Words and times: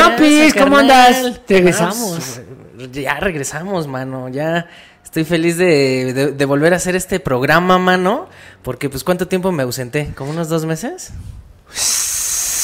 Chompis, 0.00 0.54
¿cómo 0.54 0.76
carnal? 0.76 0.90
andas? 0.90 1.40
Regresamos. 1.48 2.40
Ah, 2.78 2.84
ya 2.92 3.14
regresamos, 3.20 3.86
mano. 3.86 4.28
Ya 4.28 4.66
estoy 5.04 5.24
feliz 5.24 5.56
de, 5.56 6.12
de- 6.12 6.32
de 6.32 6.44
volver 6.44 6.72
a 6.74 6.76
hacer 6.76 6.94
este 6.96 7.20
programa, 7.20 7.78
mano. 7.78 8.28
Porque, 8.62 8.88
pues, 8.90 9.04
¿cuánto 9.04 9.28
tiempo 9.28 9.52
me 9.52 9.62
ausenté? 9.62 10.12
¿Como 10.16 10.30
unos 10.30 10.48
dos 10.48 10.64
meses? 10.66 11.12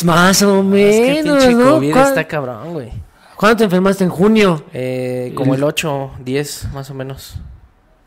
Más 0.05 0.43
o 0.43 0.61
Es 0.75 0.97
que 0.97 1.13
menos, 1.23 1.45
pinche 1.45 1.55
¿no? 1.55 1.71
COVID 1.75 1.93
¿Cuán- 1.93 2.09
está 2.09 2.25
cabrón, 2.27 2.73
güey. 2.73 2.91
¿Cuándo 3.37 3.57
te 3.59 3.65
enfermaste 3.65 4.05
en 4.05 4.11
junio? 4.11 4.65
Eh, 4.73 5.33
como 5.35 5.55
el 5.55 5.63
8, 5.65 6.13
10, 6.25 6.69
más 6.73 6.91
o 6.91 6.95
menos. 6.95 7.35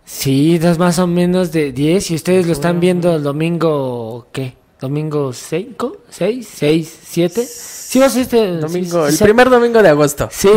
Sí, 0.06 0.60
das 0.60 0.78
más 0.78 1.00
o 1.00 1.08
menos 1.08 1.52
de 1.52 1.72
10 1.72 2.12
y 2.12 2.16
ustedes 2.16 2.46
lo 2.46 2.54
están 2.54 2.80
viendo 2.80 3.16
el 3.16 3.24
domingo, 3.24 4.28
¿qué? 4.32 4.56
¿Domingo 4.86 5.34
5? 5.34 5.98
¿6? 6.16 6.46
¿6? 6.62 6.88
¿7? 7.12 7.44
Sí, 7.44 8.00
ser 8.08 8.22
este... 8.22 8.58
Domingo, 8.58 9.08
sí, 9.08 9.14
el 9.14 9.20
primer 9.20 9.50
domingo 9.50 9.82
de 9.82 9.90
agosto. 9.90 10.30
Sí. 10.32 10.48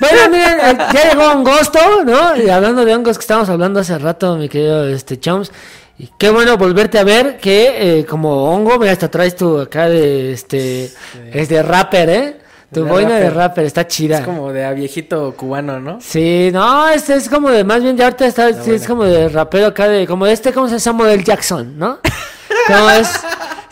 Bueno, 0.00 0.18
miren, 0.28 0.58
eh, 0.60 0.78
ya 0.92 1.10
llegó 1.10 1.22
agosto, 1.22 1.78
¿no? 2.04 2.36
Y 2.36 2.50
hablando 2.50 2.84
de 2.84 2.92
hongos 2.92 3.16
que 3.16 3.20
estábamos 3.20 3.48
hablando 3.48 3.78
hace 3.78 3.96
rato, 3.96 4.34
mi 4.36 4.48
querido 4.48 4.88
este 4.88 5.20
Chums. 5.20 5.52
Y 6.00 6.08
qué 6.18 6.30
bueno 6.30 6.56
volverte 6.56 6.98
a 6.98 7.04
ver 7.04 7.38
que 7.38 8.00
eh, 8.00 8.06
como 8.06 8.52
hongo, 8.52 8.76
mira, 8.76 8.90
hasta 8.90 9.08
traes 9.08 9.36
tu 9.36 9.60
acá 9.60 9.88
de 9.88 10.32
este 10.32 10.90
es 11.32 11.48
de 11.48 11.62
rapper, 11.62 12.10
¿eh? 12.10 12.40
Tu 12.72 12.82
De 12.82 12.90
boina 12.90 13.18
de 13.18 13.30
rapper. 13.30 13.66
está 13.66 13.86
chida. 13.86 14.18
Es 14.18 14.24
como 14.24 14.52
de 14.52 14.64
a 14.64 14.72
viejito 14.72 15.32
cubano, 15.36 15.78
¿no? 15.78 16.00
Sí, 16.00 16.50
no, 16.52 16.88
este 16.88 17.14
es 17.14 17.28
como 17.28 17.50
de, 17.50 17.62
más 17.62 17.84
bien 17.84 17.96
ya 17.96 18.06
ahorita 18.06 18.26
está, 18.26 18.52
sí, 18.52 18.72
es 18.72 18.84
como 18.84 19.04
de 19.04 19.28
rapero 19.28 19.66
acá 19.68 19.86
de, 19.86 20.08
como 20.08 20.26
de 20.26 20.32
este, 20.32 20.52
¿cómo 20.52 20.66
se 20.66 20.80
llama? 20.80 21.04
Samuel 21.04 21.22
Jackson, 21.22 21.78
¿no? 21.78 22.00
¿Cómo 22.66 22.90
es? 22.90 23.08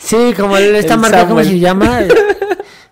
Sí, 0.09 0.33
como 0.35 0.57
el- 0.57 0.75
esta 0.75 0.95
El 0.95 0.99
marca, 0.99 1.27
¿cómo 1.27 1.43
se 1.43 1.59
llama? 1.59 2.01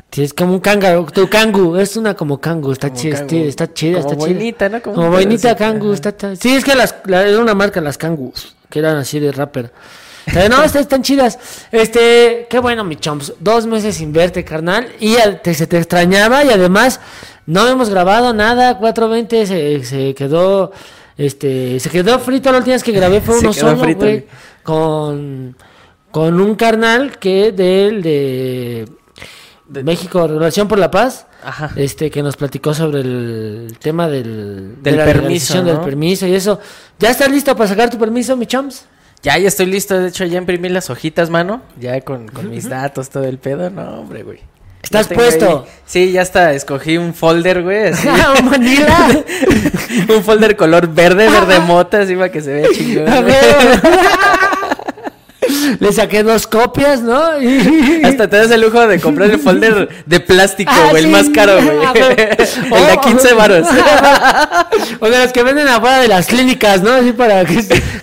Sí, 0.09 0.23
es 0.23 0.33
como 0.33 0.53
un 0.53 0.59
kangaroo, 0.61 1.05
tu 1.05 1.29
kangu, 1.29 1.75
es 1.75 1.95
una 1.95 2.15
como 2.15 2.39
kangu, 2.41 2.71
está 2.71 2.91
chida, 2.91 3.19
está 3.29 3.71
chida, 3.71 3.99
Como 3.99 4.13
está 4.13 4.23
chida. 4.25 4.33
boinita, 4.35 4.69
¿no? 4.69 4.81
Como 4.81 4.95
Como 4.95 5.11
boinita 5.11 5.51
está, 5.51 6.09
está- 6.09 6.35
Sí, 6.35 6.55
es 6.55 6.63
que 6.63 6.73
las, 6.75 6.95
la- 7.05 7.27
era 7.27 7.39
una 7.39 7.53
marca, 7.53 7.81
las 7.81 7.99
kangus, 7.99 8.55
que 8.69 8.79
eran 8.79 8.97
así 8.97 9.19
de 9.19 9.31
rapper. 9.31 9.71
Pero 10.33 10.49
no, 10.49 10.63
estas 10.63 10.81
están 10.81 11.03
chidas. 11.03 11.37
Este, 11.71 12.47
qué 12.49 12.57
bueno, 12.59 12.83
mi 12.83 12.95
chomps. 12.95 13.33
Dos 13.39 13.67
meses 13.67 13.95
sin 13.97 14.11
verte, 14.11 14.43
carnal. 14.43 14.87
Y 14.99 15.17
te- 15.43 15.53
se 15.53 15.67
te 15.67 15.77
extrañaba 15.77 16.43
y 16.43 16.49
además 16.49 16.99
no 17.45 17.67
hemos 17.67 17.89
grabado 17.89 18.33
nada. 18.33 18.77
420 18.79 19.45
se, 19.45 19.83
se 19.85 20.15
quedó, 20.15 20.71
este, 21.17 21.79
se 21.79 21.89
quedó 21.91 22.17
frito. 22.17 22.51
La 22.51 22.57
última 22.59 22.73
vez 22.75 22.83
que 22.83 22.91
grabé 22.93 23.21
fue 23.21 23.37
uno 23.39 23.53
solo, 23.53 23.77
frito. 23.77 23.99
güey. 23.99 24.25
Con, 24.63 25.55
con 26.17 26.41
un 26.41 26.55
carnal 26.55 27.19
que 27.19 27.51
del 27.51 28.01
de, 28.01 28.87
México, 29.83 30.25
Relación 30.27 30.67
por 30.67 30.79
la 30.79 30.89
Paz. 30.89 31.27
Ajá. 31.43 31.69
Este, 31.75 32.09
que 32.09 32.23
nos 32.23 32.35
platicó 32.35 32.73
sobre 32.73 33.01
el 33.01 33.77
tema 33.79 34.07
del, 34.07 34.81
de 34.81 34.89
Del 34.89 34.97
la 34.97 35.05
permiso, 35.05 35.57
¿no? 35.57 35.65
del 35.65 35.79
permiso 35.81 36.25
y 36.25 36.33
eso. 36.33 36.59
¿Ya 36.97 37.11
estás 37.11 37.29
listo 37.29 37.55
para 37.55 37.69
sacar 37.69 37.91
tu 37.91 37.99
permiso, 37.99 38.35
mi 38.35 38.47
chums? 38.47 38.85
Ya, 39.21 39.37
ya 39.37 39.47
estoy 39.47 39.67
listo. 39.67 39.95
De 39.99 40.07
hecho, 40.07 40.25
ya 40.25 40.39
imprimí 40.39 40.69
las 40.69 40.89
hojitas, 40.89 41.29
mano. 41.29 41.61
Ya 41.79 42.01
con, 42.01 42.27
con 42.29 42.49
mis 42.49 42.67
datos, 42.67 43.11
todo 43.11 43.25
el 43.25 43.37
pedo. 43.37 43.69
No, 43.69 43.99
hombre, 43.99 44.23
güey. 44.23 44.39
¿Estás 44.81 45.07
puesto? 45.09 45.65
ahí- 45.67 45.71
Sí, 45.85 46.11
ya 46.13 46.23
está. 46.23 46.51
Escogí 46.53 46.97
un 46.97 47.13
folder, 47.13 47.61
güey. 47.61 47.89
así. 47.89 48.07
¡Ah, 48.11 48.33
Manila! 48.43 49.09
un 50.15 50.23
folder 50.23 50.55
color 50.55 50.87
verde, 50.87 51.29
verde 51.29 51.59
mota, 51.59 52.01
así 52.01 52.15
para 52.15 52.31
que 52.31 52.41
se 52.41 52.53
vea 52.53 52.67
chingón. 52.73 53.05
Le 55.79 55.91
saqué 55.91 56.23
dos 56.23 56.47
copias, 56.47 57.01
¿no? 57.01 57.41
Y- 57.41 58.01
Hasta 58.03 58.27
te 58.29 58.37
das 58.37 58.51
el 58.51 58.61
lujo 58.61 58.85
de 58.87 58.99
comprar 58.99 59.29
el 59.31 59.39
folder 59.39 59.89
de 60.05 60.19
plástico, 60.19 60.71
Ah, 60.73 60.87
güey, 60.91 61.03
sí. 61.03 61.07
el 61.07 61.11
más 61.11 61.29
caro, 61.29 61.53
güey. 61.61 61.77
ver. 62.15 62.37
el 62.39 62.87
de 62.87 62.99
15 63.03 63.33
varos. 63.33 63.67
O 64.99 65.09
de 65.09 65.19
los 65.23 65.31
que 65.31 65.43
venden 65.43 65.67
afuera 65.67 65.99
de 65.99 66.07
las 66.07 66.27
clínicas, 66.27 66.81
¿no? 66.81 66.91
Así 66.91 67.11
para 67.11 67.45
que, 67.45 67.55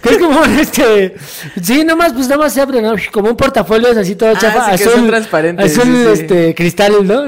que 0.02 0.08
es 0.10 0.18
como 0.18 0.44
este. 0.44 1.14
Sí, 1.62 1.84
nomás, 1.84 2.12
pues 2.12 2.28
nada 2.28 2.42
más 2.42 2.52
se 2.52 2.60
abre, 2.60 2.80
¿no? 2.82 2.94
Como 3.12 3.30
un 3.30 3.36
portafolio 3.36 3.88
es 3.88 3.96
así 3.96 4.14
todo 4.14 4.30
Ah, 4.34 4.38
chafa. 4.38 4.76
sí, 4.76 4.84
que 4.84 4.90
son 4.90 5.06
transparentes, 5.06 5.72
Azul, 5.78 5.84
sí, 5.84 6.02
sí. 6.16 6.20
este, 6.22 6.54
cristal, 6.54 7.06
¿no? 7.06 7.24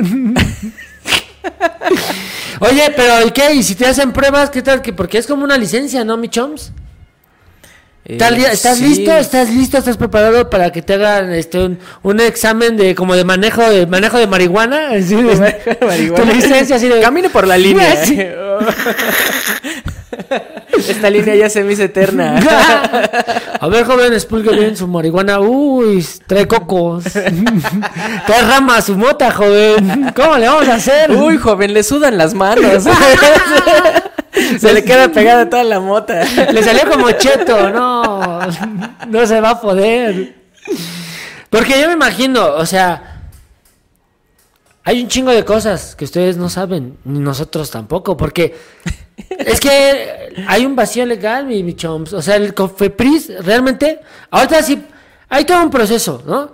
Oye, 2.61 2.93
pero 2.97 3.27
¿y 3.27 3.31
qué? 3.31 3.55
¿Y 3.55 3.63
si 3.63 3.75
te 3.75 3.87
hacen 3.87 4.13
pruebas? 4.13 4.51
¿Qué 4.51 4.63
tal? 4.63 4.81
que 4.83 4.93
Porque 4.93 5.19
es 5.19 5.27
como 5.27 5.45
una 5.45 5.57
licencia, 5.59 6.05
¿no, 6.05 6.17
mi 6.17 6.29
chums? 6.29 6.73
¿Estás, 8.09 8.33
li- 8.33 8.45
Eh, 8.45 8.49
estás 8.53 8.79
sí. 8.79 8.85
listo? 8.85 9.13
¿Estás 9.17 9.51
listo? 9.51 9.79
¿Estás 9.79 9.97
preparado 9.97 10.49
para 10.49 10.71
que 10.71 10.81
te 10.81 10.95
hagan 10.95 11.33
este 11.33 11.59
un, 11.59 11.79
un 12.03 12.21
examen 12.21 12.77
de 12.77 12.95
como 12.95 13.17
de 13.17 13.25
manejo 13.25 13.69
de 13.69 13.87
manejo 13.87 14.19
de 14.19 14.29
marihuana? 14.29 14.91
Así 14.97 15.17
de- 15.17 15.77
Marihuana. 15.85 16.25
Tu 16.25 16.33
licencia 16.33 16.77
así 16.77 16.89
de 16.89 17.01
Camine 17.01 17.31
por 17.31 17.47
la 17.47 17.59
línea. 17.59 17.97
Sí. 18.05 18.21
Esta 20.89 21.11
línea 21.11 21.35
ya 21.35 21.51
se 21.51 21.65
me 21.65 21.73
hizo 21.73 21.83
eterna. 21.85 22.39
A 23.61 23.67
ver, 23.69 23.85
joven, 23.85 24.13
expulgue 24.13 24.55
bien 24.57 24.77
su 24.77 24.87
marihuana. 24.87 25.41
Uy, 25.41 26.07
trae 26.27 26.47
cocos. 26.47 27.05
trae 27.05 28.43
ramas 28.49 28.85
su 28.87 28.97
mota, 28.97 29.31
joven. 29.33 30.13
¿Cómo 30.15 30.37
le 30.39 30.47
vamos 30.49 30.69
a 30.69 30.75
hacer? 30.75 31.11
Uy, 31.11 31.39
joven, 31.39 31.73
le 31.75 31.83
sudan 31.83 32.17
las 32.19 32.35
manos. 32.35 32.85
se 34.59 34.73
le 34.73 34.85
queda 34.85 35.09
pegada 35.09 35.49
toda 35.49 35.65
la 35.65 35.81
mota. 35.81 36.25
Le 36.53 36.63
salió 36.63 36.91
como 36.91 37.11
cheto, 37.13 37.71
no. 37.71 38.41
No 39.09 39.27
se 39.27 39.41
va 39.41 39.51
a 39.51 39.61
poder. 39.61 40.35
Porque 41.51 41.81
yo 41.81 41.89
me 41.89 41.95
imagino, 41.95 42.55
o 42.55 42.67
sea. 42.67 43.13
Hay 44.85 45.03
un 45.03 45.09
chingo 45.09 45.33
de 45.33 45.45
cosas 45.45 45.97
que 45.97 46.05
ustedes 46.05 46.37
no 46.37 46.49
saben, 46.49 46.97
ni 47.05 47.19
nosotros 47.19 47.73
tampoco, 47.73 48.17
porque 48.17 48.55
es 49.31 49.59
que 49.59 50.45
hay 50.47 50.65
un 50.65 50.77
vacío 50.77 51.05
legal, 51.05 51.45
mi, 51.45 51.65
mi 51.65 51.75
chomps. 51.75 52.13
O 52.13 52.23
sea, 52.23 52.37
el 52.37 52.55
Cofepris 52.55 53.45
realmente, 53.45 53.99
ahorita 54.31 54.63
sí, 54.63 54.81
hay 55.29 55.45
todo 55.45 55.63
un 55.63 55.71
proceso, 55.71 56.23
¿no? 56.27 56.51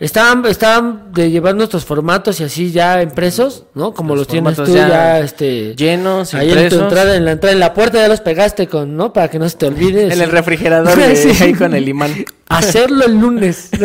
Estaban, 0.00 0.46
estaban 0.46 1.12
de 1.12 1.30
llevar 1.30 1.54
nuestros 1.54 1.84
formatos 1.84 2.40
y 2.40 2.44
así 2.44 2.72
ya 2.72 3.02
impresos, 3.02 3.64
¿no? 3.74 3.92
Como 3.92 4.14
los, 4.14 4.20
Los 4.20 4.28
tienes 4.28 4.56
tú 4.56 4.74
ya 4.74 4.88
ya, 4.88 5.18
este... 5.20 5.74
llenos, 5.76 6.32
Ahí 6.34 6.50
en 6.50 6.68
tu 6.70 6.80
entrada, 6.80 7.16
en 7.16 7.24
la 7.26 7.32
entrada, 7.32 7.52
en 7.52 7.60
la 7.60 7.74
puerta 7.74 7.98
ya 7.98 8.08
los 8.08 8.20
pegaste 8.22 8.66
con, 8.66 8.96
¿no? 8.96 9.12
Para 9.12 9.28
que 9.28 9.38
no 9.38 9.46
se 9.48 9.56
te 9.58 9.66
olvide. 9.66 10.12
En 10.12 10.20
el 10.22 10.30
refrigerador, 10.30 10.98
Sí. 11.16 11.30
ahí 11.42 11.52
con 11.54 11.74
el 11.74 11.86
imán. 11.88 12.24
Hacerlo 12.48 13.04
el 13.04 13.12
lunes. 13.20 13.68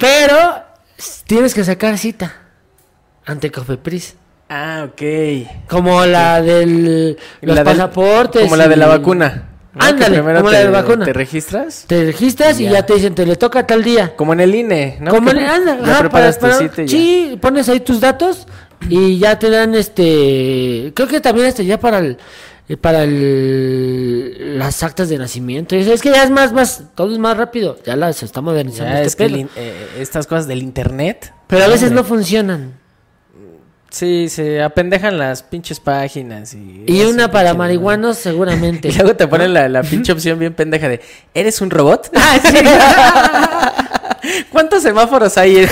Pero 0.00 0.62
tienes 1.26 1.54
que 1.54 1.64
sacar 1.64 1.98
cita 1.98 2.34
ante 3.26 3.50
Cofepris. 3.50 4.16
Ah, 4.50 4.86
ok. 4.90 5.02
Como 5.68 6.04
la 6.06 6.40
del 6.40 7.18
los 7.42 7.54
La 7.56 7.62
del- 7.62 7.64
pasaportes. 7.64 8.42
Como 8.42 8.56
la 8.56 8.68
de 8.68 8.76
la 8.76 8.86
vacuna. 8.86 9.47
Ándale, 9.78 10.18
como 10.20 10.50
te- 10.50 10.56
de 10.56 10.64
la 10.64 10.70
vacuna. 10.70 11.04
¿Te 11.04 11.12
registras? 11.12 11.84
Te 11.86 12.04
registras 12.06 12.60
y 12.60 12.64
Ya. 12.68 12.84
te 12.84 12.94
dicen, 12.94 13.14
te 13.14 13.24
le 13.26 13.36
toca 13.36 13.66
tal 13.66 13.82
día. 13.84 14.14
Como 14.16 14.32
en 14.32 14.40
el 14.40 14.54
INE, 14.54 14.98
¿no? 15.00 15.10
Como 15.12 15.30
cita 15.30 16.82
y 16.82 16.86
ya. 16.86 16.88
Sí, 16.88 17.38
pones 17.40 17.68
ahí 17.68 17.80
tus 17.80 18.00
datos 18.00 18.46
y 18.88 19.18
ya 19.18 19.38
te 19.38 19.50
dan 19.50 19.74
este. 19.74 20.92
Creo 20.94 21.08
que 21.08 21.20
también 21.20 21.46
este 21.46 21.64
ya 21.64 21.78
para 21.80 21.98
el. 21.98 22.18
eh, 22.68 22.76
Para 22.76 23.04
el, 23.04 24.58
las 24.58 24.82
actas 24.82 25.08
de 25.08 25.18
nacimiento. 25.18 25.74
Es 25.76 26.02
que 26.02 26.10
ya 26.10 26.22
es 26.22 26.30
más, 26.30 26.52
más, 26.52 26.82
todo 26.94 27.12
es 27.12 27.18
más 27.18 27.36
rápido. 27.36 27.78
Ya 27.84 27.96
las 27.96 28.22
está 28.22 28.40
modernizando 28.40 28.92
Ya, 28.92 29.02
este 29.02 29.08
es 29.08 29.16
que 29.16 29.24
el 29.24 29.48
eh, 29.56 29.88
estas 29.98 30.26
cosas 30.26 30.46
del 30.46 30.62
internet. 30.62 31.32
Pero 31.46 31.64
a 31.64 31.68
veces 31.68 31.92
no 31.92 32.04
funcionan. 32.04 32.77
Sí, 33.90 34.28
se 34.28 34.62
apendejan 34.62 35.18
las 35.18 35.42
pinches 35.42 35.80
páginas. 35.80 36.54
Y, 36.54 36.84
Y 36.86 37.02
una 37.04 37.24
un 37.26 37.32
para 37.32 37.54
marihuanos 37.54 38.18
Y 38.18 38.22
seguramente. 38.22 38.92
luego 38.92 39.16
te 39.16 39.26
ponen 39.26 39.54
la, 39.54 39.68
la 39.68 39.82
pinche 39.82 40.12
opción 40.12 40.38
bien 40.38 40.54
pendeja 40.54 40.88
de 40.88 41.00
¿Eres 41.34 41.60
un 41.60 41.70
robot? 41.70 42.10
¿Cuántos 44.50 44.82
semáforos 44.82 45.38
hay? 45.38 45.66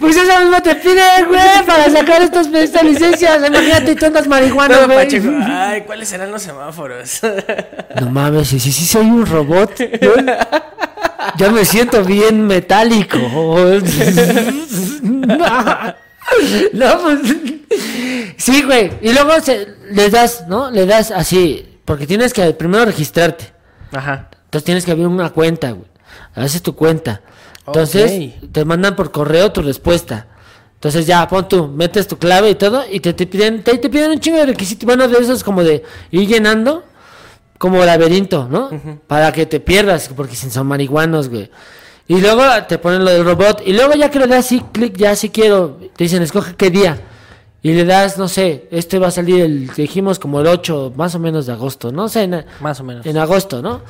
Pues 0.00 0.16
eso 0.16 0.40
mismo 0.40 0.60
te 0.62 0.74
piden, 0.76 1.26
güey, 1.28 1.64
para 1.66 1.90
sacar 1.90 2.22
estas, 2.22 2.48
estas 2.48 2.82
licencias. 2.82 3.46
Imagínate, 3.46 3.94
tú 3.94 4.06
andas 4.06 4.26
marihuana, 4.26 4.86
güey. 4.86 4.98
Pacheco, 5.04 5.28
Ay, 5.44 5.82
¿cuáles 5.82 6.08
serán 6.08 6.32
los 6.32 6.42
semáforos? 6.42 7.20
No 8.00 8.10
mames, 8.10 8.48
sí, 8.48 8.58
sí, 8.58 8.72
sí 8.72 8.84
soy 8.84 9.06
un 9.06 9.26
robot. 9.26 9.72
Yo 11.36 11.50
me 11.52 11.64
siento 11.64 12.02
bien 12.04 12.46
metálico. 12.46 13.18
No, 16.72 17.00
pues. 17.00 17.20
Sí, 18.36 18.62
güey. 18.62 18.90
Y 19.02 19.12
luego 19.12 19.40
se, 19.40 19.68
le 19.90 20.10
das, 20.10 20.46
¿no? 20.48 20.70
Le 20.70 20.86
das 20.86 21.10
así. 21.10 21.78
Porque 21.84 22.06
tienes 22.06 22.32
que 22.32 22.52
primero 22.52 22.84
registrarte. 22.84 23.52
Ajá. 23.92 24.28
Entonces 24.44 24.64
tienes 24.64 24.84
que 24.84 24.92
abrir 24.92 25.06
una 25.06 25.30
cuenta, 25.30 25.72
güey. 25.72 25.88
Haces 26.34 26.62
tu 26.62 26.74
cuenta. 26.74 27.20
Entonces 27.66 28.32
te 28.50 28.64
mandan 28.64 28.96
por 28.96 29.10
correo 29.10 29.52
tu 29.52 29.62
respuesta. 29.62 30.26
Entonces 30.74 31.06
ya, 31.06 31.26
pon 31.26 31.48
tú, 31.48 31.66
metes 31.66 32.06
tu 32.06 32.18
clave 32.18 32.50
y 32.50 32.54
todo, 32.54 32.84
y 32.88 33.00
te, 33.00 33.12
te 33.12 33.26
piden, 33.26 33.64
te, 33.64 33.76
te 33.78 33.90
piden 33.90 34.12
un 34.12 34.20
chingo 34.20 34.38
de 34.38 34.46
requisitos, 34.46 34.86
bueno, 34.86 35.08
de 35.08 35.18
esos 35.18 35.42
como 35.42 35.64
de 35.64 35.82
ir 36.12 36.28
llenando, 36.28 36.84
como 37.58 37.84
laberinto, 37.84 38.46
¿no? 38.48 38.70
Para 39.08 39.32
que 39.32 39.44
te 39.44 39.58
pierdas, 39.58 40.08
porque 40.14 40.36
si 40.36 40.48
son 40.48 40.68
marihuanos, 40.68 41.28
güey. 41.28 41.50
Y 42.08 42.20
luego 42.20 42.42
te 42.66 42.78
ponen 42.78 43.04
lo 43.04 43.10
del 43.10 43.24
robot. 43.24 43.62
Y 43.66 43.74
luego 43.74 43.94
ya 43.94 44.10
que 44.10 44.18
le 44.18 44.26
das 44.26 44.46
sí, 44.46 44.62
clic, 44.72 44.96
ya 44.96 45.14
si 45.14 45.28
quiero. 45.28 45.78
Te 45.94 46.04
dicen, 46.04 46.22
escoge 46.22 46.56
qué 46.56 46.70
día. 46.70 46.98
Y 47.62 47.72
le 47.72 47.84
das, 47.84 48.16
no 48.16 48.28
sé, 48.28 48.66
este 48.70 48.98
va 48.98 49.08
a 49.08 49.10
salir 49.10 49.42
el, 49.42 49.68
dijimos 49.68 50.18
como 50.18 50.40
el 50.40 50.46
8, 50.46 50.94
más 50.96 51.14
o 51.14 51.18
menos 51.18 51.46
de 51.46 51.52
agosto. 51.52 51.92
No 51.92 52.08
sé, 52.08 52.22
en, 52.22 52.44
Más 52.60 52.80
o 52.80 52.84
menos. 52.84 53.04
en 53.04 53.18
agosto, 53.18 53.60
¿no? 53.60 53.82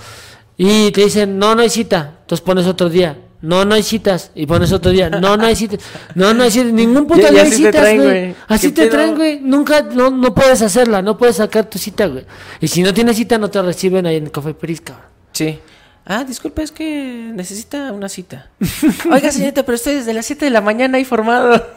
Y 0.56 0.90
te 0.90 1.02
dicen, 1.02 1.38
no, 1.38 1.54
no 1.54 1.62
hay 1.62 1.70
cita. 1.70 2.14
Entonces 2.22 2.44
pones 2.44 2.66
otro 2.66 2.88
día. 2.88 3.16
No, 3.40 3.64
no 3.64 3.76
hay 3.76 3.84
citas. 3.84 4.32
Y 4.34 4.46
pones 4.46 4.72
otro 4.72 4.90
día. 4.90 5.08
No, 5.08 5.36
no 5.36 5.46
hay 5.46 5.54
citas. 5.54 5.78
No, 6.16 6.34
no 6.34 6.42
hay 6.42 6.50
citas. 6.50 6.72
Ningún 6.72 7.06
puto 7.06 7.28
día 7.30 7.42
hay 7.42 7.52
citas, 7.52 7.82
traen, 7.82 8.02
güey. 8.02 8.34
Así 8.48 8.72
¿Qué 8.72 8.82
te 8.82 8.88
traen, 8.88 9.14
güey. 9.14 9.38
Nunca, 9.40 9.82
no, 9.82 10.10
no 10.10 10.34
puedes 10.34 10.60
hacerla. 10.60 11.02
No 11.02 11.16
puedes 11.16 11.36
sacar 11.36 11.70
tu 11.70 11.78
cita, 11.78 12.06
güey. 12.06 12.24
Y 12.60 12.66
si 12.66 12.82
no 12.82 12.92
tienes 12.92 13.16
cita, 13.16 13.38
no 13.38 13.48
te 13.48 13.62
reciben 13.62 14.06
ahí 14.06 14.16
en 14.16 14.24
el 14.24 14.32
Café 14.32 14.54
Peris, 14.54 14.80
cabrón. 14.80 15.06
Sí. 15.30 15.60
Ah, 16.10 16.24
disculpe, 16.24 16.62
es 16.62 16.72
que 16.72 17.30
necesita 17.34 17.92
una 17.92 18.08
cita. 18.08 18.46
Oiga, 19.12 19.30
señorita, 19.30 19.62
pero 19.62 19.76
estoy 19.76 19.96
desde 19.96 20.14
las 20.14 20.24
7 20.24 20.46
de 20.46 20.50
la 20.50 20.62
mañana 20.62 20.96
ahí 20.96 21.04
formado. 21.04 21.66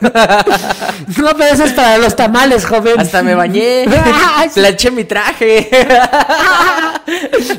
No, 1.18 1.30
pero 1.36 1.52
eso 1.52 1.64
es 1.64 1.72
para 1.72 1.98
los 1.98 2.16
tamales, 2.16 2.64
joven. 2.64 2.98
Hasta 2.98 3.22
me 3.22 3.34
bañé. 3.34 3.84
Planché 4.54 4.90
mi 4.90 5.04
traje. 5.04 5.68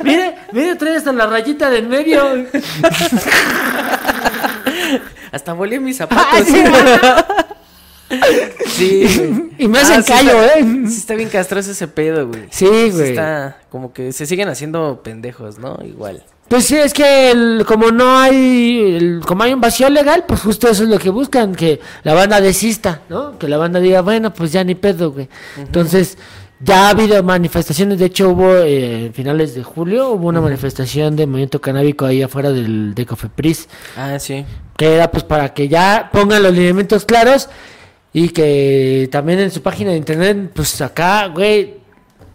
mire, 0.03 0.35
mire, 0.51 0.75
trae 0.75 0.95
hasta 0.97 1.11
la 1.13 1.27
rayita 1.27 1.69
de 1.69 1.77
en 1.79 1.89
medio. 1.89 2.23
Hasta 5.31 5.53
volé 5.53 5.79
mis 5.79 5.99
Ah, 6.01 6.07
zapatos. 6.09 6.47
sí. 8.67 9.51
Y 9.57 9.67
me 9.67 9.79
hacen 9.79 10.03
sí 10.03 10.11
callo, 10.11 10.41
está- 10.43 10.59
¿eh? 10.59 10.65
Sí 10.87 10.97
está 10.97 11.13
bien 11.15 11.29
castroso 11.29 11.71
ese 11.71 11.87
pedo, 11.87 12.27
güey. 12.27 12.43
Sí, 12.51 12.67
Sí 12.67 12.89
güey. 12.91 13.09
está 13.09 13.57
como 13.69 13.93
que 13.93 14.11
se 14.13 14.25
siguen 14.25 14.49
haciendo 14.49 15.01
pendejos, 15.03 15.57
¿no? 15.57 15.77
Igual. 15.83 16.23
Pues 16.48 16.66
sí, 16.66 16.75
es 16.75 16.94
que 16.94 17.31
el- 17.31 17.63
como 17.66 17.92
no 17.92 18.18
hay, 18.19 18.95
el- 18.98 19.22
como 19.25 19.44
hay 19.44 19.54
un 19.54 19.62
vacío 19.62 19.90
legal, 19.90 20.25
pues 20.28 20.42
justo 20.42 20.68
eso 20.68 20.84
es 20.84 20.90
lo 20.90 21.00
que 21.00 21.10
buscan, 21.10 21.56
que 21.56 21.80
la 22.04 22.13
banda 22.13 22.40
desista, 22.42 23.01
¿no? 23.10 23.38
Que 23.40 23.48
la 23.48 23.57
banda 23.57 23.80
diga, 23.80 24.01
bueno, 24.01 24.31
pues 24.34 24.51
ya 24.51 24.63
ni 24.63 24.75
pedo, 24.75 25.12
güey. 25.12 25.30
Entonces, 25.57 26.18
ya 26.60 26.88
ha 26.88 26.90
habido 26.92 27.22
manifestaciones, 27.24 27.98
de 27.98 28.06
hecho 28.06 28.30
hubo 28.30 28.56
eh, 28.56 29.07
en 29.07 29.13
finales 29.13 29.56
de 29.56 29.63
julio, 29.63 30.10
hubo 30.12 30.28
una 30.28 30.42
manifestación 30.42 31.16
de 31.16 31.25
movimiento 31.25 31.60
canábico 31.60 32.06
ahí 32.06 32.22
afuera 32.22 32.51
del, 32.51 32.94
de 32.94 33.06
Cofepris, 33.06 33.68
Ah, 33.98 34.19
sí. 34.19 34.45
que 34.78 34.94
era 34.95 35.10
pues 35.12 35.24
para 35.24 35.54
que 35.54 35.68
ya 35.68 36.10
pongan 36.13 36.44
los 36.44 36.54
lineamientos 36.54 37.04
claros 37.06 37.50
y 38.13 38.30
que 38.30 39.10
también 39.12 39.40
en 39.40 39.50
su 39.51 39.62
página 39.62 39.92
de 39.92 39.98
internet, 39.98 40.51
pues 40.54 40.80
acá, 40.81 41.28
güey, 41.28 41.81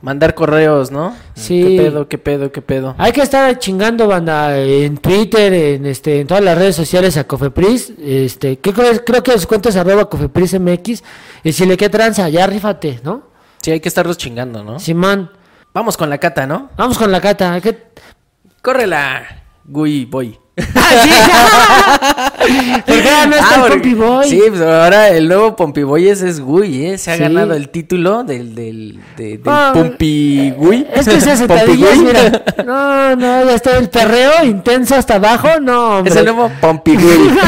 Mandar 0.00 0.34
correos, 0.34 0.92
¿no? 0.92 1.16
Sí. 1.34 1.60
¿Qué 1.60 1.76
pedo, 1.82 2.08
qué 2.08 2.18
pedo, 2.18 2.52
qué 2.52 2.62
pedo? 2.62 2.94
Hay 2.98 3.10
que 3.10 3.20
estar 3.20 3.58
chingando 3.58 4.06
banda 4.06 4.56
en 4.56 4.96
Twitter, 4.98 5.52
en 5.52 5.86
este, 5.86 6.20
en 6.20 6.26
todas 6.28 6.44
las 6.44 6.56
redes 6.56 6.76
sociales 6.76 7.16
a 7.16 7.24
Cofepris, 7.24 7.94
este, 8.00 8.58
que 8.60 8.72
creo, 8.72 9.04
creo 9.04 9.22
que 9.24 9.36
su 9.38 9.48
cuenta 9.48 9.70
es 9.70 9.76
arroba 9.76 10.08
Cofepris 10.08 10.58
MX, 10.60 11.02
y 11.42 11.52
si 11.52 11.66
le 11.66 11.76
queda 11.76 11.90
tranza, 11.90 12.28
ya 12.28 12.46
rífate, 12.46 13.00
¿no? 13.02 13.22
Sí, 13.60 13.72
hay 13.72 13.80
que 13.80 13.88
estarlos 13.88 14.16
chingando, 14.16 14.62
¿no? 14.62 14.78
Simón, 14.78 15.30
Vamos 15.74 15.96
con 15.96 16.08
la 16.10 16.18
cata, 16.18 16.46
¿no? 16.46 16.70
vamos 16.76 16.96
con 16.96 17.10
la 17.12 17.20
cata, 17.20 17.52
hay 17.54 17.60
que- 17.60 17.88
Córrela, 18.62 19.42
Gui 19.64 20.04
Boy. 20.06 20.38
¡Ah, 20.74 20.90
sí! 21.02 22.72
¿Por 22.86 22.94
qué 22.96 23.10
no 23.28 23.34
está 23.36 23.54
el 23.54 23.60
porque- 23.60 23.72
Pompi 23.74 23.94
Boy? 23.94 24.28
Sí, 24.28 24.42
pues 24.48 24.60
ahora 24.60 25.08
el 25.08 25.28
nuevo 25.28 25.54
Pompi 25.56 25.82
Boy 25.82 26.08
ese 26.08 26.28
es 26.28 26.40
Gui, 26.40 26.86
¿eh? 26.86 26.98
Se 26.98 27.10
ha 27.12 27.16
Sí. 27.16 27.22
ganado 27.22 27.54
el 27.54 27.68
título 27.68 28.24
del, 28.24 28.54
del, 28.54 28.98
de- 29.16 29.38
del 29.38 29.42
Ah, 29.46 29.70
Pompi 29.74 30.52
Gui. 30.56 30.86
Es 30.92 31.08
que 31.08 31.16
esas 31.16 31.40
Pompi 31.42 31.54
sentadillas, 31.54 31.98
mira, 31.98 32.42
no, 32.66 33.16
no, 33.16 33.44
ya 33.44 33.54
está 33.54 33.76
el 33.78 33.88
perreo 33.88 34.44
intenso 34.44 34.94
hasta 34.94 35.16
abajo, 35.16 35.48
no, 35.60 35.98
hombre. 35.98 36.10
Es 36.12 36.16
el 36.18 36.24
nuevo 36.24 36.50
Pompi 36.60 36.96
Gui. 36.96 37.30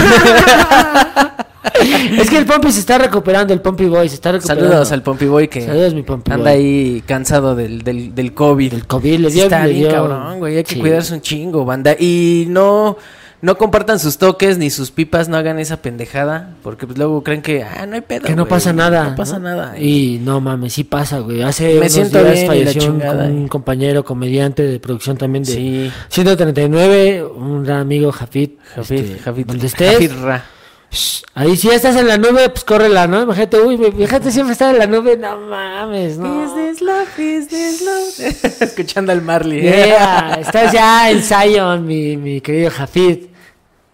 Es 2.19 2.31
que 2.31 2.39
el 2.39 2.47
Pompi 2.47 2.73
se 2.73 2.81
está 2.81 2.99
recuperando, 2.99 3.53
el 3.53 3.61
Pompi 3.61 3.87
Boy 3.87 4.09
se 4.09 4.15
está 4.15 4.33
recuperando. 4.33 4.65
Saludos 4.69 4.93
al 4.93 5.03
Pompi 5.03 5.27
Boy 5.27 5.49
que 5.49 5.61
Saludos, 5.63 5.95
mi 5.95 6.03
Pompi 6.03 6.33
anda 6.33 6.51
Boy. 6.51 6.59
ahí 6.61 7.03
cansado 7.07 7.55
del, 7.55 7.83
del, 7.83 8.15
del 8.15 8.33
COVID. 8.35 8.71
Del 8.73 8.87
COVID, 8.87 9.19
le 9.21 9.31
dio- 9.31 9.45
está 9.45 9.67
le 9.67 9.73
bien 9.75 9.89
dio- 9.89 9.93
cabrón, 9.93 10.39
güey. 10.39 10.57
Hay 10.57 10.65
que 10.65 10.75
sí. 10.75 10.81
cuidarse 10.81 11.13
un 11.15 11.21
chingo, 11.21 11.65
banda. 11.67 11.95
Y 11.99 12.47
no, 12.49 12.97
no 13.43 13.59
compartan 13.59 13.99
sus 13.99 14.17
toques 14.17 14.57
ni 14.59 14.71
sus 14.71 14.91
pipas, 14.91 15.29
no 15.29 15.37
hagan 15.37 15.59
esa 15.59 15.83
pendejada. 15.83 16.55
Porque 16.63 16.87
pues 16.87 16.99
luego 16.99 17.23
creen 17.23 17.43
que, 17.43 17.63
ah, 17.63 17.85
no 17.87 17.95
hay 17.95 18.01
pedo. 18.01 18.27
Que 18.27 18.35
no 18.35 18.47
pasa 18.49 18.73
nada. 18.73 19.11
No 19.11 19.17
pasa 19.17 19.39
nada. 19.39 19.79
Y 19.79 20.19
no 20.23 20.41
mames, 20.41 20.73
sí 20.73 20.85
pasa, 20.85 21.19
güey. 21.19 21.43
Hace 21.43 21.75
Me 21.75 21.81
unos 21.81 21.93
siento 21.93 22.23
días 22.23 22.35
bien 22.35 22.47
falleció 22.47 22.91
un, 22.91 23.03
eh. 23.03 23.47
compañero 23.51 24.03
comediante 24.05 24.63
de 24.63 24.81
producción 24.81 25.17
también 25.19 25.45
de 25.45 25.53
Sí. 25.53 25.93
139, 26.09 27.23
un 27.25 27.65
gran 27.65 27.81
amigo, 27.81 28.11
Jafit. 28.13 28.59
Jafit, 28.75 28.99
este, 29.01 29.19
Jafit. 29.21 29.51
Jafit 29.77 30.13
Ra. 30.23 30.45
Shh, 30.91 31.23
ahí 31.35 31.57
si 31.57 31.69
ya 31.69 31.75
estás 31.75 31.97
en 31.97 32.07
la 32.09 32.19
nube, 32.19 32.49
pues 32.51 32.65
córrela, 32.65 33.07
¿no? 33.07 33.23
Imagínate, 33.23 33.61
uy, 33.61 33.77
mi- 33.77 33.91
fíjate 33.93 34.31
siempre 34.31 34.53
estar 34.53 34.73
en 34.73 34.79
la 34.79 34.87
nube, 34.87 35.17
no 35.17 35.37
mames, 35.39 36.19
no. 36.19 36.43
Business 36.45 36.81
love, 36.81 37.09
business 37.17 37.83
love. 37.83 38.61
Escuchando 38.63 39.13
al 39.13 39.23
Marley. 39.23 39.63
Yeah, 39.63 40.39
estás 40.41 40.73
ya 40.73 41.11
en 41.11 41.23
Zion, 41.23 41.87
mi, 41.87 42.17
mi 42.17 42.41
querido 42.41 42.71
Jafid. 42.71 43.27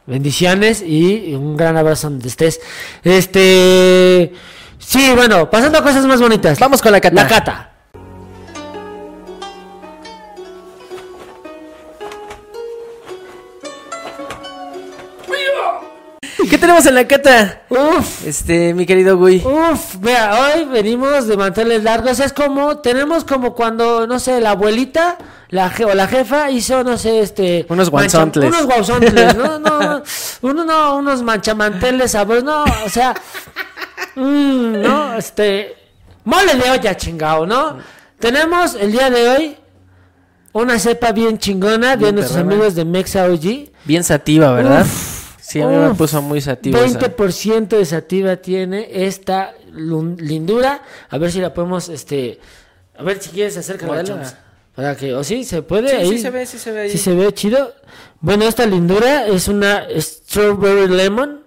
Bendiciones 0.07 0.83
y 0.87 1.35
un 1.35 1.57
gran 1.57 1.77
abrazo 1.77 2.09
donde 2.09 2.29
estés. 2.29 2.61
Este. 3.03 4.33
Sí, 4.79 5.11
bueno, 5.17 5.51
pasando 5.51 5.79
a 5.79 5.83
cosas 5.83 6.07
más 6.07 6.21
bonitas. 6.21 6.59
Vamos 6.61 6.81
con 6.81 6.93
la 6.93 7.01
cata. 7.01 7.15
La 7.17 7.27
cata. 7.27 7.73
¿Qué 16.57 16.61
tenemos 16.61 16.87
en 16.87 16.95
la 16.95 17.07
cata? 17.07 17.65
Uf, 17.69 18.27
Este, 18.27 18.73
mi 18.73 18.87
querido 18.87 19.19
Gui. 19.19 19.43
uf, 19.45 19.97
vea, 20.01 20.55
hoy 20.55 20.65
venimos 20.65 21.27
de 21.27 21.37
manteles 21.37 21.83
largos. 21.83 22.19
Es 22.19 22.33
como, 22.33 22.79
tenemos 22.79 23.25
como 23.25 23.55
cuando, 23.55 24.07
no 24.07 24.19
sé, 24.19 24.41
la 24.41 24.53
abuelita 24.53 25.19
la 25.51 25.71
je- 25.71 25.85
o 25.85 25.95
la 25.95 26.07
jefa 26.09 26.51
hizo, 26.51 26.83
no 26.83 26.97
sé, 26.97 27.21
este. 27.21 27.67
Unos 27.69 27.91
guanzontles. 27.91 28.49
Unos 28.49 28.65
guanzontles, 28.65 29.37
no, 29.37 29.59
no, 29.59 29.81
no, 29.83 30.03
uno 30.41 30.65
no, 30.65 30.97
unos 30.97 31.21
manchamanteles 31.21 32.13
sabrosos, 32.13 32.45
no, 32.45 32.65
o 32.65 32.89
sea. 32.89 33.13
mm, 34.15 34.81
no, 34.81 35.15
este. 35.19 35.75
Mole 36.25 36.55
de 36.55 36.71
olla, 36.71 36.97
chingado, 36.97 37.47
¿no? 37.47 37.77
Tenemos 38.19 38.77
el 38.77 38.93
día 38.93 39.11
de 39.11 39.29
hoy 39.29 39.57
una 40.55 40.79
cepa 40.79 41.13
bien 41.13 41.37
chingona 41.39 41.97
de 41.99 42.15
nuestros 42.15 42.39
amigos 42.39 42.75
de 42.75 42.87
Mexa 42.87 43.27
OG. 43.27 43.69
Bien 43.85 44.03
sativa, 44.03 44.53
¿verdad? 44.53 44.87
Uf, 44.87 45.16
sí, 45.47 45.61
a 45.61 45.69
mí 45.69 45.77
me 45.77 45.95
puso 45.95 46.21
muy 46.23 46.41
sativa. 46.41 46.85
esa. 46.85 46.99
20% 46.99 47.69
de 47.69 47.85
sativa 47.85 48.37
tiene 48.37 48.89
esta 48.91 49.55
lindura. 49.73 50.83
A 51.09 51.19
ver 51.19 51.31
si 51.31 51.41
la 51.41 51.55
podemos, 51.55 51.89
este... 51.89 52.41
A 52.99 53.03
ver 53.03 53.23
si 53.23 53.31
quieres 53.31 53.57
acercar 53.57 53.89
Guachos. 53.89 54.35
Para 54.75 54.97
que... 54.97 55.15
¿O 55.15 55.23
sí? 55.23 55.45
¿Se 55.45 55.63
puede? 55.63 55.91
Sí, 55.91 55.97
ahí? 55.97 56.09
sí 56.09 56.19
se 56.19 56.31
ve, 56.31 56.47
sí 56.47 56.59
se 56.59 56.73
ve 56.73 56.81
ahí. 56.81 56.91
Sí 56.91 56.99
se 56.99 57.15
ve 57.15 57.33
chido. 57.33 57.75
Bueno, 58.21 58.45
esta 58.45 58.67
lindura 58.67 59.27
es 59.27 59.49
una 59.49 59.87
Strawberry 59.97 60.89
Lemon. 60.89 61.45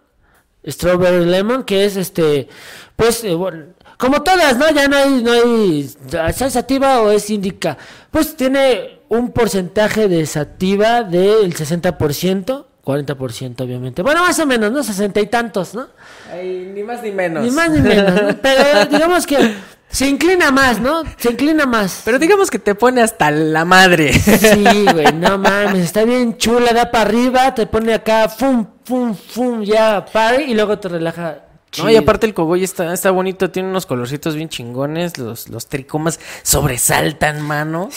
Strawberry 0.66 1.26
Lemon, 1.26 1.64
que 1.64 1.86
es 1.86 1.98
este... 1.98 2.48
Pues, 2.96 3.24
eh, 3.24 3.34
bueno, 3.34 3.66
como 3.98 4.24
todas, 4.24 4.58
¿no? 4.58 4.70
Ya 4.72 4.88
no 4.88 4.96
hay... 4.96 5.24
No 5.24 5.32
hay 5.32 5.90
¿Es 6.28 6.54
sativa 6.54 7.02
o 7.02 7.12
es 7.12 7.30
indica? 7.30 7.78
Pues 8.12 8.36
tiene 8.36 9.00
un 9.10 9.32
porcentaje 9.32 10.08
de 10.08 10.26
sativa 10.26 11.04
del 11.04 11.54
60%. 11.54 12.66
40% 12.84 13.62
obviamente. 13.62 14.02
Bueno, 14.02 14.24
más 14.24 14.40
o 14.40 14.46
menos, 14.46 14.72
¿no? 14.72 14.84
60 14.84 15.20
y 15.20 15.28
tantos, 15.28 15.74
¿no? 15.74 15.88
Ay, 16.32 16.72
ni 16.74 16.84
más 16.84 17.04
ni 17.04 17.12
menos. 17.12 17.44
Ni 17.44 17.52
más 17.52 17.70
ni 17.70 17.82
menos, 17.82 18.22
¿no? 18.22 18.38
Pero 18.42 18.86
digamos 18.86 19.28
que 19.28 19.56
se 19.90 20.08
inclina 20.08 20.52
más, 20.52 20.80
¿no? 20.80 21.04
Se 21.18 21.32
inclina 21.32 21.66
más. 21.66 22.04
Pero 22.06 22.20
digamos 22.20 22.52
que 22.52 22.60
te 22.60 22.76
pone 22.76 23.02
hasta 23.02 23.32
la 23.32 23.66
madre. 23.66 24.14
Sí, 24.14 24.86
güey, 24.94 25.14
no 25.14 25.38
mames, 25.38 25.86
está 25.86 26.04
bien 26.04 26.38
chula, 26.38 26.74
da 26.74 26.92
para 26.92 27.10
arriba, 27.10 27.54
te 27.56 27.66
pone 27.66 27.94
acá, 27.94 28.30
fum, 28.30 28.66
fum, 28.84 29.16
fum, 29.16 29.64
ya, 29.64 30.06
pare 30.06 30.44
y 30.46 30.54
luego 30.54 30.78
te 30.80 30.90
relaja. 30.90 31.44
No, 31.78 31.90
y 31.90 31.96
aparte 31.96 32.26
el 32.26 32.34
cogoy 32.34 32.64
está, 32.64 32.92
está 32.94 33.12
bonito, 33.12 33.52
tiene 33.52 33.70
unos 33.70 33.86
colorcitos 33.86 34.36
bien 34.36 34.50
chingones, 34.50 35.20
los, 35.20 35.50
los 35.50 35.68
tricomas 35.68 36.20
sobresaltan, 36.42 37.42
mano. 37.42 37.90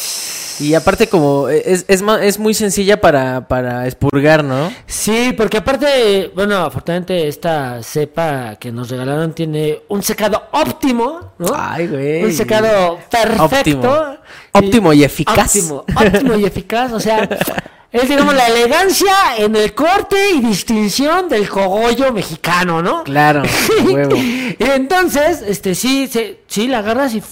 Y 0.60 0.74
aparte 0.74 1.08
como 1.08 1.48
es, 1.48 1.84
es, 1.88 2.02
ma- 2.02 2.22
es 2.22 2.38
muy 2.38 2.54
sencilla 2.54 3.00
para, 3.00 3.48
para 3.48 3.86
expurgar, 3.86 4.44
¿no? 4.44 4.72
Sí, 4.86 5.32
porque 5.36 5.58
aparte, 5.58 6.30
bueno, 6.34 6.56
afortunadamente 6.58 7.28
esta 7.28 7.82
cepa 7.82 8.56
que 8.56 8.70
nos 8.72 8.90
regalaron 8.90 9.32
tiene 9.32 9.80
un 9.88 10.02
secado 10.02 10.42
óptimo, 10.52 11.32
¿no? 11.38 11.46
Ay, 11.56 11.86
güey. 11.88 12.24
Un 12.24 12.32
secado 12.32 12.98
perfecto. 13.10 13.44
Óptimo. 13.44 14.16
Óptimo 14.52 14.92
y 14.92 15.04
eficaz. 15.04 15.56
Óptimo, 15.56 15.84
óptimo 15.96 16.34
y 16.34 16.44
eficaz, 16.44 16.92
o 16.92 17.00
sea, 17.00 17.26
es 17.92 18.08
digamos 18.08 18.34
la 18.34 18.46
elegancia 18.48 19.12
en 19.38 19.56
el 19.56 19.74
corte 19.74 20.16
y 20.34 20.40
distinción 20.40 21.28
del 21.28 21.48
cogollo 21.48 22.12
mexicano, 22.12 22.82
¿no? 22.82 23.02
Claro, 23.04 23.42
huevo. 23.84 24.14
y 24.16 24.56
entonces, 24.60 25.42
este, 25.46 25.74
sí, 25.74 26.06
se- 26.08 26.40
sí, 26.46 26.68
la 26.68 26.78
agarras 26.78 27.14
y, 27.14 27.22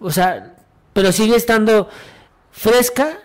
o 0.00 0.10
sea, 0.10 0.54
pero 0.92 1.12
sigue 1.12 1.36
estando 1.36 1.88
fresca, 2.56 3.18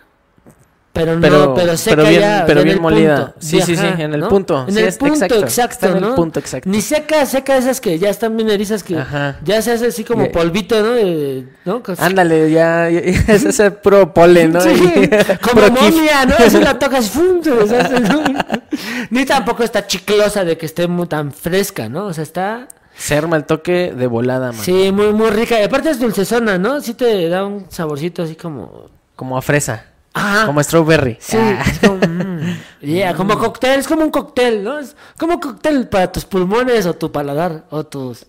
Pero 0.92 1.14
no, 1.14 1.20
Pero, 1.20 1.54
pero, 1.54 1.76
seca 1.76 1.96
pero 1.96 2.08
bien, 2.08 2.20
ya, 2.20 2.42
pero 2.48 2.56
ya 2.58 2.60
en 2.62 2.64
bien 2.64 2.76
el 2.78 2.82
molida. 2.82 3.16
punto. 3.26 3.34
Sí, 3.38 3.62
sí, 3.62 3.76
sí, 3.76 3.86
en 3.86 4.12
el 4.12 4.20
¿no? 4.20 4.28
punto. 4.28 4.64
En 4.66 4.74
Sí, 4.74 4.80
el 4.80 4.86
es- 4.88 4.98
punto 4.98 5.14
exacto, 5.14 5.38
exacto, 5.38 5.86
está 5.86 5.96
en 5.98 6.04
el 6.04 6.14
punto 6.14 6.40
exacto. 6.40 6.68
Ni 6.68 6.82
seca, 6.82 7.24
seca 7.26 7.56
esas 7.56 7.80
que 7.80 7.96
ya 8.00 8.10
están 8.10 8.36
bien 8.36 8.50
erizas 8.50 8.82
que 8.82 8.98
Ajá. 8.98 9.38
ya 9.44 9.62
se 9.62 9.70
hace 9.70 9.86
así 9.86 10.02
como 10.02 10.26
Ya- 10.26 10.32
polvito, 10.32 10.82
¿no? 10.82 10.90
De- 10.90 11.46
¿no? 11.64 11.80
Ándale, 11.96 12.50
ya, 12.50 12.90
ya- 12.90 12.98
es 12.98 13.44
ese 13.44 13.70
pro 13.70 14.12
polen, 14.12 14.52
¿no? 14.52 14.60
Sí, 14.60 14.70
Y- 14.70 15.08
como 15.48 15.68
momia, 15.70 16.26
¿no? 16.26 16.34
Así 16.44 16.58
la 16.58 16.76
tocas, 16.80 17.08
¡fum! 17.08 17.40
Ni 19.10 19.24
tampoco 19.24 19.62
está 19.62 19.86
chiclosa 19.86 20.44
de 20.44 20.58
que 20.58 20.66
esté 20.66 20.88
muy 20.88 21.06
tan 21.06 21.32
fresca, 21.32 21.88
¿no? 21.88 22.06
O 22.06 22.12
sea, 22.12 22.22
está... 22.24 22.66
Se 22.96 23.16
arma 23.16 23.36
el 23.36 23.44
toque 23.44 23.92
de 23.96 24.06
volada, 24.08 24.50
man. 24.52 24.60
Sí, 24.60 24.90
muy, 24.92 25.12
muy 25.12 25.30
rica. 25.30 25.58
Y 25.60 25.64
aparte 25.64 25.88
es 25.90 26.00
dulcezona, 26.00 26.58
¿no? 26.58 26.80
Sí 26.80 26.94
te 26.94 27.28
da 27.28 27.46
un 27.46 27.66
saborcito 27.70 28.24
así 28.24 28.34
como... 28.34 28.90
Como 29.20 29.36
a 29.36 29.42
fresa. 29.42 29.84
Ajá. 30.14 30.46
Como 30.46 30.62
strawberry. 30.62 31.18
Sí, 31.20 31.36
Ah. 31.38 31.62
es 31.70 31.78
como, 31.78 31.96
mm, 31.98 32.40
yeah, 32.80 33.14
como 33.14 33.38
cóctel, 33.38 33.78
es 33.78 33.86
como 33.86 34.02
un 34.02 34.10
cóctel, 34.10 34.64
¿no? 34.64 34.78
Es 34.78 34.96
como 35.18 35.34
un 35.34 35.40
cóctel 35.40 35.88
para 35.88 36.10
tus 36.10 36.24
pulmones 36.24 36.86
o 36.86 36.94
tu 36.94 37.12
paladar 37.12 37.66
o 37.68 37.84
tus 37.84 38.24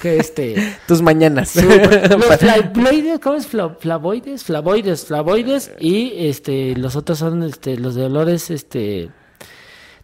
que 0.00 0.18
este 0.18 0.76
Tus 0.86 1.02
mañanas. 1.02 1.56
los 1.56 2.36
flavoides, 2.38 3.18
¿cómo 3.18 3.34
es? 3.34 3.46
Fla- 3.52 3.76
flavoides, 3.80 4.44
flavoides, 4.44 5.04
flavoides 5.04 5.72
y 5.80 6.28
este 6.28 6.76
los 6.76 6.94
otros 6.94 7.18
son 7.18 7.42
este 7.42 7.76
los 7.76 7.96
de 7.96 8.04
olores 8.04 8.52
este 8.52 9.10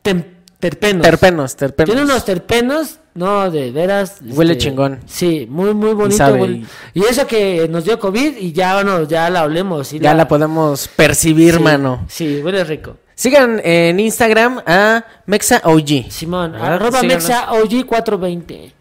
tem- 0.02 0.26
terpenos. 0.60 1.02
terpenos, 1.02 1.56
terpenos. 1.56 1.86
Tiene 1.94 2.02
unos 2.10 2.24
terpenos, 2.24 2.98
no, 3.14 3.50
de 3.50 3.70
veras. 3.72 4.18
Huele 4.24 4.52
este, 4.52 4.64
chingón. 4.66 5.00
Sí, 5.06 5.46
muy, 5.50 5.74
muy 5.74 5.94
bonito. 5.94 6.16
sabe, 6.16 6.40
huele- 6.40 6.66
Y 6.94 7.02
eso 7.04 7.26
que 7.26 7.66
nos 7.68 7.84
dio 7.84 7.98
COVID 7.98 8.36
y 8.36 8.52
ya, 8.52 8.74
bueno, 8.74 9.02
ya 9.08 9.28
la 9.30 9.44
olemos. 9.44 9.92
y 9.92 9.98
Ya 9.98 10.14
la 10.14 10.28
podemos 10.28 10.86
percibir, 10.88 11.54
sí, 11.54 11.60
mano. 11.60 12.04
Sí, 12.08 12.40
huele 12.44 12.62
rico. 12.64 12.96
Sigan 13.14 13.60
en 13.64 14.00
Instagram 14.00 14.62
a 14.66 15.04
Mexa 15.26 15.60
OG. 15.64 16.10
Simón, 16.10 16.52
¿Verdad? 16.52 16.74
arroba 16.74 17.00
Síganos. 17.00 17.24
Mexa 17.24 17.52
OG 17.52 17.84
420. 17.86 18.72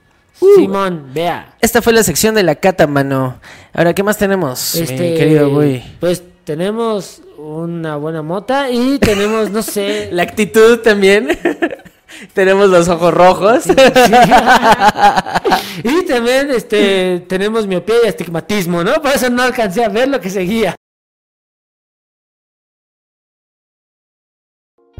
Uh. 0.42 0.48
Simón, 0.56 1.08
vea. 1.14 1.56
Esta 1.60 1.82
fue 1.82 1.92
la 1.92 2.04
sección 2.04 2.36
de 2.36 2.44
la 2.44 2.56
cata, 2.56 2.88
mano. 2.88 3.40
Ahora, 3.74 3.94
¿qué 3.94 4.04
más 4.04 4.18
tenemos, 4.18 4.76
Este, 4.76 4.94
mi 4.94 5.18
querido 5.18 5.50
güey? 5.50 5.84
Pues 6.00 6.24
tenemos 6.46 7.22
una 7.38 7.98
buena 7.98 8.22
mota 8.22 8.70
y 8.70 8.98
tenemos, 9.00 9.50
no 9.50 9.62
sé. 9.62 10.10
La 10.14 10.24
actitud 10.24 10.80
también. 10.80 11.38
Tenemos 12.34 12.70
los 12.70 12.88
ojos 12.90 13.14
rojos. 13.14 13.68
y 15.84 16.06
también 16.06 16.52
este 16.52 17.20
tenemos 17.28 17.68
miopía 17.68 17.96
y 18.04 18.08
astigmatismo, 18.08 18.84
¿no? 18.84 19.02
Por 19.02 19.12
eso 19.12 19.30
no 19.30 19.44
alcancé 19.44 19.84
a 19.84 19.90
ver 19.90 20.08
lo 20.08 20.20
que 20.20 20.30
seguía. 20.30 20.76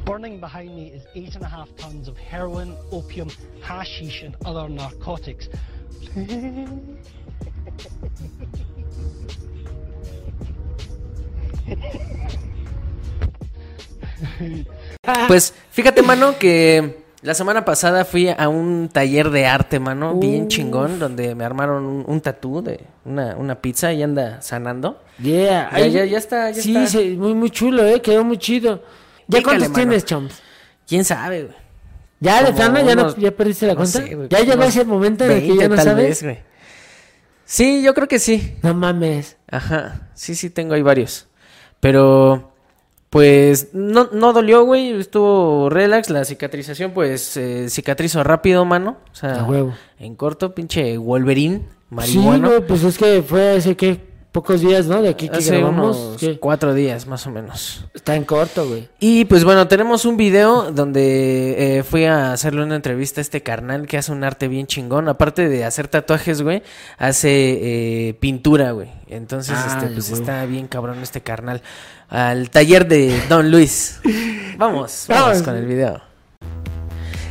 Burning 0.06 0.40
behind 0.40 0.76
me 0.76 0.88
is 0.88 1.04
eight 1.14 1.36
and 1.36 1.44
a 1.44 1.48
half 1.48 1.70
tons 1.76 2.08
of 2.08 2.18
heroin, 2.18 2.76
opium, 2.92 3.30
hashish, 3.62 4.24
and 4.24 4.36
other 4.44 4.68
narcotics. 4.68 5.50
Pues 15.28 15.54
fíjate, 15.72 16.02
mano, 16.02 16.38
que 16.38 17.04
la 17.22 17.34
semana 17.34 17.64
pasada 17.64 18.04
fui 18.04 18.28
a 18.30 18.50
un 18.50 18.90
taller 18.92 19.30
de 19.30 19.46
arte, 19.46 19.80
mano, 19.80 20.16
bien 20.16 20.48
chingón, 20.50 21.00
donde 21.00 21.36
me 21.36 21.46
armaron 21.46 21.86
un, 21.86 22.04
un 22.06 22.22
tatú 22.22 22.62
de 22.62 22.82
una, 23.06 23.36
una 23.38 23.56
pizza 23.62 23.94
y 23.94 24.04
anda 24.04 24.42
sanando. 24.42 25.02
Yeah, 25.22 25.70
Ya, 25.72 25.76
ahí- 25.76 25.92
ya, 25.92 26.06
ya 26.06 26.18
está, 26.18 26.52
ya 26.52 26.62
sí, 26.62 26.76
está. 26.76 26.88
sí, 27.00 27.16
muy, 27.18 27.34
muy 27.34 27.50
chulo, 27.50 27.86
eh, 27.86 28.02
quedó 28.02 28.24
muy 28.26 28.38
chido. 28.38 28.84
¿Ya 29.28 29.40
Pícale, 29.40 29.44
cuántos 29.44 29.70
mano. 29.70 29.74
tienes, 29.76 30.06
chums? 30.06 30.42
¿Quién 30.88 31.06
sabe, 31.06 31.44
güey? 31.44 31.56
¿Ya 32.22 32.44
de 32.44 32.52
plano 32.52 32.82
ya, 32.86 32.96
no, 32.96 33.16
ya 33.16 33.32
perdiste 33.32 33.68
la 33.68 33.74
no 33.74 33.78
cuenta? 33.78 34.00
sé, 34.02 34.16
güey, 34.16 34.28
¿Ya 34.28 34.40
llegó 34.42 34.64
ese 34.64 34.84
momento 34.84 35.24
en 35.24 35.32
el 35.32 35.40
que 35.42 35.48
20 35.48 35.64
ya 35.64 35.70
no 35.70 35.76
tal 35.76 35.86
sabes? 35.86 36.06
vez, 36.10 36.24
güey. 36.24 36.40
Sí, 37.46 37.82
yo 37.82 37.94
creo 37.94 38.08
que 38.10 38.20
sí. 38.20 38.58
No 38.62 38.74
mames. 38.74 39.38
Ajá, 39.50 40.10
sí, 40.14 40.36
sí, 40.36 40.50
tengo 40.50 40.74
ahí 40.74 40.82
varios. 40.82 41.28
Pero, 41.80 42.52
pues, 43.10 43.70
no, 43.74 44.10
no 44.12 44.34
dolió, 44.34 44.64
güey, 44.66 44.92
estuvo 45.00 45.70
relax. 45.70 46.10
La 46.10 46.26
cicatrización, 46.26 46.92
pues, 46.92 47.36
eh, 47.38 47.68
cicatrizó 47.70 48.24
rápido, 48.24 48.66
mano. 48.66 48.98
O 49.12 49.16
sea, 49.16 49.44
huevo. 49.46 49.74
en 50.00 50.16
corto, 50.16 50.54
pinche 50.54 50.98
Wolverine, 50.98 51.60
Sí, 51.60 51.96
marihuana. 51.96 52.48
güey, 52.50 52.68
pues 52.68 52.84
es 52.84 52.98
que 52.98 53.24
fue 53.24 53.58
hace 53.58 53.76
que 53.76 54.10
pocos 54.32 54.62
días, 54.62 54.86
¿no? 54.86 55.02
De 55.02 55.10
aquí 55.10 55.28
que 55.28 55.38
Hace 55.38 55.58
grabamos. 55.58 56.20
unos 56.22 56.38
cuatro 56.40 56.76
días, 56.76 57.08
más 57.08 57.26
o 57.26 57.32
menos. 57.32 57.84
Está 57.96 58.16
en 58.16 58.26
corto, 58.26 58.68
güey. 58.68 58.88
Y 59.00 59.26
pues 59.26 59.44
bueno, 59.44 59.68
tenemos 59.68 60.06
un 60.06 60.16
video 60.18 60.72
donde 60.72 61.80
eh, 61.80 61.84
fui 61.84 62.06
a 62.06 62.32
hacerle 62.32 62.62
una 62.64 62.76
entrevista 62.76 63.22
a 63.22 63.24
este 63.24 63.42
carnal 63.42 63.88
que 63.88 63.98
hace 63.98 64.12
un 64.12 64.24
arte 64.24 64.48
bien 64.48 64.68
chingón. 64.68 65.10
Aparte 65.10 65.50
de 65.50 65.66
hacer 65.66 65.88
tatuajes, 65.88 66.44
güey, 66.44 66.62
hace 67.00 67.30
eh, 68.10 68.14
pintura, 68.20 68.72
güey. 68.72 68.92
Entonces, 69.08 69.56
Ah, 69.58 69.80
este, 69.82 69.92
pues 69.96 70.12
está 70.12 70.46
bien 70.46 70.68
cabrón 70.68 71.00
este 71.02 71.22
carnal. 71.22 71.64
Al 72.10 72.50
taller 72.50 72.88
de 72.88 73.22
Don 73.30 73.52
Luis. 73.52 74.00
Vamos, 74.58 75.06
vamos 75.08 75.08
Vamos. 75.08 75.42
con 75.44 75.56
el 75.56 75.66
video. 75.66 76.02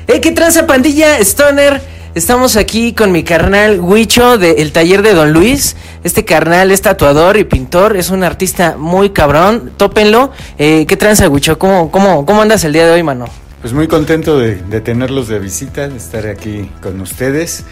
¡Hey, 0.06 0.20
qué 0.22 0.30
tranza 0.32 0.66
pandilla, 0.66 1.18
Stoner! 1.18 1.80
Estamos 2.14 2.56
aquí 2.56 2.94
con 2.94 3.12
mi 3.12 3.22
carnal 3.22 3.80
Huicho 3.80 4.38
del 4.38 4.72
taller 4.72 5.02
de 5.02 5.14
Don 5.14 5.32
Luis. 5.32 5.76
Este 6.02 6.24
carnal 6.24 6.70
es 6.70 6.80
tatuador 6.80 7.36
y 7.36 7.44
pintor, 7.44 7.96
es 7.96 8.10
un 8.10 8.24
artista 8.24 8.76
muy 8.78 9.10
cabrón, 9.10 9.72
tópenlo. 9.76 10.32
Eh, 10.58 10.86
¿Qué 10.86 10.96
tranza, 10.96 11.28
Huicho? 11.28 11.58
¿Cómo, 11.58 11.90
cómo, 11.90 12.24
¿Cómo 12.24 12.40
andas 12.42 12.64
el 12.64 12.72
día 12.72 12.86
de 12.86 12.92
hoy, 12.92 13.02
mano? 13.02 13.26
Pues 13.60 13.72
muy 13.72 13.88
contento 13.88 14.38
de, 14.38 14.54
de 14.56 14.80
tenerlos 14.80 15.28
de 15.28 15.38
visita, 15.38 15.88
de 15.88 15.96
estar 15.96 16.26
aquí 16.26 16.70
con 16.80 17.00
ustedes, 17.00 17.64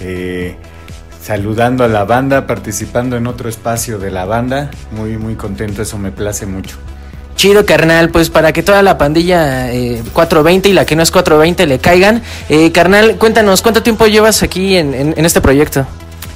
eh, 0.00 0.56
saludando 1.24 1.84
a 1.84 1.88
la 1.88 2.04
banda, 2.04 2.46
participando 2.46 3.16
en 3.16 3.26
otro 3.26 3.48
espacio 3.48 3.98
de 3.98 4.10
la 4.10 4.26
banda. 4.26 4.70
Muy, 4.92 5.16
muy 5.16 5.36
contento, 5.36 5.80
eso 5.80 5.96
me 5.96 6.10
place 6.12 6.44
mucho. 6.44 6.76
Chido, 7.34 7.64
carnal, 7.64 8.10
pues 8.10 8.28
para 8.28 8.52
que 8.52 8.62
toda 8.62 8.82
la 8.82 8.98
pandilla 8.98 9.72
eh, 9.72 10.02
420 10.12 10.68
y 10.68 10.72
la 10.74 10.84
que 10.84 10.96
no 10.96 11.02
es 11.02 11.10
420 11.10 11.66
le 11.66 11.78
caigan. 11.78 12.22
Eh, 12.50 12.70
carnal, 12.72 13.16
cuéntanos, 13.16 13.62
¿cuánto 13.62 13.82
tiempo 13.82 14.06
llevas 14.06 14.42
aquí 14.42 14.76
en, 14.76 14.92
en- 14.94 15.14
en 15.16 15.24
este 15.24 15.40
proyecto? 15.40 15.86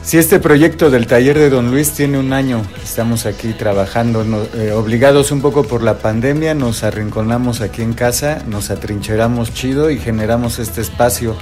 Si 0.03 0.17
este 0.17 0.39
proyecto 0.41 0.89
del 0.91 1.07
taller 1.07 1.39
de 1.39 1.51
Don 1.51 1.71
Luis 1.71 1.91
tiene 1.91 2.19
un 2.19 2.33
año, 2.33 2.63
estamos 2.83 3.27
aquí 3.27 3.53
trabajando, 3.53 4.25
no- 4.25 4.43
eh, 4.55 4.73
obligados 4.73 5.31
un 5.33 5.43
poco 5.43 5.65
por 5.65 5.83
la 5.83 5.99
pandemia, 5.99 6.55
nos 6.55 6.83
arrinconamos 6.83 7.61
aquí 7.61 7.83
en 7.83 7.93
casa, 7.93 8.39
nos 8.49 8.71
atrincheramos 8.71 9.53
chido 9.53 9.91
y 9.91 9.99
generamos 9.99 10.59
este 10.59 10.81
espacio 10.81 11.37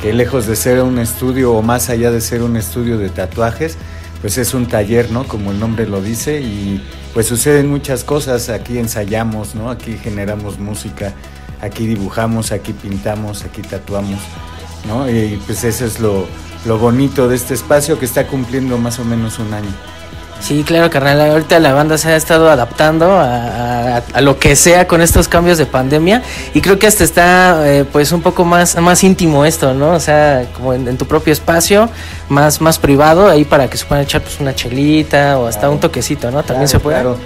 que 0.00 0.12
lejos 0.12 0.46
de 0.46 0.56
ser 0.56 0.82
un 0.82 0.98
estudio 0.98 1.52
o 1.52 1.62
más 1.62 1.88
allá 1.88 2.10
de 2.10 2.20
ser 2.20 2.42
un 2.42 2.56
estudio 2.56 2.98
de 2.98 3.08
tatuajes, 3.08 3.76
pues 4.20 4.38
es 4.38 4.54
un 4.54 4.66
taller, 4.66 5.10
¿no? 5.10 5.26
Como 5.26 5.52
el 5.52 5.60
nombre 5.60 5.86
lo 5.86 6.00
dice 6.00 6.40
y 6.40 6.82
pues 7.14 7.26
suceden 7.26 7.68
muchas 7.68 8.04
cosas, 8.04 8.48
aquí 8.48 8.78
ensayamos, 8.78 9.54
¿no? 9.54 9.70
Aquí 9.70 9.96
generamos 9.96 10.58
música, 10.58 11.12
aquí 11.60 11.86
dibujamos, 11.86 12.52
aquí 12.52 12.72
pintamos, 12.72 13.44
aquí 13.44 13.62
tatuamos. 13.62 14.20
¿no? 14.86 15.08
Y 15.10 15.40
pues 15.46 15.64
eso 15.64 15.84
es 15.84 16.00
lo, 16.00 16.26
lo 16.64 16.78
bonito 16.78 17.28
de 17.28 17.36
este 17.36 17.54
espacio 17.54 17.98
que 17.98 18.04
está 18.04 18.26
cumpliendo 18.26 18.78
más 18.78 18.98
o 18.98 19.04
menos 19.04 19.38
un 19.38 19.52
año. 19.52 19.70
Sí, 20.40 20.62
claro, 20.64 20.90
carnal. 20.90 21.20
Ahorita 21.30 21.58
la 21.58 21.72
banda 21.72 21.98
se 21.98 22.08
ha 22.08 22.16
estado 22.16 22.48
adaptando 22.50 23.10
a, 23.10 23.96
a- 23.96 24.02
a 24.12 24.20
lo 24.20 24.38
que 24.38 24.54
sea 24.54 24.86
con 24.86 25.00
estos 25.00 25.26
cambios 25.28 25.58
de 25.58 25.66
pandemia 25.66 26.22
y 26.54 26.60
creo 26.60 26.78
que 26.78 26.86
hasta 26.86 27.02
está 27.04 27.62
eh, 27.68 27.84
pues 27.90 28.12
un 28.12 28.20
poco 28.22 28.44
más, 28.44 28.76
más 28.80 29.02
íntimo 29.02 29.44
esto, 29.44 29.74
¿no? 29.74 29.92
O 29.92 30.00
sea, 30.00 30.44
como 30.54 30.72
en, 30.74 30.86
en 30.86 30.98
tu 30.98 31.06
propio 31.06 31.32
espacio, 31.32 31.88
más, 32.28 32.60
más 32.60 32.78
privado, 32.78 33.28
ahí 33.28 33.44
para 33.44 33.68
que 33.68 33.76
se 33.76 33.86
puedan 33.86 34.04
echar 34.04 34.20
pues 34.22 34.38
una 34.38 34.54
chelita 34.54 35.38
o 35.38 35.46
hasta 35.46 35.60
Claro. 35.62 35.72
un 35.74 35.80
toquecito, 35.80 36.30
¿no? 36.30 36.42
También 36.44 36.68
Claro, 36.68 36.68
se 36.68 36.78
puede. 36.80 36.96
Claro, 36.96 37.18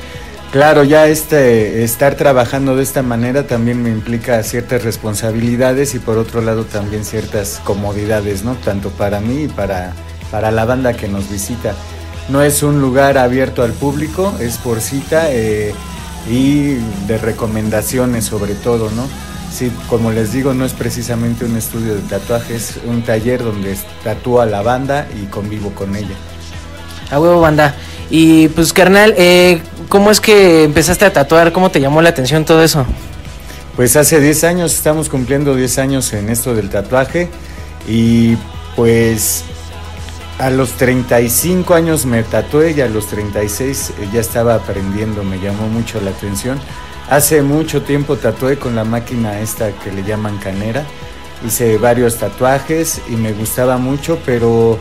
Claro, 0.52 0.82
ya 0.82 1.06
este 1.06 1.84
estar 1.84 2.16
trabajando 2.16 2.74
de 2.74 2.82
esta 2.82 3.02
manera 3.02 3.46
también 3.46 3.80
me 3.84 3.90
implica 3.90 4.42
ciertas 4.42 4.82
responsabilidades 4.82 5.94
y 5.94 6.00
por 6.00 6.18
otro 6.18 6.40
lado 6.42 6.64
también 6.64 7.04
ciertas 7.04 7.60
comodidades, 7.62 8.42
¿no? 8.42 8.54
Tanto 8.56 8.90
para 8.90 9.20
mí 9.20 9.44
y 9.44 9.48
para, 9.48 9.92
para 10.32 10.50
la 10.50 10.64
banda 10.64 10.92
que 10.94 11.06
nos 11.06 11.30
visita. 11.30 11.74
No 12.30 12.42
es 12.42 12.62
un 12.62 12.80
lugar 12.80 13.18
abierto 13.18 13.62
al 13.62 13.72
público, 13.72 14.34
es 14.40 14.56
por 14.58 14.80
cita 14.80 15.32
eh, 15.32 15.74
y 16.30 16.74
de 17.06 17.18
recomendaciones 17.18 18.24
sobre 18.24 18.54
todo, 18.54 18.90
¿no? 18.90 19.08
Sí, 19.52 19.72
como 19.88 20.12
les 20.12 20.32
digo, 20.32 20.54
no 20.54 20.64
es 20.64 20.72
precisamente 20.72 21.44
un 21.44 21.56
estudio 21.56 21.96
de 21.96 22.02
tatuajes, 22.02 22.76
es 22.76 22.80
un 22.86 23.02
taller 23.02 23.42
donde 23.42 23.76
tatúo 24.04 24.40
a 24.40 24.46
la 24.46 24.62
banda 24.62 25.08
y 25.20 25.26
convivo 25.26 25.70
con 25.70 25.96
ella. 25.96 26.14
A 27.10 27.18
huevo, 27.18 27.40
banda. 27.40 27.74
Y 28.10 28.46
pues, 28.48 28.72
carnal, 28.72 29.12
eh, 29.16 29.60
¿cómo 29.88 30.12
es 30.12 30.20
que 30.20 30.64
empezaste 30.64 31.04
a 31.04 31.12
tatuar? 31.12 31.52
¿Cómo 31.52 31.70
te 31.72 31.80
llamó 31.80 32.00
la 32.00 32.10
atención 32.10 32.44
todo 32.44 32.62
eso? 32.62 32.86
Pues 33.74 33.96
hace 33.96 34.20
10 34.20 34.44
años, 34.44 34.74
estamos 34.74 35.08
cumpliendo 35.08 35.56
10 35.56 35.78
años 35.78 36.12
en 36.12 36.28
esto 36.28 36.54
del 36.54 36.70
tatuaje 36.70 37.28
y 37.88 38.36
pues 38.76 39.44
a 40.40 40.48
los 40.48 40.72
35 40.72 41.74
años 41.74 42.06
me 42.06 42.22
tatué 42.22 42.72
y 42.72 42.80
a 42.80 42.88
los 42.88 43.08
36 43.08 43.92
ya 44.10 44.20
estaba 44.20 44.54
aprendiendo, 44.54 45.22
me 45.22 45.38
llamó 45.38 45.68
mucho 45.68 46.00
la 46.00 46.10
atención. 46.12 46.58
Hace 47.10 47.42
mucho 47.42 47.82
tiempo 47.82 48.16
tatué 48.16 48.58
con 48.58 48.74
la 48.74 48.84
máquina 48.84 49.40
esta 49.40 49.70
que 49.72 49.92
le 49.92 50.02
llaman 50.02 50.38
canera. 50.38 50.86
Hice 51.46 51.76
varios 51.76 52.16
tatuajes 52.16 53.02
y 53.10 53.16
me 53.16 53.34
gustaba 53.34 53.76
mucho, 53.76 54.18
pero 54.24 54.78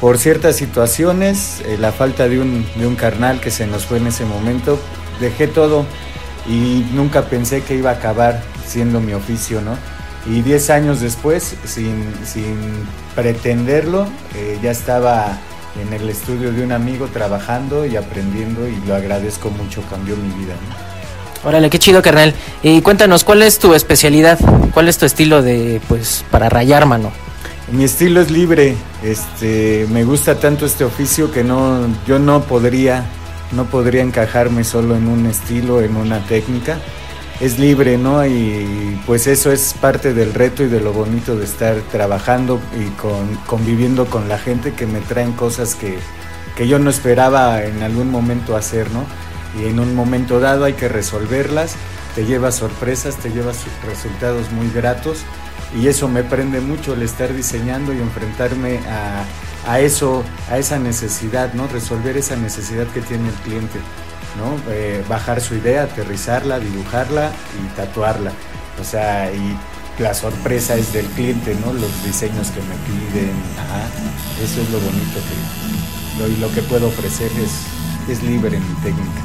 por 0.00 0.18
ciertas 0.18 0.56
situaciones, 0.56 1.60
eh, 1.64 1.76
la 1.78 1.92
falta 1.92 2.28
de 2.28 2.40
un, 2.40 2.66
de 2.74 2.86
un 2.86 2.96
carnal 2.96 3.40
que 3.40 3.52
se 3.52 3.68
nos 3.68 3.86
fue 3.86 3.98
en 3.98 4.08
ese 4.08 4.24
momento, 4.24 4.80
dejé 5.20 5.46
todo 5.46 5.84
y 6.48 6.84
nunca 6.92 7.26
pensé 7.26 7.62
que 7.62 7.76
iba 7.76 7.90
a 7.90 7.94
acabar 7.94 8.42
siendo 8.66 9.00
mi 9.00 9.12
oficio, 9.12 9.60
¿no? 9.60 9.76
Y 10.26 10.42
10 10.42 10.70
años 10.70 11.00
después, 11.00 11.54
sin, 11.64 12.12
sin 12.24 12.56
pretenderlo, 13.18 14.06
eh, 14.36 14.60
ya 14.62 14.70
estaba 14.70 15.36
en 15.82 15.92
el 15.92 16.08
estudio 16.08 16.52
de 16.52 16.62
un 16.62 16.70
amigo 16.70 17.08
trabajando 17.12 17.84
y 17.84 17.96
aprendiendo 17.96 18.68
y 18.68 18.76
lo 18.86 18.94
agradezco 18.94 19.50
mucho, 19.50 19.82
cambió 19.90 20.14
mi 20.14 20.28
vida. 20.38 20.54
¿no? 20.54 21.48
Órale, 21.48 21.68
qué 21.68 21.80
chido, 21.80 22.00
carnal. 22.00 22.32
Y 22.62 22.80
cuéntanos, 22.80 23.24
¿cuál 23.24 23.42
es 23.42 23.58
tu 23.58 23.74
especialidad? 23.74 24.38
¿Cuál 24.72 24.88
es 24.88 24.98
tu 24.98 25.04
estilo 25.04 25.42
de, 25.42 25.80
pues, 25.88 26.24
para 26.30 26.48
rayar, 26.48 26.86
mano? 26.86 27.10
Mi 27.72 27.82
estilo 27.82 28.20
es 28.20 28.30
libre, 28.30 28.76
este, 29.02 29.88
me 29.90 30.04
gusta 30.04 30.38
tanto 30.38 30.64
este 30.64 30.84
oficio 30.84 31.32
que 31.32 31.42
no, 31.42 31.88
yo 32.06 32.20
no 32.20 32.42
podría, 32.42 33.04
no 33.50 33.64
podría 33.64 34.02
encajarme 34.02 34.62
solo 34.62 34.94
en 34.94 35.08
un 35.08 35.26
estilo, 35.26 35.80
en 35.80 35.96
una 35.96 36.20
técnica. 36.20 36.78
Es 37.40 37.58
libre, 37.60 37.98
¿no? 37.98 38.26
Y 38.26 39.00
pues 39.06 39.28
eso 39.28 39.52
es 39.52 39.72
parte 39.72 40.12
del 40.12 40.34
reto 40.34 40.64
y 40.64 40.68
de 40.68 40.80
lo 40.80 40.92
bonito 40.92 41.36
de 41.36 41.44
estar 41.44 41.76
trabajando 41.92 42.60
y 42.76 42.88
con, 43.00 43.36
conviviendo 43.46 44.06
con 44.06 44.28
la 44.28 44.38
gente 44.38 44.72
que 44.72 44.86
me 44.86 45.00
traen 45.00 45.32
cosas 45.32 45.76
que, 45.76 45.98
que 46.56 46.66
yo 46.66 46.80
no 46.80 46.90
esperaba 46.90 47.62
en 47.62 47.80
algún 47.84 48.10
momento 48.10 48.56
hacer, 48.56 48.90
¿no? 48.90 49.04
Y 49.56 49.68
en 49.68 49.78
un 49.78 49.94
momento 49.94 50.40
dado 50.40 50.64
hay 50.64 50.72
que 50.72 50.88
resolverlas, 50.88 51.76
te 52.16 52.26
llevas 52.26 52.56
sorpresas, 52.56 53.16
te 53.16 53.30
llevas 53.30 53.64
resultados 53.86 54.50
muy 54.50 54.68
gratos 54.70 55.20
y 55.80 55.86
eso 55.86 56.08
me 56.08 56.24
prende 56.24 56.60
mucho 56.60 56.94
el 56.94 57.02
estar 57.02 57.32
diseñando 57.32 57.94
y 57.94 57.98
enfrentarme 57.98 58.80
a, 58.88 59.24
a 59.70 59.78
eso, 59.78 60.24
a 60.50 60.58
esa 60.58 60.80
necesidad, 60.80 61.52
¿no? 61.54 61.68
Resolver 61.68 62.16
esa 62.16 62.34
necesidad 62.34 62.88
que 62.88 63.00
tiene 63.00 63.28
el 63.28 63.34
cliente, 63.36 63.78
¿no? 64.36 64.72
Eh, 64.72 65.02
bajar 65.08 65.40
su 65.40 65.54
idea, 65.54 65.84
aterrizarla, 65.84 66.58
dibujarla 66.58 67.30
y 67.62 67.76
tatuarla. 67.76 68.32
O 68.80 68.84
sea, 68.84 69.32
y 69.32 69.56
la 70.02 70.14
sorpresa 70.14 70.74
es 70.76 70.92
del 70.92 71.06
cliente, 71.06 71.56
¿no? 71.64 71.72
Los 71.72 72.04
diseños 72.04 72.48
que 72.50 72.60
me 72.60 72.76
piden, 72.86 73.32
ajá. 73.56 73.86
Eso 74.42 74.60
es 74.62 74.70
lo 74.70 74.78
bonito 74.80 75.18
que, 75.26 76.22
lo, 76.22 76.28
y 76.28 76.36
lo 76.36 76.52
que 76.52 76.62
puedo 76.62 76.88
ofrecer 76.88 77.30
es, 77.42 78.10
es 78.10 78.22
libre 78.22 78.56
en 78.56 78.68
mi 78.68 78.74
técnica. 78.80 79.20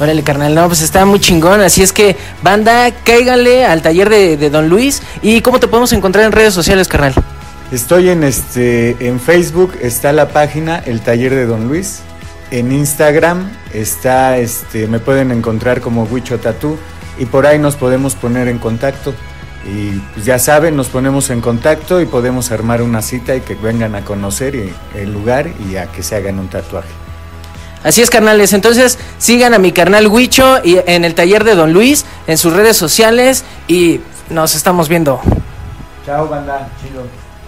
Órale, 0.00 0.22
carnal, 0.22 0.54
no, 0.54 0.66
pues 0.66 0.82
está 0.82 1.04
muy 1.04 1.20
chingón. 1.20 1.60
Así 1.60 1.82
es 1.82 1.92
que, 1.92 2.16
banda, 2.42 2.90
cáigale 3.04 3.64
al 3.64 3.82
taller 3.82 4.10
de, 4.10 4.36
de 4.36 4.50
Don 4.50 4.68
Luis. 4.68 5.02
¿Y 5.22 5.40
cómo 5.40 5.60
te 5.60 5.68
podemos 5.68 5.92
encontrar 5.92 6.24
en 6.24 6.32
redes 6.32 6.52
sociales, 6.52 6.88
carnal? 6.88 7.14
Estoy 7.72 8.10
en 8.10 8.22
este 8.22 8.96
en 9.00 9.18
Facebook 9.18 9.72
está 9.80 10.12
la 10.12 10.28
página 10.28 10.78
El 10.78 11.00
Taller 11.00 11.34
de 11.34 11.46
Don 11.46 11.66
Luis. 11.66 12.02
En 12.50 12.70
Instagram 12.72 13.50
está 13.72 14.36
este 14.38 14.86
me 14.86 15.00
pueden 15.00 15.32
encontrar 15.32 15.80
como 15.80 16.04
Huicho 16.04 16.38
Tatú 16.38 16.78
y 17.18 17.26
por 17.26 17.46
ahí 17.46 17.58
nos 17.58 17.74
podemos 17.76 18.14
poner 18.14 18.48
en 18.48 18.58
contacto. 18.58 19.14
Y 19.66 19.92
pues 20.12 20.26
ya 20.26 20.38
saben, 20.38 20.76
nos 20.76 20.88
ponemos 20.88 21.30
en 21.30 21.40
contacto 21.40 22.00
y 22.00 22.06
podemos 22.06 22.52
armar 22.52 22.82
una 22.82 23.00
cita 23.00 23.34
y 23.34 23.40
que 23.40 23.54
vengan 23.54 23.94
a 23.94 24.04
conocer 24.04 24.54
y- 24.54 24.72
el 24.94 25.12
lugar 25.12 25.48
y 25.70 25.76
a 25.76 25.86
que 25.86 26.02
se 26.02 26.16
hagan 26.16 26.38
un 26.38 26.48
tatuaje. 26.48 26.88
Así 27.82 28.02
es, 28.02 28.10
carnales. 28.10 28.52
Entonces, 28.52 28.98
sigan 29.18 29.52
a 29.54 29.58
mi 29.58 29.72
carnal 29.72 30.06
Huicho 30.06 30.60
y 30.62 30.78
en 30.86 31.04
el 31.04 31.14
taller 31.14 31.44
de 31.44 31.54
Don 31.54 31.72
Luis, 31.72 32.04
en 32.26 32.36
sus 32.38 32.52
redes 32.52 32.76
sociales. 32.76 33.44
Y 33.68 34.00
nos 34.30 34.54
estamos 34.54 34.88
viendo. 34.88 35.20
Chao, 36.06 36.28
banda, 36.28 36.68
chido. 36.82 37.06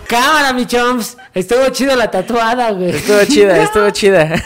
Cámara, 0.09 0.53
mi 0.53 0.67
chomps. 0.67 1.17
Estuvo 1.35 1.69
chido 1.71 1.97
la 1.97 2.11
tatuada, 2.11 2.71
güey. 2.73 2.91
Estuvo 2.97 3.25
chida, 3.25 3.63
estuvo 3.63 3.91
chida. 3.91 4.43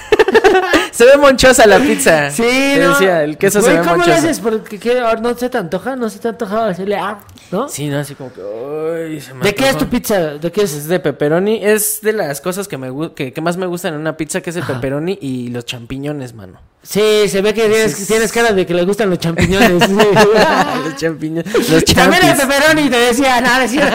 se 0.93 1.05
ve 1.05 1.17
monchosa 1.17 1.67
la 1.67 1.79
pizza. 1.79 2.31
Sí, 2.31 2.43
Te 2.43 2.79
no. 2.81 2.91
decía, 2.91 3.23
el 3.25 3.37
queso 3.39 3.61
Güey, 3.61 3.73
se 3.73 3.79
ve 3.79 3.85
¿cómo 3.85 3.97
le 3.97 3.99
monchoso. 4.03 4.19
haces? 4.27 4.41
Porque 4.41 4.79
¿qué? 4.79 4.99
Ahora 5.01 5.21
no 5.21 5.37
se 5.37 5.49
te 5.49 5.59
antoja, 5.59 5.97
no 5.97 6.09
se 6.11 6.19
te 6.19 6.29
antoja 6.29 6.67
decirle, 6.69 6.97
ah, 6.97 7.19
¿no? 7.51 7.69
Sí, 7.69 7.89
no, 7.89 7.99
así 7.99 8.15
como 8.15 8.33
que. 8.33 8.41
"Ay, 8.41 9.21
se 9.21 9.35
me 9.35 9.45
¿De 9.45 9.55
qué 9.55 9.65
es 9.65 9.71
antojó". 9.71 9.85
tu 9.87 9.91
pizza? 9.91 10.19
¿De 10.39 10.53
qué 10.53 10.63
Es 10.63 10.73
es? 10.75 10.89
de 10.89 11.01
pepperoni. 11.01 11.65
Es 11.65 12.01
de 12.03 12.13
las 12.13 12.41
cosas 12.41 12.67
que, 12.69 12.77
me, 12.79 12.89
que, 13.15 13.33
que 13.33 13.41
más 13.41 13.57
me 13.57 13.67
gustan 13.67 13.95
en 13.95 14.01
una 14.01 14.17
pizza, 14.17 14.41
que 14.41 14.51
es 14.51 14.57
el 14.57 14.63
pepperoni 14.65 15.19
y 15.21 15.49
los 15.49 15.65
champiñones, 15.65 16.35
mano. 16.35 16.61
Sí, 16.83 17.29
se 17.29 17.43
ve 17.43 17.53
que 17.53 17.69
tienes, 17.69 17.93
Sí, 17.95 18.03
sí. 18.05 18.13
tienes 18.13 18.33
cara 18.33 18.53
de 18.53 18.65
que 18.65 18.73
le 18.73 18.85
gustan 18.85 19.11
los 19.11 19.19
champiñones. 19.19 19.71
los 19.91 20.97
champiñones. 20.97 21.69
Los 21.71 21.85
También 21.85 22.25
el 22.25 22.37
pepperoni 22.37 22.89
te 22.89 22.97
decía, 22.99 23.41
nada, 23.41 23.59
decía. 23.67 23.91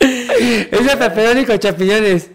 es 0.00 0.86
de 0.86 0.96
pepperoni 0.96 1.44
con 1.44 1.58
champiñones. 1.58 2.30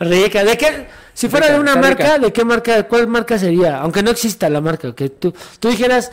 Rica. 0.00 0.44
¿De 0.44 0.56
qué? 0.58 0.86
Si 1.14 1.28
fuera 1.28 1.46
Rica, 1.46 1.54
de 1.56 1.60
una 1.60 1.76
marca, 1.76 2.04
rica. 2.04 2.18
¿de 2.18 2.32
qué 2.32 2.44
marca? 2.44 2.82
¿Cuál 2.88 3.06
marca 3.08 3.38
sería? 3.38 3.78
Aunque 3.78 4.02
no 4.02 4.10
exista 4.10 4.48
la 4.48 4.60
marca, 4.60 4.94
que 4.94 5.08
tú, 5.10 5.34
tú 5.60 5.68
dijeras, 5.68 6.10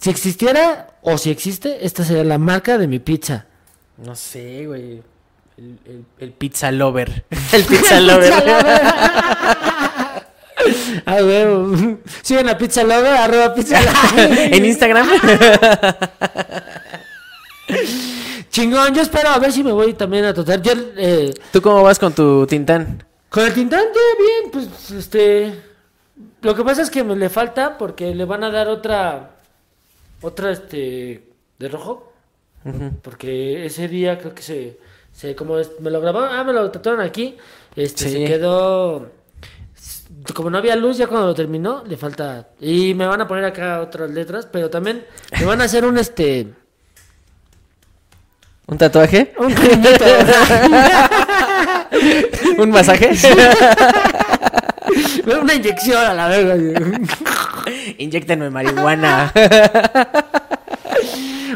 si 0.00 0.10
existiera 0.10 0.88
o 1.02 1.18
si 1.18 1.30
existe, 1.30 1.84
esta 1.86 2.04
sería 2.04 2.24
la 2.24 2.38
marca 2.38 2.78
de 2.78 2.86
mi 2.88 2.98
pizza. 2.98 3.46
No 3.98 4.14
sé, 4.16 4.66
güey. 4.66 5.02
El, 5.58 5.78
el- 5.84 6.04
el 6.18 6.32
pizza 6.32 6.72
lover. 6.72 7.24
El 7.52 7.64
pizza 7.64 8.00
lover. 8.00 8.32
Ah, 11.06 11.16
huevo. 11.16 11.98
Siguen 12.22 12.48
a 12.48 12.56
Pizza 12.58 12.84
Lover, 12.84 13.12
arroba 13.12 13.52
Pizza 13.54 13.80
Lover. 14.16 14.54
en 14.54 14.64
Instagram. 14.64 15.08
Chingón, 18.52 18.94
yo 18.94 19.00
espero 19.02 19.30
a 19.30 19.38
ver 19.38 19.50
si 19.50 19.64
me 19.64 19.72
voy 19.72 19.94
también 19.94 20.26
a 20.26 20.34
tratar. 20.34 20.60
Yo, 20.60 20.72
eh, 20.96 21.32
¿Tú 21.52 21.62
cómo 21.62 21.82
vas 21.82 21.98
con 21.98 22.12
tu 22.12 22.46
tintán? 22.46 23.02
con 23.30 23.44
el 23.46 23.54
tintán, 23.54 23.80
ya 23.94 24.22
bien, 24.22 24.50
pues 24.52 24.90
este. 24.90 25.58
Lo 26.42 26.54
que 26.54 26.62
pasa 26.62 26.82
es 26.82 26.90
que 26.90 27.02
me 27.02 27.16
le 27.16 27.30
falta 27.30 27.78
porque 27.78 28.14
le 28.14 28.24
van 28.26 28.44
a 28.44 28.50
dar 28.50 28.68
otra. 28.68 29.36
Otra, 30.20 30.50
este. 30.52 31.30
De 31.58 31.68
rojo. 31.68 32.12
Porque 33.02 33.64
ese 33.66 33.88
día 33.88 34.18
creo 34.18 34.34
que 34.34 34.42
se. 34.42 34.78
se 35.12 35.34
como 35.34 35.58
es- 35.58 35.80
me 35.80 35.90
lo 35.90 36.00
grabaron, 36.02 36.28
ah, 36.36 36.44
me 36.44 36.52
lo 36.52 36.70
tatuaron 36.70 37.00
aquí. 37.00 37.36
Este, 37.74 38.04
Sí. 38.04 38.10
se 38.18 38.24
quedó. 38.26 39.10
Como 40.34 40.50
no 40.50 40.58
había 40.58 40.76
luz, 40.76 40.98
ya 40.98 41.06
cuando 41.06 41.26
lo 41.26 41.34
terminó, 41.34 41.82
le 41.86 41.96
falta. 41.96 42.50
Y 42.60 42.92
me 42.94 43.06
van 43.06 43.22
a 43.22 43.26
poner 43.26 43.44
acá 43.46 43.80
otras 43.80 44.10
letras, 44.10 44.46
pero 44.52 44.68
también 44.68 45.06
me 45.40 45.46
van 45.46 45.60
a 45.62 45.64
hacer 45.64 45.86
un 45.86 45.96
este. 45.96 46.48
¿Un 48.66 48.78
tatuaje? 48.78 49.32
Un 49.38 49.52
cariñito. 49.52 50.04
¿Un 52.58 52.70
masaje? 52.70 53.10
Una 55.42 55.54
inyección 55.54 56.04
a 56.04 56.14
la 56.14 56.28
verga. 56.28 56.56
Inyéctenme 57.98 58.50
marihuana. 58.50 59.32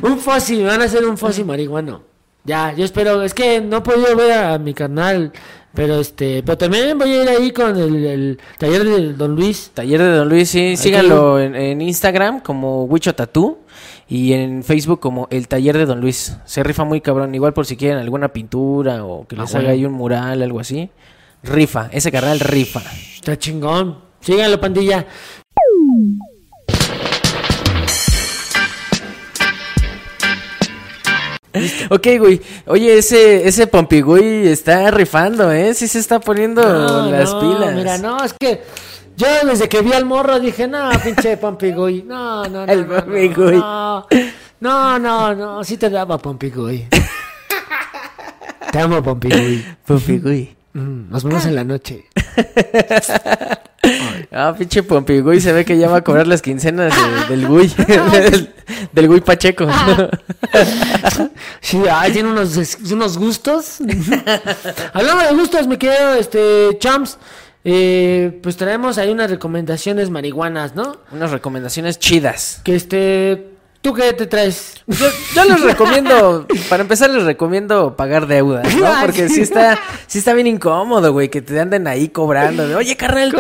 Un 0.03 0.19
fosi, 0.19 0.57
me 0.57 0.65
van 0.65 0.83
a 0.83 0.85
hacer 0.85 1.05
un 1.05 1.17
fosi 1.17 1.45
marihuano. 1.45 2.03
Ya, 2.45 2.73
yo 2.73 2.85
espero, 2.85 3.23
es 3.23 3.35
que 3.35 3.61
no 3.61 3.79
he 3.79 3.81
podido 3.81 4.15
ver 4.15 4.33
a 4.33 4.59
mi 4.59 4.75
canal, 4.75 5.33
pero 5.75 6.01
este, 6.01 6.43
pero 6.45 6.59
también 6.59 6.99
voy 6.99 7.13
a 7.13 7.23
ir 7.23 7.29
ahí 7.29 7.51
con 7.51 7.77
el, 7.77 8.05
el 8.05 8.39
taller 8.59 8.85
de 8.85 9.13
Don 9.15 9.35
Luis. 9.35 9.71
Taller 9.75 10.01
de 10.01 10.11
Don 10.11 10.29
Luis, 10.29 10.49
sí. 10.49 10.77
Síganlo 10.77 11.41
en, 11.41 11.55
en 11.55 11.81
Instagram 11.81 12.41
como 12.41 12.85
Wicho 12.85 13.15
Tattoo 13.15 13.59
y 14.09 14.33
en 14.35 14.63
Facebook 14.63 15.01
como 15.01 15.27
El 15.31 15.49
Taller 15.49 15.77
de 15.79 15.87
Don 15.87 16.01
Luis. 16.01 16.37
Se 16.45 16.63
rifa 16.63 16.85
muy 16.85 17.01
cabrón. 17.01 17.35
Igual 17.35 17.53
por 17.53 17.67
si 17.67 17.77
quieren 17.77 17.99
alguna 17.99 18.29
pintura 18.29 19.05
o 19.05 19.27
que 19.27 19.37
Ah, 19.37 19.43
les 19.43 19.53
bueno. 19.53 19.67
haga 19.67 19.75
ahí 19.75 19.85
un 19.85 19.93
mural, 19.93 20.43
algo 20.43 20.61
así. 20.61 20.91
Rifa. 21.43 21.89
Ese 21.93 22.11
carnal 22.13 22.41
rifa. 22.41 22.83
Está 23.15 23.39
chingón. 23.39 23.99
Síganlo, 24.21 24.61
pandilla. 24.61 25.07
Ok, 31.91 32.07
güey. 32.19 32.41
Oye, 32.67 32.99
ese, 32.99 33.47
ese 33.49 33.67
Pompigüey 33.67 34.49
está 34.49 34.91
rifando, 34.91 35.51
¿eh? 35.53 35.73
Sí 35.75 35.89
se 35.89 35.99
está 35.99 36.21
poniendo 36.21 36.63
No, 36.63 37.11
las 37.11 37.33
no, 37.33 37.41
pilas. 37.41 37.75
Mira, 37.75 37.99
no, 37.99 38.23
es 38.23 38.35
que 38.35 38.63
yo 39.17 39.27
desde 39.45 39.69
que 39.69 39.83
vi 39.83 39.93
al 39.93 40.05
morro 40.05 40.39
dije, 40.41 40.69
no, 40.69 40.91
pinche 41.03 41.37
Pompigüey. 41.37 42.03
No, 42.03 42.45
no, 42.49 42.67
no. 42.67 42.73
El 42.73 42.87
no, 42.87 43.01
no. 43.07 44.07
No, 44.59 44.99
no, 44.99 44.99
no, 44.99 45.35
no, 45.35 45.65
sí 45.65 45.77
te 45.77 45.91
daba 45.91 46.19
Pompigüey. 46.19 46.89
Te 48.73 48.79
amo, 48.81 49.03
Pompigüey. 49.03 49.65
Pompigüey. 49.87 50.57
Mm, 50.75 51.11
Nos 51.11 51.25
vemos 51.25 51.45
en 51.47 51.55
la 51.55 51.65
noche. 51.65 52.07
Ah, 54.33 54.55
pinche 54.59 54.83
Pompigüey 54.83 55.41
se 55.41 55.53
ve 55.53 55.65
que 55.65 55.79
ya 55.79 55.89
va 55.89 55.99
a 55.99 56.05
cobrar 56.05 56.27
las 56.27 56.43
quincenas 56.43 56.93
de- 57.29 57.37
del 57.37 57.47
Gui. 57.47 57.69
del, 58.13 58.55
del 58.93 59.09
Gui 59.09 59.21
Pacheco. 59.21 59.67
Sí, 61.61 61.81
ay, 61.91 62.13
tiene 62.13 62.31
unos, 62.31 62.57
unos 62.91 63.17
gustos. 63.17 63.79
Hablando 64.93 65.23
de 65.25 65.35
gustos, 65.35 65.67
me 65.67 65.79
quedo, 65.79 66.15
este, 66.15 66.77
Champs. 66.79 67.19
Eh, 67.69 68.39
pues 68.45 68.57
traemos 68.57 68.97
ahí 68.97 69.11
unas 69.11 69.29
recomendaciones 69.29 70.09
marihuanas, 70.09 70.77
¿no? 70.77 70.99
Unas 71.11 71.33
recomendaciones 71.33 71.99
chidas. 71.99 72.61
Que 72.63 72.77
este, 72.77 73.49
¿tú 73.81 73.93
qué 73.93 74.13
te 74.13 74.29
traes? 74.29 74.75
Yo, 74.87 75.07
yo 75.35 75.45
les 75.47 75.61
recomiendo, 75.63 76.47
para 76.69 76.83
empezar 76.83 77.11
les 77.11 77.25
recomiendo 77.25 77.97
pagar 77.97 78.29
deudas, 78.29 78.73
¿no? 78.77 78.87
Porque 79.01 79.29
sí 79.29 79.41
está, 79.41 79.81
sí 80.07 80.19
está 80.19 80.33
bien 80.33 80.47
incómodo, 80.47 81.13
güey, 81.13 81.29
que 81.29 81.43
te 81.43 81.59
anden 81.59 81.89
ahí 81.89 82.09
cobrando. 82.09 82.69
De, 82.69 82.77
oye, 82.77 82.97
carnal, 82.97 83.35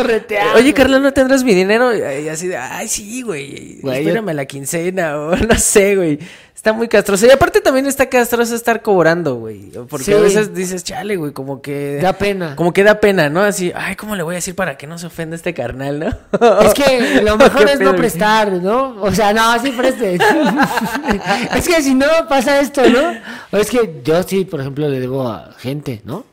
oye, 0.56 0.74
carnal, 0.74 1.04
¿no 1.04 1.12
tendrás 1.12 1.44
mi 1.44 1.54
dinero? 1.54 1.94
Y 1.94 2.28
así 2.28 2.48
de, 2.48 2.56
ay, 2.56 2.88
sí, 2.88 3.22
güey, 3.22 3.78
Güey, 3.80 3.98
espérame 4.00 4.34
la 4.34 4.46
quincena 4.46 5.16
o 5.20 5.36
no 5.36 5.54
sé, 5.54 5.94
güey. 5.94 6.18
Está 6.56 6.72
muy 6.72 6.88
castroso. 6.88 7.26
Y 7.26 7.30
aparte 7.30 7.60
también 7.60 7.86
está 7.86 8.08
castroso 8.08 8.54
estar 8.54 8.80
cobrando, 8.80 9.36
güey. 9.36 9.70
Porque 9.88 10.06
Sí. 10.06 10.12
a 10.14 10.16
veces 10.16 10.54
dices, 10.54 10.82
chale, 10.82 11.16
güey, 11.16 11.32
como 11.32 11.60
que... 11.60 11.98
Da 12.02 12.14
pena. 12.14 12.56
Como 12.56 12.72
que 12.72 12.82
da 12.82 12.98
pena, 12.98 13.28
¿no? 13.28 13.42
Así, 13.42 13.70
ay, 13.76 13.94
¿cómo 13.94 14.16
le 14.16 14.22
voy 14.22 14.34
a 14.34 14.38
decir 14.38 14.54
para 14.56 14.76
que 14.78 14.86
no 14.86 14.96
se 14.98 15.06
ofenda 15.06 15.36
este 15.36 15.52
carnal, 15.52 16.00
no? 16.00 16.08
Es 16.62 16.72
que 16.74 17.20
lo 17.22 17.36
mejor 17.38 17.68
es 17.68 17.78
pedo, 17.78 17.92
no 17.92 17.96
prestar, 17.96 18.50
¿no? 18.52 18.96
O 19.02 19.12
sea, 19.12 19.32
no, 19.34 19.56
sí 19.62 19.70
prestes. 19.70 20.18
es 21.54 21.68
que 21.68 21.82
si 21.82 21.94
no 21.94 22.06
pasa 22.28 22.58
esto, 22.58 22.88
¿no? 22.88 23.12
O 23.52 23.58
es 23.58 23.70
que 23.70 24.00
yo 24.02 24.22
sí, 24.22 24.46
por 24.46 24.60
ejemplo, 24.60 24.88
le 24.88 24.98
debo 24.98 25.28
a 25.28 25.50
gente, 25.58 26.00
¿no? 26.04 26.24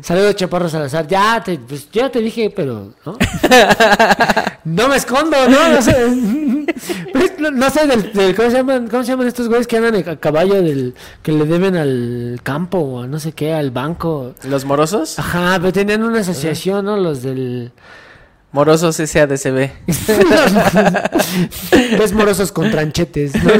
Saludos 0.00 0.34
Chaparro 0.34 0.68
Salazar. 0.68 1.06
Ya 1.06 1.40
te, 1.44 1.56
pues 1.56 1.88
ya 1.92 2.10
te 2.10 2.18
dije, 2.18 2.52
pero, 2.54 2.94
¿no? 3.06 3.16
no 4.64 4.88
me 4.88 4.96
escondo, 4.96 5.36
¿no? 5.48 5.68
No 5.68 5.80
sé, 5.80 5.94
Pues, 7.12 7.38
no, 7.38 7.50
no 7.50 7.70
sé 7.70 7.86
del, 7.86 8.12
del- 8.12 8.34
¿cómo, 8.34 8.50
se 8.50 8.56
llaman, 8.56 8.88
¿cómo 8.88 9.02
se 9.04 9.10
llaman 9.12 9.28
estos 9.28 9.48
güeyes 9.48 9.66
que 9.66 9.76
andan 9.76 9.96
a 10.08 10.16
caballo 10.16 10.62
del 10.62 10.94
que 11.22 11.32
le 11.32 11.44
deben 11.46 11.76
al 11.76 12.40
campo 12.42 12.78
o 12.78 13.06
no 13.06 13.20
sé 13.20 13.32
qué, 13.32 13.52
al 13.54 13.70
banco? 13.70 14.34
¿Los 14.44 14.64
morosos? 14.64 15.18
Ajá, 15.18 15.58
pero 15.60 15.72
tenían 15.72 16.02
una 16.02 16.20
asociación, 16.20 16.84
¿no? 16.84 16.96
Los 16.96 17.22
del... 17.22 17.72
Morosos 18.52 18.96
SADCB. 18.96 19.70
Ves 21.98 22.12
morosos 22.12 22.52
con 22.52 22.70
tranchetes, 22.70 23.32
¿no? 23.42 23.50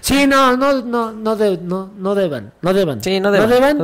Sí, 0.00 0.26
no, 0.26 0.56
no, 0.56 0.82
no, 0.82 1.12
no, 1.12 1.36
de- 1.36 1.58
no, 1.58 1.90
no 1.98 2.14
deban, 2.14 2.52
no 2.60 2.74
deban. 2.74 3.02
Sí, 3.02 3.20
no 3.20 3.30
deban. 3.32 3.48
No 3.48 3.54
deban. 3.54 3.78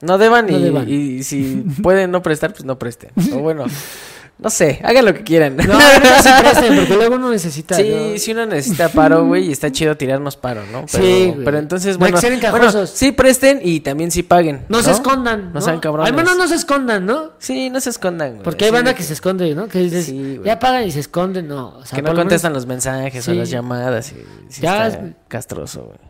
No 0.00 0.16
deban, 0.18 0.46
No 0.46 0.58
y, 0.58 0.62
deban. 0.62 0.88
y 0.88 1.22
si 1.24 1.64
pueden 1.82 2.12
no 2.12 2.22
prestar, 2.22 2.52
pues 2.52 2.64
no 2.64 2.78
presten. 2.78 3.10
O 3.32 3.38
bueno, 3.40 3.64
no 4.40 4.50
sé, 4.50 4.80
hagan 4.84 5.04
lo 5.04 5.14
que 5.14 5.24
quieran. 5.24 5.56
No, 5.56 5.64
no 5.64 5.80
se 6.22 6.30
presten, 6.40 6.76
porque 6.76 6.94
luego 6.94 7.16
uno 7.16 7.30
necesita. 7.30 7.74
Sí, 7.74 7.90
¿no? 8.12 8.18
si 8.18 8.32
uno 8.32 8.46
necesita 8.46 8.88
paro, 8.88 9.24
güey, 9.26 9.48
y 9.48 9.52
está 9.52 9.70
chido 9.72 9.96
tirarnos 9.96 10.36
paro, 10.36 10.62
¿no? 10.72 10.86
Pero, 10.90 11.04
Sí, 11.04 11.30
güey. 11.32 11.44
pero 11.44 11.58
entonces, 11.58 11.96
bueno, 11.98 12.18
bueno, 12.50 12.86
sí 12.86 13.12
presten 13.12 13.60
y 13.62 13.80
también 13.80 14.10
sí 14.10 14.22
paguen. 14.22 14.64
No, 14.68 14.82
se 14.82 14.92
escondan. 14.92 15.52
No 15.52 15.60
sean 15.60 15.80
cabrones. 15.80 16.10
Al 16.10 16.16
menos 16.16 16.36
no 16.36 16.46
se 16.46 16.54
escondan, 16.54 17.04
¿no? 17.06 17.32
Sí, 17.38 17.68
no 17.70 17.80
se 17.80 17.90
escondan, 17.90 18.30
güey. 18.34 18.42
Porque 18.44 18.64
hay 18.66 18.70
Sí, 18.70 18.74
banda 18.74 18.94
que 18.94 19.02
se 19.02 19.12
esconde, 19.14 19.54
¿no? 19.54 19.68
Que 19.68 19.80
dices, 19.80 20.06
Sí, 20.06 20.40
ya 20.44 20.58
pagan 20.58 20.84
y 20.84 20.92
se 20.92 21.00
esconden, 21.00 21.48
no. 21.48 21.70
O 21.78 21.84
sea, 21.84 21.96
Que 21.96 22.02
no 22.02 22.14
contestan 22.14 22.52
menos 22.52 22.62
los 22.62 22.66
mensajes 22.66 23.24
Sí. 23.24 23.30
o 23.32 23.34
las 23.34 23.50
llamadas. 23.50 24.12
Y, 24.12 24.60
Ya 24.60 24.86
está 24.86 25.04
es- 25.06 25.14
castroso, 25.28 25.84
güey. 25.84 26.07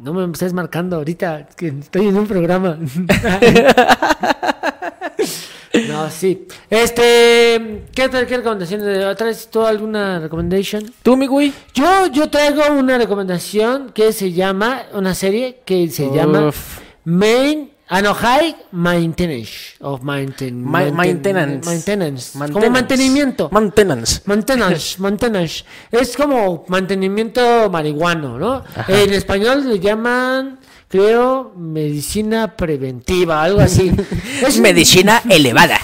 No 0.00 0.14
me 0.14 0.24
estés 0.32 0.54
marcando 0.54 0.96
ahorita, 0.96 1.46
que 1.56 1.68
estoy 1.68 2.08
en 2.08 2.16
un 2.16 2.26
programa. 2.26 2.78
no, 5.88 6.08
sí. 6.08 6.48
Este, 6.70 7.84
¿qué, 7.94 8.08
qué 8.08 8.36
recomendación? 8.38 8.80
¿Traes 9.16 9.50
tú 9.50 9.66
alguna 9.66 10.20
recomendación? 10.20 10.90
¿Tú, 11.02 11.18
mi 11.18 11.26
güey? 11.26 11.52
Yo, 11.74 12.06
yo 12.06 12.30
traigo 12.30 12.62
una 12.72 12.96
recomendación 12.96 13.90
que 13.92 14.14
se 14.14 14.32
llama, 14.32 14.84
una 14.94 15.14
serie 15.14 15.60
que 15.66 15.90
se 15.90 16.10
llama 16.10 16.48
Uf. 16.48 16.78
Main, 17.04 17.70
no, 18.00 18.14
High 18.14 18.54
Maintenance 18.70 19.50
of 19.80 20.02
mainten, 20.02 20.62
Ma- 20.64 20.84
mainten- 20.84 20.94
maintenance. 20.94 21.66
Maintenance. 21.68 22.32
Como 22.32 22.44
Maintenance. 22.44 22.70
mantenimiento. 22.70 23.48
Maintenance. 23.50 24.20
Maintenance, 24.26 24.96
maintenance. 25.00 25.64
Es 25.90 26.16
como 26.16 26.64
mantenimiento 26.68 27.68
marihuano, 27.68 28.38
¿no? 28.38 28.62
En 28.86 29.12
español 29.12 29.68
le 29.68 29.80
llaman, 29.80 30.60
creo, 30.88 31.52
medicina 31.56 32.56
preventiva, 32.56 33.42
algo 33.42 33.60
así. 33.60 33.90
Es 34.46 34.58
Medicina 34.60 35.22
elevada. 35.28 35.78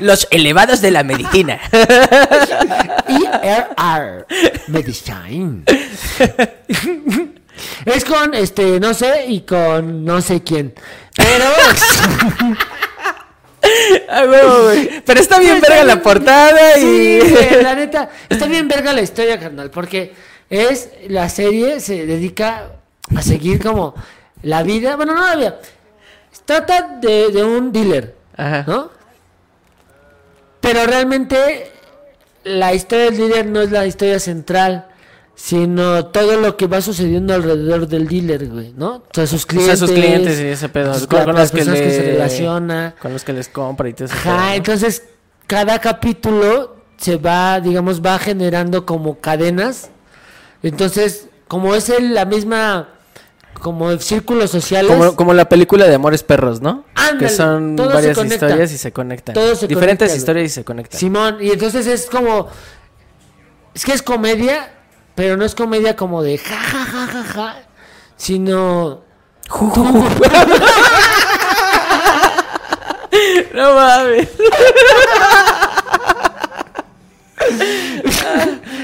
Los 0.00 0.28
elevados 0.30 0.80
de 0.80 0.90
la 0.92 1.02
medicina. 1.02 1.58
IRR, 3.08 4.26
medicine. 4.68 5.64
Es 7.84 8.04
con, 8.04 8.34
este, 8.34 8.80
no 8.80 8.94
sé, 8.94 9.26
y 9.28 9.40
con 9.42 10.04
no 10.04 10.20
sé 10.20 10.42
quién. 10.42 10.74
Pero... 11.16 11.44
Ay. 14.08 15.02
Pero 15.04 15.20
está 15.20 15.38
bien 15.38 15.56
Está 15.56 15.68
verga 15.68 15.84
la 15.84 16.02
portada 16.02 16.78
y. 16.78 17.18
Güey, 17.20 17.62
la 17.62 17.74
neta, 17.76 18.10
está 18.28 18.46
bien 18.46 18.68
verga 18.68 18.92
la 18.92 19.02
historia, 19.02 19.38
carnal, 19.38 19.70
porque 19.70 20.14
es 20.50 20.90
la 21.08 21.28
serie 21.28 21.80
se 21.80 22.06
dedica 22.06 22.72
a 23.16 23.22
seguir 23.22 23.62
como 23.62 23.94
la 24.42 24.62
vida, 24.62 24.96
bueno, 24.96 25.14
no 25.14 25.26
la 25.26 25.36
vida, 25.36 25.60
trata 26.44 26.98
de, 27.00 27.30
de 27.30 27.44
un 27.44 27.72
dealer, 27.72 28.14
Ajá. 28.36 28.64
¿no? 28.66 28.90
Pero 30.60 30.86
realmente 30.86 31.70
la 32.44 32.74
historia 32.74 33.06
del 33.06 33.16
dealer 33.16 33.46
no 33.46 33.60
es 33.62 33.70
la 33.70 33.86
historia 33.86 34.18
central, 34.18 34.86
sino 35.36 36.06
todo 36.06 36.40
lo 36.40 36.56
que 36.56 36.66
va 36.66 36.80
sucediendo 36.80 37.34
alrededor 37.34 37.88
del 37.88 38.06
dealer, 38.08 38.48
güey, 38.48 38.72
¿no? 38.76 38.96
O 38.96 39.02
sea, 39.12 39.26
sus 39.26 39.44
O 39.44 39.46
clientes. 39.48 39.78
sea, 39.78 39.86
sus 39.88 39.94
clientes 39.96 40.40
y 40.40 40.44
ese 40.44 40.68
pedo. 40.68 40.94
sus- 40.94 41.06
Con, 41.06 41.24
con 41.24 41.34
las 41.34 41.44
los 41.44 41.50
que, 41.50 41.56
personas 41.58 41.80
que 41.80 41.90
se 41.90 42.02
le- 42.02 42.12
relaciona. 42.12 42.94
Con 43.00 43.12
los 43.12 43.24
que 43.24 43.32
les 43.32 43.48
compra 43.48 43.88
y 43.88 43.94
todo 43.94 44.04
eso. 44.06 44.14
Ajá, 44.14 44.54
entonces 44.54 45.02
cada 45.46 45.80
capítulo 45.80 46.76
se 46.96 47.16
va, 47.16 47.60
digamos, 47.60 48.00
va 48.00 48.18
generando 48.18 48.86
como 48.86 49.18
cadenas. 49.20 49.90
Entonces, 50.62 51.26
como 51.48 51.74
es 51.74 51.88
el- 51.90 52.14
la 52.14 52.24
misma, 52.24 52.88
como 53.60 53.96
círculos 53.98 54.50
sociales, 54.50 54.90
Como, 54.90 55.16
como 55.16 55.34
la 55.34 55.48
película 55.48 55.86
de 55.86 55.94
Amores 55.96 56.22
Perros, 56.22 56.60
¿no? 56.62 56.84
Ándale, 56.94 57.18
que 57.18 57.28
son 57.28 57.76
varias 57.76 58.16
historias 58.24 58.72
y 58.72 58.78
se 58.78 58.92
conectan. 58.92 59.34
Todo 59.34 59.54
se 59.56 59.66
Diferentes 59.66 60.08
conecta, 60.08 60.16
historias 60.16 60.46
y 60.46 60.54
se 60.54 60.64
conectan. 60.64 61.00
Simón, 61.00 61.38
y 61.40 61.50
entonces 61.50 61.86
es 61.86 62.06
como, 62.06 62.46
es 63.74 63.84
que 63.84 63.92
es 63.92 64.02
comedia, 64.02 64.70
pero 65.14 65.36
no 65.36 65.44
es 65.44 65.54
comedia 65.54 65.96
como 65.96 66.22
de 66.22 66.38
ja, 66.38 66.56
ja, 66.56 66.84
ja, 66.84 67.06
ja, 67.06 67.24
ja, 67.24 67.56
sino... 68.16 69.02
No 73.54 73.74
mames. 73.74 74.28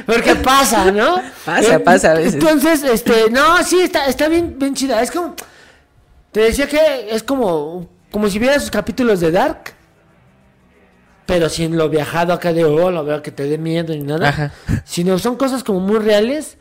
Porque 0.07 0.37
pasa, 0.37 0.91
¿no? 0.91 1.21
Pasa, 1.45 1.79
pasa 1.81 2.13
a 2.13 2.15
veces. 2.15 2.35
Entonces, 2.35 2.83
este, 2.85 3.31
no, 3.31 3.63
sí, 3.65 3.81
está, 3.81 4.07
está 4.07 4.29
bien, 4.29 4.57
bien 4.59 4.75
chida. 4.75 5.03
Es 5.03 5.11
como, 5.11 5.35
te 6.33 6.41
decía 6.41 6.69
que 6.69 7.09
es 7.11 7.23
como, 7.23 7.89
como 8.11 8.29
si 8.29 8.39
vieras 8.39 8.63
sus 8.63 8.71
capítulos 8.71 9.21
de 9.21 9.31
Dark, 9.31 9.75
pero 11.31 11.49
sin 11.49 11.77
lo 11.77 11.89
viajado 11.89 12.33
acá 12.33 12.53
de, 12.53 12.65
oh, 12.65 12.91
lo 12.91 13.05
veo 13.05 13.23
que 13.23 13.31
te 13.31 13.45
dé 13.45 13.57
miedo 13.57 13.95
ni 13.95 14.03
nada. 14.03 14.29
Ajá. 14.29 14.53
Sino 14.85 15.17
son 15.21 15.37
cosas 15.37 15.63
como 15.63 15.79
muy 15.79 15.99
reales. 16.01 16.57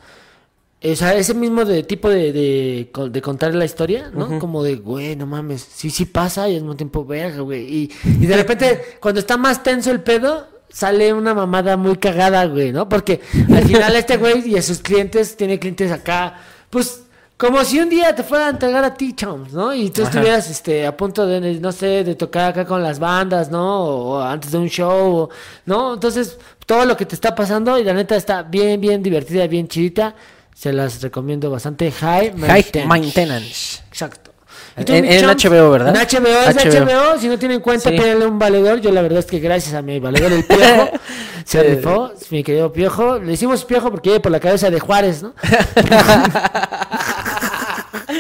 O 0.83 0.95
sea, 0.95 1.15
ese 1.15 1.33
mismo 1.33 1.65
de 1.65 1.81
tipo 1.81 2.07
de, 2.07 2.31
de, 2.31 2.91
de 3.09 3.21
contar 3.21 3.55
la 3.55 3.65
historia, 3.65 4.11
¿no? 4.13 4.37
Como 4.37 4.63
de, 4.63 4.75
güey, 4.75 5.15
no 5.15 5.25
mames, 5.25 5.67
sí, 5.69 5.89
sí 5.89 6.05
pasa 6.05 6.47
y 6.47 6.55
al 6.55 6.61
mismo 6.61 6.77
tiempo, 6.77 7.03
verga, 7.03 7.41
güey. 7.41 7.63
Y, 7.63 7.91
y 8.05 8.25
de 8.27 8.37
repente, 8.37 8.81
cuando 9.01 9.19
está 9.19 9.35
más 9.35 9.61
tenso 9.61 9.91
el 9.91 10.01
pedo, 10.01 10.47
sale 10.69 11.13
una 11.13 11.33
mamada 11.33 11.75
muy 11.75 11.97
cagada, 11.97 12.45
güey, 12.45 12.71
¿no? 12.71 12.87
Porque 12.87 13.19
al 13.53 13.65
final 13.65 13.95
este 13.95 14.17
güey 14.17 14.47
y 14.47 14.57
a 14.57 14.61
sus 14.61 14.79
clientes, 14.79 15.35
tiene 15.35 15.59
clientes 15.59 15.91
acá, 15.91 16.39
pues, 16.69 17.03
como 17.39 17.63
si 17.63 17.79
un 17.79 17.87
día 17.89 18.13
te 18.13 18.21
fueran 18.21 18.47
a 18.47 18.51
entregar 18.51 18.83
a 18.83 18.93
ti, 18.93 19.13
chums, 19.15 19.53
¿no? 19.53 19.73
Y 19.73 19.89
tú 19.91 20.01
Ajá. 20.01 20.11
estuvieras, 20.11 20.49
este, 20.49 20.85
a 20.85 20.95
punto 20.97 21.25
de, 21.25 21.39
no 21.59 21.71
sé, 21.71 22.03
de 22.03 22.15
tocar 22.15 22.49
acá 22.51 22.65
con 22.65 22.83
las 22.83 22.99
bandas, 22.99 23.49
¿no? 23.49 23.79
O, 23.85 24.17
o 24.17 24.21
antes 24.21 24.51
de 24.51 24.57
un 24.57 24.67
show, 24.69 25.15
o- 25.15 25.29
¿no? 25.65 25.93
Entonces, 25.93 26.37
todo 26.65 26.83
lo 26.85 26.97
que 26.97 27.05
te 27.05 27.15
está 27.15 27.33
pasando 27.33 27.79
y 27.79 27.83
la 27.85 27.93
neta 27.93 28.15
está 28.17 28.43
bien, 28.43 28.81
bien 28.81 29.01
divertida, 29.01 29.47
bien 29.47 29.67
chidita. 29.69 30.13
Se 30.53 30.73
las 30.73 31.01
recomiendo 31.01 31.49
bastante. 31.49 31.89
High 31.89 32.33
High 32.37 32.85
maintenance. 32.85 33.81
Exacto. 33.87 34.31
En- 34.75 35.05
en? 35.05 35.25
HBO, 35.25 35.71
¿verdad? 35.71 35.89
En 35.95 36.01
HBO, 36.01 36.27
es 36.49 36.55
HBO. 36.55 36.85
HBO. 36.85 37.19
Si 37.19 37.27
no 37.29 37.39
tienen 37.39 37.59
cuenta, 37.61 37.89
Sí. 37.89 37.97
pídanle 37.97 38.25
un 38.27 38.37
valedor. 38.37 38.79
Yo 38.81 38.91
la 38.91 39.01
verdad 39.01 39.19
es 39.19 39.25
que 39.25 39.39
gracias 39.39 39.73
a 39.75 39.81
mi 39.81 39.99
valedor, 39.99 40.31
el 40.33 40.43
Piojo, 40.45 40.89
se 41.45 41.63
rifó, 41.63 42.11
mi 42.29 42.43
querido 42.43 42.71
Piojo. 42.71 43.17
Le 43.19 43.33
hicimos 43.33 43.63
Piojo 43.65 43.89
porque 43.91 44.19
por 44.19 44.31
la 44.31 44.39
cabeza 44.39 44.69
de 44.69 44.79
Juárez, 44.79 45.23
¿no? 45.23 45.33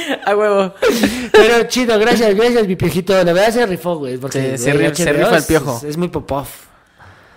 A 0.25 0.35
huevo. 0.35 0.73
Pero 1.31 1.63
chido, 1.67 1.97
gracias, 1.99 2.35
gracias, 2.35 2.67
mi 2.67 2.75
piojito. 2.75 3.13
La 3.23 3.33
verdad 3.33 3.51
se 3.51 3.65
rifó, 3.65 3.97
güey. 3.97 4.17
Porque 4.17 4.57
Sí, 4.57 4.63
se 4.65 4.73
güey, 4.73 4.95
se 4.95 5.13
rifa 5.13 5.37
el 5.37 5.43
piojo. 5.43 5.77
Es, 5.77 5.83
es 5.83 5.97
muy 5.97 6.07
pop-off. 6.09 6.49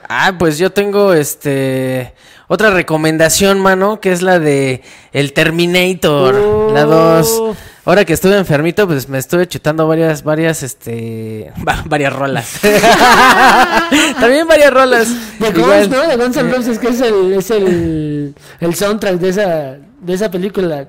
Ah, 0.08 0.35
pues 0.38 0.58
yo 0.58 0.70
tengo 0.70 1.14
este. 1.14 2.12
otra 2.48 2.70
recomendación, 2.70 3.61
mano, 3.61 4.00
que 4.00 4.12
es 4.12 4.20
la 4.20 4.38
de 4.38 4.82
El 5.12 5.32
Terminator, 5.32 6.35
la 6.72 6.85
2. 6.85 7.42
Ahora 7.85 8.04
que 8.04 8.12
estuve 8.12 8.37
enfermito, 8.37 8.87
pues 8.87 9.08
me 9.08 9.18
estuve 9.18 9.48
chutando 9.48 9.88
varias, 9.88 10.22
varias, 10.22 10.62
este, 10.62 11.52
va- 11.66 11.82
varias 11.87 12.12
rolas. 12.12 12.61
También 14.20 14.46
varias 14.46 14.72
rolas. 14.72 15.08
De. 15.38 15.50
Guns, 15.50 15.88
¿no? 15.88 16.06
De 16.06 16.16
Guns 16.16 16.37
N' 16.37 16.52
Roses, 16.52 16.78
que 16.78 16.88
es 16.88 17.00
el, 17.00 17.32
es 17.32 17.50
el, 17.50 18.35
el 18.61 18.74
soundtrack 18.74 19.14
de 19.16 19.28
esa, 19.28 19.76
de 20.00 20.12
esa 20.14 20.30
película. 20.30 20.88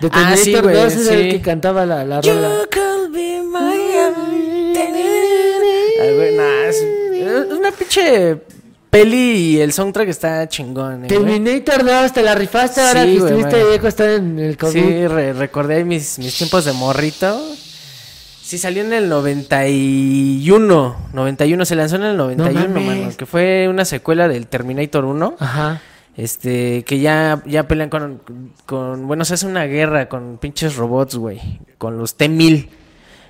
De 0.00 0.08
Ah, 0.12 0.34
sí, 0.36 0.52
Terminator 0.52 0.62
güey, 0.62 0.84
2 0.84 0.92
es 0.94 1.06
el 1.08 1.22
sí. 1.24 1.30
que 1.36 1.40
cantaba 1.42 1.84
la, 1.86 2.04
la 2.04 2.20
You 2.20 2.32
rola. 2.34 2.48
could 2.72 3.10
be 3.12 3.42
my 3.42 3.58
Ay, 6.00 6.14
güey, 6.14 6.36
nah, 6.36 6.64
es, 6.68 6.76
es 6.76 7.52
una 7.58 7.70
pinche 7.72 8.36
peli 8.90 9.16
y 9.56 9.60
el 9.60 9.72
soundtrack 9.72 10.08
está 10.08 10.48
chingón. 10.48 11.04
eh. 11.04 11.08
Terminator 11.08 11.84
2, 11.84 12.12
te 12.12 12.22
la 12.22 12.34
rifaste 12.34 12.80
ahora 12.80 13.02
Sí, 13.04 13.14
que 13.14 13.18
güey, 13.20 13.32
estuviste 13.32 13.56
güey. 13.58 13.70
viejo, 13.72 13.88
está 13.88 14.14
en 14.14 14.38
el 14.38 14.56
COVID. 14.56 14.72
Sí, 14.72 15.06
re- 15.08 15.32
recordé 15.32 15.74
ahí 15.76 15.84
mis, 15.84 16.18
mis 16.18 16.36
tiempos 16.36 16.64
de 16.64 16.72
morrito. 16.72 17.40
Sí, 18.42 18.56
salió 18.56 18.82
en 18.82 18.92
el 18.94 19.08
91. 19.10 20.96
91, 21.12 21.64
se 21.66 21.74
lanzó 21.76 21.96
en 21.96 22.04
el 22.04 22.16
91, 22.16 22.68
mames. 22.68 22.86
mano. 22.86 23.12
Que 23.16 23.26
fue 23.26 23.66
una 23.68 23.84
secuela 23.84 24.26
del 24.28 24.46
Terminator 24.46 25.04
1. 25.04 25.36
Ajá. 25.38 25.82
Este, 26.18 26.82
que 26.84 26.98
ya, 26.98 27.42
ya 27.46 27.68
pelean 27.68 27.90
con, 27.90 28.20
con. 28.66 29.06
Bueno, 29.06 29.24
se 29.24 29.34
hace 29.34 29.46
una 29.46 29.64
guerra 29.66 30.08
con 30.08 30.38
pinches 30.38 30.74
robots, 30.74 31.14
güey. 31.14 31.60
Con 31.78 31.96
los 31.96 32.16
T-1000. 32.16 32.68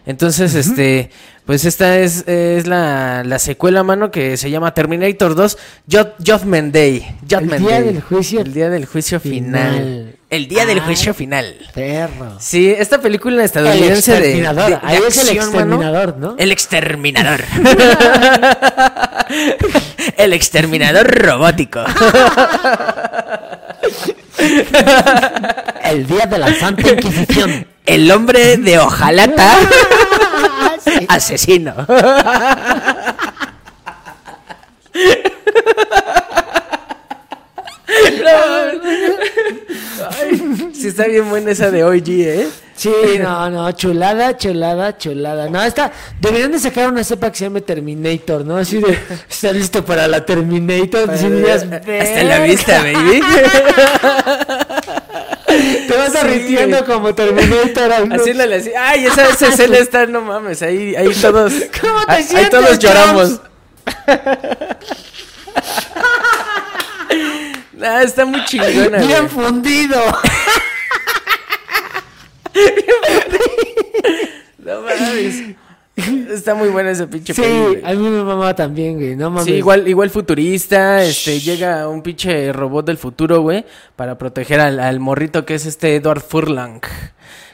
Entonces, 0.07 0.55
este, 0.55 1.11
pues 1.45 1.67
esta 1.67 1.99
es, 1.99 2.27
es 2.27 2.67
la, 2.67 3.23
la 3.25 3.39
secuela, 3.39 3.83
mano, 3.85 4.11
que 4.11 4.39
se 4.39 4.51
llama 4.51 4.73
Terminator 4.73 5.35
2 5.35 5.59
Jud- 5.87 6.07
Judgment 6.27 6.73
Day. 6.73 7.05
Judgment 7.31 7.59
día 7.69 7.81
Day. 7.83 7.85
del 7.93 8.01
juicio 8.01 8.41
El 8.41 8.55
día 8.55 8.71
del 8.71 8.87
juicio 8.87 9.21
final. 9.21 9.73
final. 9.75 10.15
El 10.31 10.47
día 10.47 10.67
del 10.67 10.81
Ah. 10.81 10.83
juicio 10.85 11.15
final. 11.15 11.57
Perro. 11.73 12.37
Sí, 12.39 12.69
esta 12.77 13.01
película 13.01 13.43
estadounidense 13.45 14.15
El 14.15 14.19
exterminador. 14.25 14.65
de- 14.65 14.71
de 14.77 14.81
Ahí 14.83 15.01
es 15.09 15.17
el 15.29 15.37
mano. 15.37 15.47
exterminador, 15.47 16.17
¿no? 16.19 16.37
El 16.39 16.53
exterminador. 16.53 17.41
el 20.19 20.33
exterminador 20.35 21.07
robótico. 21.25 21.81
El 25.85 26.07
día 26.07 26.27
de 26.27 26.39
la 26.39 26.53
Santa 26.55 26.91
Inquisición. 26.91 27.67
El 27.87 28.11
hombre 28.11 28.59
de 28.59 28.79
hojalata 28.79 29.57
asesino. 31.09 31.75
Ay, 40.01 40.71
sí 40.75 40.89
está 40.89 41.07
bien 41.07 41.29
buena 41.29 41.51
esa 41.51 41.71
de 41.71 41.85
OG, 41.85 42.09
¿eh? 42.09 42.49
Sí, 42.77 42.93
no, 43.21 43.51
no, 43.51 43.73
chulada, 43.73 44.37
chulada, 44.37 44.97
chulada. 44.97 45.49
No, 45.49 45.61
esta, 45.65 45.91
deberían 46.21 46.53
de 46.53 46.61
sacar 46.61 46.89
una 46.89 47.03
cepa 47.03 47.33
que 47.33 47.39
se 47.39 47.45
llame 47.47 47.61
Terminator, 47.61 48.45
¿no? 48.45 48.57
Así 48.57 48.79
de, 48.79 48.97
está 49.29 49.53
listo 49.53 49.85
para 49.85 50.07
la 50.07 50.25
Terminator. 50.25 51.11
Así 51.11 51.29
dirías, 51.29 51.65
Hasta 51.65 52.23
la 52.23 52.39
vista, 52.41 52.83
baby. 52.85 53.21
Te 55.89 55.97
vas 55.97 56.13
Sí, 56.13 56.57
como 56.87 57.15
Terminator. 57.15 58.07
no. 58.07 58.15
Haciéndole 58.15 58.57
así. 58.57 58.71
Ay, 58.79 59.07
esa, 59.07 59.29
esa 59.29 59.49
escena 59.53 59.79
está, 59.79 60.07
no 60.07 60.21
mames. 60.21 60.63
Ahí, 60.63 60.95
ahí 60.95 61.13
todos. 61.21 61.53
¿Cómo 61.81 62.07
te 62.07 62.13
ahí, 62.13 62.49
todos 62.49 62.79
lloramos. 62.79 63.41
Ah, 67.83 68.03
está 68.03 68.25
muy 68.25 68.45
chingona, 68.45 68.99
Bien 68.99 69.27
güey. 69.27 69.29
fundido. 69.29 70.01
No 74.59 74.83
mames. 74.83 75.57
Está 76.31 76.55
muy 76.55 76.69
buena 76.69 76.91
esa 76.93 77.09
pinche 77.09 77.35
Sí, 77.35 77.43
peli, 77.43 77.81
a 77.85 77.91
mí 77.93 78.09
me 78.09 78.23
mamá 78.23 78.55
también, 78.55 78.95
güey. 78.97 79.17
No 79.17 79.31
mames. 79.31 79.47
Sí, 79.47 79.55
igual, 79.55 79.89
igual 79.89 80.11
futurista, 80.11 81.03
este, 81.03 81.41
llega 81.41 81.89
un 81.89 82.03
pinche 82.03 82.53
robot 82.53 82.87
del 82.87 82.99
futuro, 82.99 83.41
güey, 83.41 83.65
para 83.97 84.17
proteger 84.17 84.61
al, 84.61 84.79
al 84.79 85.01
morrito 85.01 85.45
que 85.45 85.55
es 85.57 85.67
este 85.67 85.97
Edward 85.97 86.21
Furlong. 86.21 86.81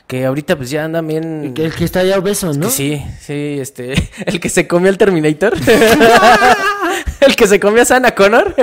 Que 0.06 0.26
ahorita 0.26 0.56
pues 0.56 0.70
ya 0.70 0.84
anda 0.84 1.00
bien... 1.00 1.54
El 1.56 1.74
que 1.74 1.84
está 1.84 2.04
ya 2.04 2.18
obeso, 2.18 2.52
¿no? 2.52 2.66
Que 2.66 2.72
sí, 2.72 3.04
sí, 3.20 3.56
este, 3.60 3.94
el 4.26 4.38
que 4.38 4.48
se 4.48 4.66
comió 4.68 4.90
al 4.90 4.98
Terminator. 4.98 5.54
el 7.20 7.36
que 7.36 7.46
se 7.46 7.58
comió 7.58 7.82
a 7.82 7.84
Sana 7.84 8.14
Connor. 8.14 8.54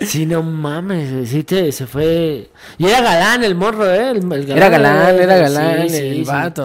Sí, 0.00 0.26
no 0.26 0.42
mames, 0.42 1.28
sí 1.28 1.42
te, 1.42 1.72
se 1.72 1.86
fue. 1.86 2.48
Y 2.78 2.86
era 2.86 3.00
galán 3.00 3.44
el 3.44 3.54
morro, 3.54 3.92
¿eh? 3.92 4.10
El, 4.10 4.32
el 4.32 4.50
Era 4.50 4.68
galán, 4.68 5.14
era 5.18 5.36
galán 5.36 5.88
sí, 5.88 5.96
el 5.96 6.14
sí, 6.16 6.24
sí. 6.24 6.64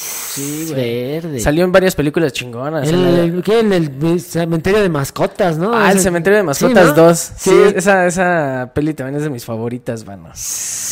Sí, 0.00 0.72
Verde. 0.72 1.40
Salió 1.40 1.64
en 1.64 1.72
varias 1.72 1.96
películas 1.96 2.32
chingonas. 2.32 2.86
El, 2.86 2.94
en 2.94 3.16
el- 3.34 3.42
¿qué? 3.42 3.58
En 3.58 3.72
el 3.72 4.20
cementerio 4.20 4.80
de 4.80 4.88
mascotas, 4.88 5.58
¿no? 5.58 5.72
Ah, 5.74 5.90
el 5.90 5.98
cementerio 5.98 6.36
de 6.36 6.42
Sí, 6.42 6.46
mascotas 6.46 6.86
¿no? 6.96 7.02
2. 7.06 7.18
Sí, 7.18 7.32
Sí, 7.50 7.62
esa, 7.74 8.06
esa 8.06 8.70
peli 8.72 8.94
también 8.94 9.16
es 9.16 9.24
de 9.24 9.30
mis 9.30 9.44
favoritas, 9.44 10.06
mano. 10.06 10.30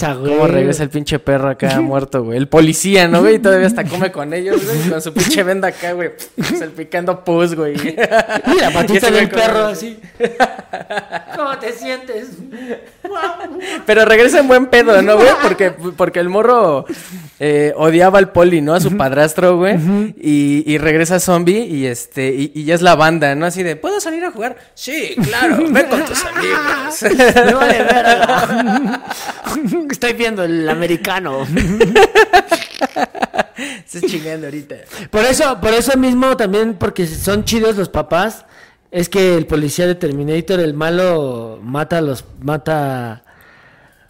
Cómo 0.00 0.18
güey. 0.38 0.50
regresa 0.50 0.82
el 0.82 0.90
pinche 0.90 1.20
perro 1.20 1.50
acá 1.50 1.80
muerto, 1.80 2.24
güey. 2.24 2.36
El 2.36 2.48
policía, 2.48 3.06
¿no, 3.06 3.20
güey? 3.20 3.36
Y 3.36 3.38
todavía 3.38 3.68
hasta 3.68 3.84
come 3.84 4.10
con 4.10 4.34
ellos, 4.34 4.60
güey. 4.64 4.90
Con 4.90 5.00
su 5.00 5.12
pinche 5.14 5.42
venda 5.44 5.68
acá, 5.68 5.92
güey. 5.92 6.10
Salpicando 6.58 7.22
pus, 7.24 7.54
güey. 7.54 7.76
Y 7.86 8.60
la 8.60 8.70
patita 8.72 9.08
güey 9.08 9.20
del 9.20 9.30
con- 9.30 9.38
perro 9.40 9.66
así. 9.66 10.00
¿Cómo 11.36 11.56
te 11.58 11.72
sientes? 11.72 12.30
Pero 13.86 14.04
regresa 14.04 14.40
en 14.40 14.48
buen 14.48 14.66
pedo, 14.66 15.00
¿no, 15.02 15.16
güey? 15.16 15.28
Porque, 15.42 15.70
porque 15.70 16.18
el 16.20 16.28
morro 16.28 16.84
eh, 17.38 17.72
odiaba 17.76 18.18
al 18.18 18.30
poli, 18.32 18.60
¿no? 18.60 18.74
A 18.74 18.80
su 18.80 18.95
padrastro, 18.96 19.56
güey. 19.56 19.76
y, 20.20 20.64
y 20.66 20.78
regresa 20.78 21.20
zombie 21.20 21.64
y 21.66 21.86
este, 21.86 22.28
y, 22.34 22.52
y 22.54 22.64
ya 22.64 22.74
es 22.74 22.82
la 22.82 22.94
banda, 22.96 23.34
¿no? 23.34 23.46
Así 23.46 23.62
de, 23.62 23.76
¿puedo 23.76 24.00
salir 24.00 24.24
a 24.24 24.30
jugar? 24.30 24.56
Sí, 24.74 25.14
claro, 25.22 25.56
ven 25.68 25.86
con 25.88 26.04
tus 26.04 26.24
amigos. 26.24 27.02
Me 27.02 27.54
vale 27.54 27.82
verga. 27.82 29.02
Estoy 29.90 30.12
viendo 30.14 30.44
el 30.44 30.68
americano. 30.68 31.46
Estás 33.56 34.02
chingando 34.10 34.46
ahorita. 34.46 34.76
Por 35.10 35.24
eso, 35.24 35.60
por 35.60 35.72
eso 35.72 35.96
mismo 35.96 36.36
también, 36.36 36.74
porque 36.74 37.06
son 37.06 37.44
chidos 37.44 37.76
los 37.76 37.88
papás, 37.88 38.44
es 38.90 39.08
que 39.08 39.36
el 39.36 39.46
policía 39.46 39.86
de 39.86 39.94
Terminator, 39.94 40.60
el 40.60 40.74
malo, 40.74 41.58
mata 41.62 41.98
a 41.98 42.00
los, 42.00 42.24
mata... 42.40 43.22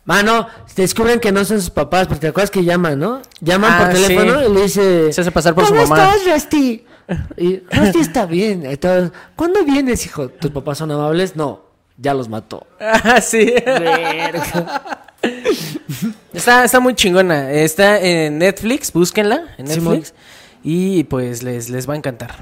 Mano, 0.07 0.47
descubren 0.75 1.21
que 1.21 1.31
no 1.33 1.45
son 1.45 1.61
sus 1.61 1.71
papás, 1.71 2.07
porque 2.07 2.21
te 2.23 2.29
acuerdas 2.29 2.51
que 2.51 2.65
llaman, 2.65 2.99
¿no? 2.99 3.21
Llaman 3.41 3.73
Ah, 3.75 3.79
por 3.85 3.93
teléfono 3.95 4.41
sí. 4.41 4.47
y 4.49 4.55
le 4.55 4.63
dice... 4.63 5.13
Se 5.13 5.21
hace 5.21 5.31
pasar 5.33 5.55
por 5.55 5.67
su 5.67 5.75
¿Cómo 5.75 5.87
mamá". 5.87 6.15
estás, 6.17 6.33
Rusty? 6.33 6.85
Y 7.37 7.57
Rusty 7.71 7.99
está 8.01 8.25
bien. 8.27 8.65
Entonces, 8.67 9.11
¿cuándo 9.35 9.65
vienes, 9.65 10.07
hijo? 10.07 10.29
¿Tus 10.29 10.51
papás 10.53 10.79
son 10.79 10.91
amables? 10.93 11.35
No, 11.37 11.61
ya 11.99 12.15
los 12.15 12.29
mató. 12.29 12.67
Ah, 12.81 13.21
sí. 13.21 13.53
Verga. 13.65 15.09
Está, 16.33 16.65
está 16.65 16.81
muy 16.81 16.95
chingona. 16.95 17.51
Está 17.53 18.01
en 18.01 18.39
Netflix, 18.39 18.93
búsquenla 18.93 19.55
en 19.59 19.67
Simón. 19.67 19.95
Netflix. 19.95 20.15
Y 20.63 21.05
pues 21.05 21.43
les, 21.43 21.69
les 21.71 21.89
va 21.89 21.95
a 21.95 21.97
encantar. 21.97 22.37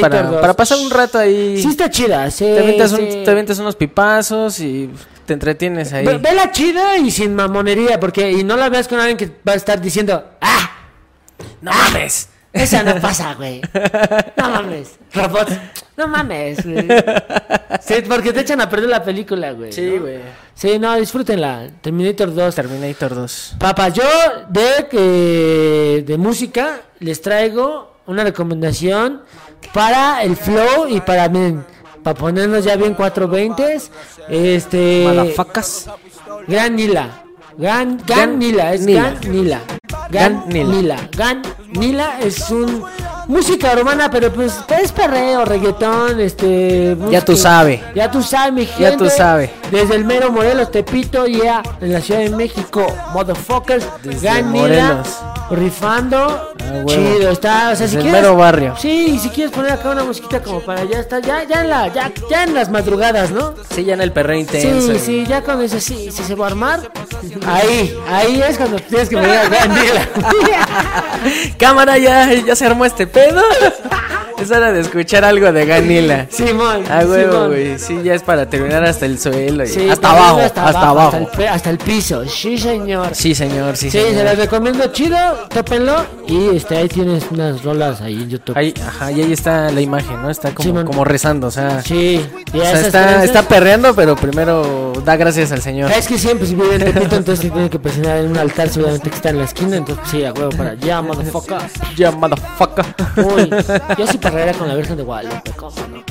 Para, 0.00 0.22
2. 0.24 0.40
para 0.40 0.54
pasar 0.54 0.78
un 0.78 0.90
rato 0.90 1.18
ahí. 1.18 1.60
Sí 1.60 1.68
está 1.68 1.90
chida, 1.90 2.30
sí. 2.30 2.44
te, 2.44 2.58
avientas 2.60 2.92
un- 2.92 2.98
sí. 3.10 3.22
te 3.24 3.30
avientas 3.30 3.58
unos 3.58 3.74
pipazos 3.74 4.60
y 4.60 4.88
te 5.26 5.34
entretienes 5.34 5.92
ahí. 5.92 6.06
Ve- 6.06 6.18
Vela 6.18 6.50
chida 6.52 6.96
y 6.96 7.10
sin 7.10 7.34
mamonería, 7.34 8.00
porque 8.00 8.30
y 8.32 8.44
no 8.44 8.56
la 8.56 8.68
veas 8.68 8.88
con 8.88 8.98
alguien 8.98 9.16
que 9.16 9.26
va 9.46 9.52
a 9.52 9.56
estar 9.56 9.80
diciendo, 9.80 10.24
¡ah! 10.40 10.70
No 11.60 11.70
mames. 11.72 12.28
Esa 12.52 12.82
no 12.82 12.98
pasa, 13.02 13.34
güey. 13.34 13.60
No 14.36 14.48
mames. 14.48 14.92
Robots. 15.12 15.52
No 15.94 16.08
mames, 16.08 16.64
güey. 16.64 16.88
Sí, 17.82 17.94
porque 18.08 18.32
te 18.32 18.40
echan 18.40 18.60
a 18.62 18.70
perder 18.70 18.88
la 18.88 19.04
película, 19.04 19.52
güey. 19.52 19.72
Sí, 19.72 19.82
¿no? 19.96 20.00
güey. 20.02 20.20
Sí, 20.54 20.78
no, 20.78 20.94
disfrútenla. 20.96 21.68
Terminator 21.82 22.34
2. 22.34 22.54
Terminator 22.54 23.14
2. 23.14 23.56
Papá, 23.58 23.90
yo 23.90 24.04
de, 24.48 24.86
que 24.90 26.04
de 26.06 26.16
música 26.16 26.80
les 27.00 27.20
traigo 27.20 27.96
una 28.06 28.24
recomendación 28.24 29.22
para 29.74 30.22
el 30.22 30.34
flow 30.36 30.86
y 30.88 31.00
para 31.02 31.28
mí, 31.28 31.58
para 32.06 32.20
ponernos 32.20 32.64
ya 32.64 32.76
bien 32.76 32.94
420. 32.94 33.80
Este. 34.28 35.02
Malafacas. 35.04 35.90
Gran 36.46 36.76
Nila. 36.76 37.24
Gan, 37.58 37.98
Gan 38.06 38.06
Gan 38.06 38.38
Nila, 38.38 38.74
es 38.74 38.82
Nila. 38.82 39.10
Gan 39.20 39.32
Nila. 39.32 39.60
Gan. 40.10 40.48
Nila. 40.48 41.08
Gan 41.16 41.42
Nila 41.72 42.20
es 42.20 42.48
un 42.48 42.84
música 43.26 43.72
urbana, 43.72 44.10
pero 44.10 44.32
pues 44.32 44.52
es 44.80 44.92
perreo, 44.92 45.44
reggaetón, 45.44 46.20
este... 46.20 46.96
Ya 47.10 47.24
tú 47.24 47.32
música- 47.32 47.48
sabe. 47.50 47.82
Ya 47.94 48.10
tú 48.10 48.22
sabes, 48.22 48.52
mi 48.52 48.66
gente. 48.66 48.82
Ya 48.82 48.96
tú 48.96 49.08
sabe. 49.10 49.50
Desde 49.70 49.96
el 49.96 50.04
mero 50.04 50.30
Morelos, 50.30 50.70
Tepito, 50.70 51.26
ya 51.26 51.62
en 51.80 51.92
la 51.92 52.00
Ciudad 52.00 52.20
de 52.20 52.30
México, 52.30 52.86
motherfuckers, 53.12 53.84
Ganila, 54.22 55.02
rifando, 55.50 56.52
Ah, 56.68 56.82
chido, 56.86 57.30
está, 57.30 57.70
o 57.72 57.76
sea, 57.76 57.86
si 57.86 57.94
el 57.96 58.02
quieres... 58.02 58.20
mero 58.22 58.36
barrio. 58.36 58.74
Sí, 58.76 59.12
y 59.14 59.18
si 59.20 59.28
quieres 59.28 59.52
poner 59.54 59.70
acá 59.72 59.90
una 59.90 60.02
musiquita 60.02 60.42
como 60.42 60.60
para 60.60 60.82
ya 60.84 60.98
estar, 60.98 61.22
ya, 61.22 61.44
ya 61.44 61.60
en 61.60 61.70
la, 61.70 61.86
ya, 61.94 62.10
ya 62.28 62.42
en 62.42 62.54
las 62.54 62.70
madrugadas, 62.70 63.30
¿no? 63.30 63.54
Sí, 63.72 63.84
ya 63.84 63.94
en 63.94 64.00
el 64.00 64.10
perreo 64.12 64.36
intenso. 64.40 64.80
Sí, 64.92 64.92
y- 64.96 64.98
sí, 64.98 65.26
ya 65.28 65.42
con 65.42 65.62
eso 65.62 65.78
sí, 65.78 66.10
si 66.10 66.24
se 66.24 66.34
va 66.34 66.46
a 66.46 66.48
armar, 66.50 66.90
ahí, 67.46 67.96
ahí 68.08 68.42
es 68.42 68.56
cuando 68.58 68.78
tienes 68.80 69.08
que 69.08 69.16
poner 69.16 69.38
a 69.38 69.48
Ganila. 69.48 70.08
Cámara, 71.58 71.98
ya, 71.98 72.32
ya 72.32 72.56
se 72.56 72.66
armó 72.66 72.84
este 72.84 73.06
pedo. 73.16 73.40
Es 74.38 74.50
hora 74.50 74.70
de 74.70 74.80
escuchar 74.80 75.24
algo 75.24 75.50
de 75.50 75.64
Ganila. 75.64 76.26
Simón, 76.30 76.84
A 76.90 77.04
huevo, 77.06 77.46
güey. 77.48 77.78
Sí, 77.78 77.98
ya 78.04 78.14
es 78.14 78.22
para 78.22 78.48
terminar 78.48 78.84
hasta 78.84 79.06
el 79.06 79.18
suelo. 79.18 79.64
Sí, 79.66 79.88
hasta 79.88 80.10
abajo, 80.10 80.38
hasta, 80.40 80.68
abajo. 80.68 80.98
Hasta 81.00 81.18
el, 81.18 81.26
pe- 81.28 81.48
hasta 81.48 81.70
el 81.70 81.78
piso, 81.78 82.24
sí, 82.26 82.58
señor. 82.58 83.08
Sí, 83.14 83.34
señor, 83.34 83.76
sí, 83.76 83.90
Sí, 83.90 83.98
señor. 83.98 84.14
se 84.14 84.24
las 84.24 84.38
recomiendo 84.38 84.86
chido, 84.92 85.16
tópenlo 85.48 86.04
y 86.28 86.54
este 86.56 86.76
ahí 86.76 86.88
tienes 86.88 87.24
unas 87.30 87.62
rolas 87.64 88.00
ahí 88.02 88.14
en 88.22 88.28
YouTube. 88.28 88.56
Ahí, 88.58 88.74
ajá, 88.86 89.10
y 89.10 89.22
ahí 89.22 89.32
está 89.32 89.70
la 89.70 89.80
imagen, 89.80 90.20
¿no? 90.22 90.30
Está 90.30 90.50
como, 90.52 90.82
Sí, 90.82 91.04
rezando, 91.04 91.46
o 91.46 91.50
sea. 91.50 91.80
Sí, 91.82 92.24
o 92.52 92.58
sea, 92.58 92.80
está, 92.80 93.24
está 93.24 93.42
perreando, 93.42 93.94
pero 93.94 94.16
primero 94.16 94.92
da 95.04 95.16
gracias 95.16 95.50
al 95.52 95.62
Señor. 95.62 95.90
Es 95.92 96.06
que 96.06 96.18
siempre 96.18 96.46
si 96.46 96.54
vive 96.54 96.74
en 96.76 96.84
Tepito, 96.84 97.16
entonces 97.16 97.40
se 97.46 97.50
tiene 97.50 97.70
que 97.70 97.78
presionar 97.78 98.18
en 98.18 98.30
un 98.32 98.36
altar, 98.38 98.68
seguramente 98.68 99.08
que 99.08 99.16
está 99.16 99.30
en 99.30 99.38
la 99.38 99.44
esquina, 99.44 99.76
entonces 99.76 100.04
sí, 100.10 100.24
a 100.24 100.32
huevo 100.32 100.50
para 100.50 100.70
allá, 100.70 101.00
motherfucker. 101.00 101.56
Ya, 101.96 102.10
motherfucker. 102.10 102.84
Uy, 103.24 103.50
yo 103.98 104.06
sí 104.06 104.18
con 104.30 104.66
la 104.68 104.74
Virgen 104.74 104.96
de 104.96 105.02
Guadalupe, 105.04 105.52
¿cómo 105.56 105.76
no? 105.88 106.02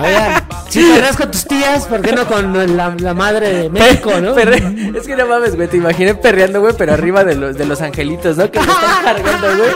Oigan, 0.00 0.42
si 0.68 0.82
perreas 0.84 1.16
con 1.16 1.30
tus 1.32 1.44
tías, 1.46 1.84
¿por 1.86 2.00
qué 2.00 2.12
no 2.12 2.26
con 2.26 2.76
la, 2.76 2.94
la 2.96 3.14
madre 3.14 3.52
de 3.52 3.68
México, 3.70 4.12
no? 4.20 4.34
Perre- 4.34 4.96
Es 4.96 5.06
que 5.06 5.16
no 5.16 5.26
mames, 5.26 5.56
güey, 5.56 5.66
te 5.68 5.76
imaginé 5.78 6.14
perreando, 6.14 6.60
güey, 6.60 6.74
pero 6.78 6.92
arriba 6.94 7.24
de 7.24 7.34
los, 7.34 7.56
de 7.58 7.64
los 7.66 7.80
angelitos, 7.82 8.36
¿no? 8.36 8.48
Que 8.50 8.60
me 8.60 8.66
están 8.66 9.04
cargando, 9.04 9.48
güey. 9.56 9.70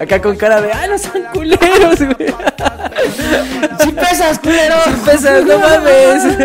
Acá 0.00 0.20
con 0.22 0.36
cara 0.36 0.60
de, 0.62 0.72
ah, 0.72 0.86
no 0.88 0.98
son 0.98 1.22
culeros, 1.32 1.98
güey. 1.98 2.34
¡Sí 3.80 3.92
pesas, 3.92 4.38
culero! 4.38 4.76
Pesas, 5.04 5.44
no 5.44 5.58
mames. 5.58 6.38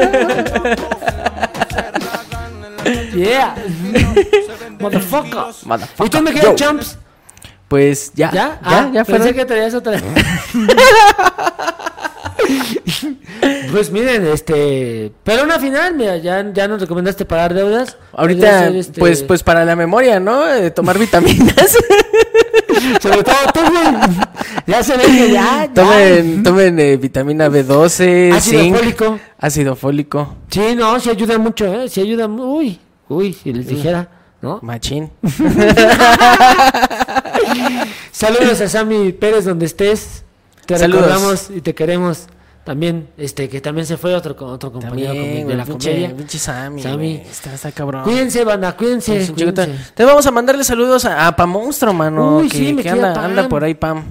Yeah. 3.15 3.55
Motherfucker. 4.79 5.39
Motherfucker. 5.63 6.05
¿Y 6.05 6.09
tú 6.09 6.21
me 6.21 6.33
Yo. 6.33 6.39
quedas 6.41 6.55
chumps? 6.55 6.97
Pues 7.67 8.13
ya, 8.13 8.31
¿Ya? 8.31 8.59
Ah, 8.63 8.89
ya 8.93 9.03
pensé 9.03 9.33
que 9.33 9.45
traías 9.45 9.73
otra. 9.73 9.99
pues 13.71 13.91
miren, 13.91 14.25
este. 14.27 15.11
Pero 15.23 15.43
una 15.43 15.59
final, 15.59 15.95
mira, 15.95 16.17
ya, 16.17 16.51
ya 16.53 16.67
nos 16.67 16.81
recomendaste 16.81 17.25
pagar 17.25 17.53
deudas. 17.53 17.97
Ahorita, 18.13 18.69
este, 18.69 18.99
pues, 18.99 19.23
pues 19.23 19.43
para 19.43 19.65
la 19.65 19.75
memoria, 19.75 20.19
¿no? 20.19 20.47
Eh, 20.51 20.71
tomar 20.71 20.97
vitaminas. 20.99 21.77
Sobre 23.01 23.23
todo 23.23 23.35
güey. 23.55 24.17
Ya 24.67 24.83
se 24.83 24.97
ve 24.97 25.03
que 25.03 25.31
ya. 25.31 25.65
ya. 25.65 25.73
tomen, 25.73 26.43
tomen 26.43 26.79
eh, 26.79 26.97
vitamina 26.97 27.49
B12, 27.49 28.33
Ácido 28.33 28.61
zinc, 28.61 28.75
fólico. 28.77 29.19
ácido 29.39 29.75
fólico, 29.75 30.35
Sí, 30.49 30.75
no, 30.75 30.99
sí 30.99 31.09
ayuda 31.09 31.37
mucho, 31.37 31.65
¿eh? 31.65 31.89
Sí 31.89 32.01
ayuda. 32.01 32.27
Uy, 32.27 32.79
uy, 33.09 33.33
si 33.33 33.51
les 33.51 33.67
dijera, 33.67 34.07
¿no? 34.47 34.59
machín. 34.61 35.09
Saludos 38.11 38.61
a 38.61 38.67
Sammy 38.69 39.11
Pérez 39.13 39.45
donde 39.45 39.65
estés. 39.65 40.23
Te 40.65 40.77
Saludos. 40.77 41.01
recordamos 41.05 41.49
y 41.55 41.61
te 41.61 41.73
queremos. 41.75 42.27
También, 42.63 43.07
este, 43.17 43.47
que 43.47 43.61
también 43.61 43.87
se 43.87 43.95
fue 43.95 44.13
otro, 44.13 44.35
otro 44.45 44.73
compañero 44.73 45.07
También, 45.13 45.29
conmigo 45.29 45.49
de 45.51 45.55
la 45.55 45.63
pinche, 45.63 45.89
comedia. 45.91 46.13
pinche 46.17 46.37
Sammy, 46.37 47.15
Está, 47.29 47.53
está 47.53 47.71
cabrón. 47.71 48.03
Cuídense, 48.03 48.43
banda, 48.43 48.75
cuídense. 48.75 49.31
Te 49.95 50.03
vamos 50.03 50.25
a 50.27 50.31
mandarle 50.31 50.65
saludos 50.65 51.05
a, 51.05 51.27
a 51.27 51.35
Pam 51.37 51.49
Monstruo, 51.51 51.93
mano. 51.93 52.39
Uy, 52.39 52.49
que, 52.49 52.57
sí, 52.57 52.73
me 52.73 52.83
que 52.83 52.89
anda, 52.89 53.13
Pam. 53.13 53.23
anda 53.25 53.47
por 53.47 53.63
ahí, 53.63 53.73
Pam. 53.73 54.03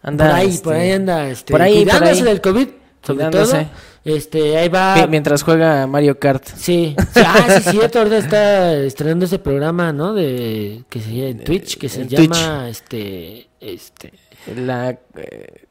Anda, 0.00 0.26
por 0.26 0.34
ahí, 0.36 0.48
este, 0.50 0.62
por 0.62 0.74
ahí 0.74 0.92
anda, 0.92 1.28
este, 1.28 1.50
por 1.52 1.60
ahí, 1.62 1.74
por 1.74 1.82
cuidándose 1.90 2.20
ahí. 2.20 2.22
del 2.28 2.40
COVID, 2.40 2.68
sobre 3.02 3.16
Cuidándose. 3.16 3.52
todo. 3.52 3.66
Este, 4.04 4.56
ahí 4.56 4.68
va. 4.68 4.96
mi- 4.96 5.06
Mientras 5.08 5.42
juega 5.42 5.86
Mario 5.86 6.18
Kart. 6.18 6.44
Sí, 6.56 6.96
sí, 7.14 7.20
ah, 7.24 7.44
sí, 7.48 7.52
es 7.56 7.64
cierto, 7.70 7.98
ahorita 7.98 8.18
está 8.18 8.74
estrenando 8.74 9.26
ese 9.26 9.38
programa, 9.38 9.92
¿no? 9.92 10.14
De 10.14 10.84
que 10.88 11.00
se 11.00 11.10
llama 11.12 11.28
en 11.28 11.44
Twitch, 11.44 11.76
que 11.78 11.88
se 11.88 12.02
en 12.02 12.08
llama 12.08 12.68
este 12.70 13.48
este 13.60 14.12
La. 14.56 14.90
eh, 15.16 15.64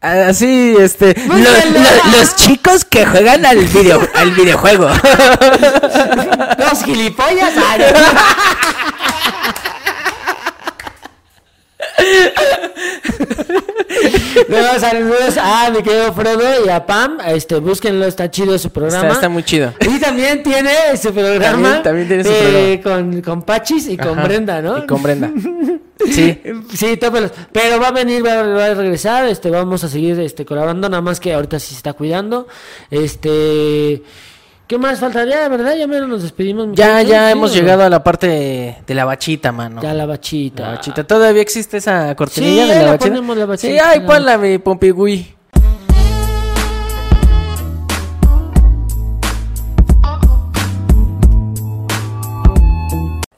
Así, 0.00 0.74
este. 0.78 1.14
lo- 1.26 1.34
Búsquenlo. 1.34 1.80
lo- 1.80 2.18
los 2.18 2.36
chicos 2.36 2.84
que 2.84 3.06
juegan 3.06 3.44
al, 3.46 3.58
video, 3.58 4.00
al 4.14 4.30
videojuego. 4.32 4.88
Los 6.58 6.84
gilipollas. 6.84 7.52
Luego 14.48 14.78
saludos 14.78 15.36
a 15.38 15.70
mi 15.70 15.82
querido 15.82 16.12
Frodo 16.12 16.64
y 16.64 16.68
a 16.68 16.84
Pam. 16.86 17.18
Este, 17.26 17.56
búsquenlo, 17.56 18.04
está 18.06 18.30
chido 18.30 18.58
su 18.58 18.70
programa. 18.70 19.02
Está, 19.04 19.14
está 19.14 19.28
muy 19.28 19.42
chido. 19.42 19.72
Y 19.80 19.98
también 19.98 20.42
tiene 20.42 20.96
su 21.00 21.12
programa. 21.12 21.82
También- 21.82 21.82
también 21.82 22.08
tiene 22.08 22.24
su 22.24 22.30
eh, 22.32 22.80
Con, 22.82 23.22
con 23.22 23.42
Pachis 23.42 23.88
y 23.88 23.96
con 23.96 24.22
Brenda, 24.22 24.60
¿no? 24.62 24.78
Y 24.78 24.86
con 24.86 25.02
Brenda. 25.02 25.30
Sí. 26.10 26.40
Sí, 26.74 26.96
tópelos. 26.98 27.30
Pero 27.52 27.80
va 27.80 27.88
a 27.88 27.92
venir, 27.92 28.24
va, 28.24 28.32
a- 28.40 28.46
va 28.46 28.64
a 28.66 28.74
regresar. 28.74 29.26
Este, 29.28 29.50
vamos 29.50 29.82
a 29.82 29.88
seguir 29.88 30.20
este, 30.20 30.44
colaborando. 30.44 30.88
Nada 30.88 31.00
más 31.00 31.18
que 31.20 31.32
ahorita 31.32 31.58
sí 31.58 31.68
se 31.70 31.76
está 31.76 31.94
cuidando. 31.94 32.46
Este. 32.90 34.02
¿Qué 34.66 34.78
más 34.78 34.98
faltaría, 34.98 35.48
verdad? 35.48 35.76
Ya 35.76 35.86
menos 35.86 36.08
nos 36.08 36.22
despedimos. 36.22 36.66
Ya, 36.72 36.86
muchachos, 36.94 37.08
ya 37.10 37.26
¿sí 37.26 37.32
hemos 37.32 37.50
o 37.52 37.54
llegado 37.54 37.84
a 37.84 37.88
la 37.88 38.02
parte 38.02 38.26
de, 38.26 38.76
de 38.84 38.94
la 38.94 39.04
bachita, 39.04 39.52
mano. 39.52 39.80
Ya 39.80 39.94
la 39.94 40.06
bachita. 40.06 40.62
La 40.64 40.68
bachita. 40.70 41.04
¿Todavía 41.04 41.40
existe 41.42 41.76
esa 41.76 42.14
cortinilla 42.16 42.64
Sí, 42.64 42.68
de 42.70 42.74
la 42.74 42.82
la 42.82 42.90
bachita? 42.92 43.08
ponemos 43.10 43.36
la 43.36 43.46
bachita, 43.46 43.72
Sí, 43.72 43.78
ay, 43.78 44.00
la- 44.00 44.06
ponla, 44.06 44.38
mi 44.38 44.58
pompigüey. 44.58 45.35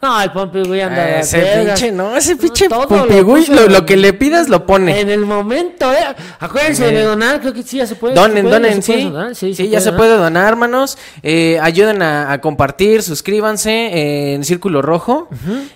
No, 0.00 0.22
el 0.22 0.30
Pompi, 0.30 0.62
güey, 0.62 0.80
anda. 0.80 1.04
de 1.04 1.18
Ese 1.20 1.38
vergas. 1.38 1.80
pinche, 1.80 1.90
no, 1.92 2.16
ese 2.16 2.36
pinche 2.36 2.68
todo 2.68 3.04
lo 3.04 3.26
puso 3.26 3.52
lo, 3.52 3.64
en- 3.64 3.72
lo 3.72 3.84
que 3.84 3.96
le 3.96 4.12
pidas 4.12 4.48
lo 4.48 4.64
pone. 4.64 5.00
En 5.00 5.10
el 5.10 5.26
momento, 5.26 5.92
¿eh? 5.92 5.96
Acuérdense 6.38 6.92
de 6.92 7.02
donar, 7.02 7.40
creo 7.40 7.52
que 7.52 7.64
sí, 7.64 7.78
ya 7.78 7.86
se 7.88 7.96
puede. 7.96 8.14
¿se 8.14 8.20
Donen, 8.20 8.44
puede? 8.44 8.54
donen, 8.54 8.76
¿Ya 8.76 8.82
se 8.82 8.92
puede 8.92 9.02
sí. 9.02 9.10
donar? 9.10 9.34
Sí, 9.34 9.52
ya 9.54 9.80
se 9.80 9.86
donar. 9.86 9.96
puede 9.98 10.16
donar, 10.16 10.48
hermanos. 10.50 10.98
Eh, 11.24 11.58
ayuden 11.60 12.00
a, 12.02 12.30
a 12.32 12.40
compartir, 12.40 13.02
suscríbanse 13.02 13.70
eh, 13.72 14.34
en 14.34 14.44
Círculo 14.44 14.82
Rojo. 14.82 15.28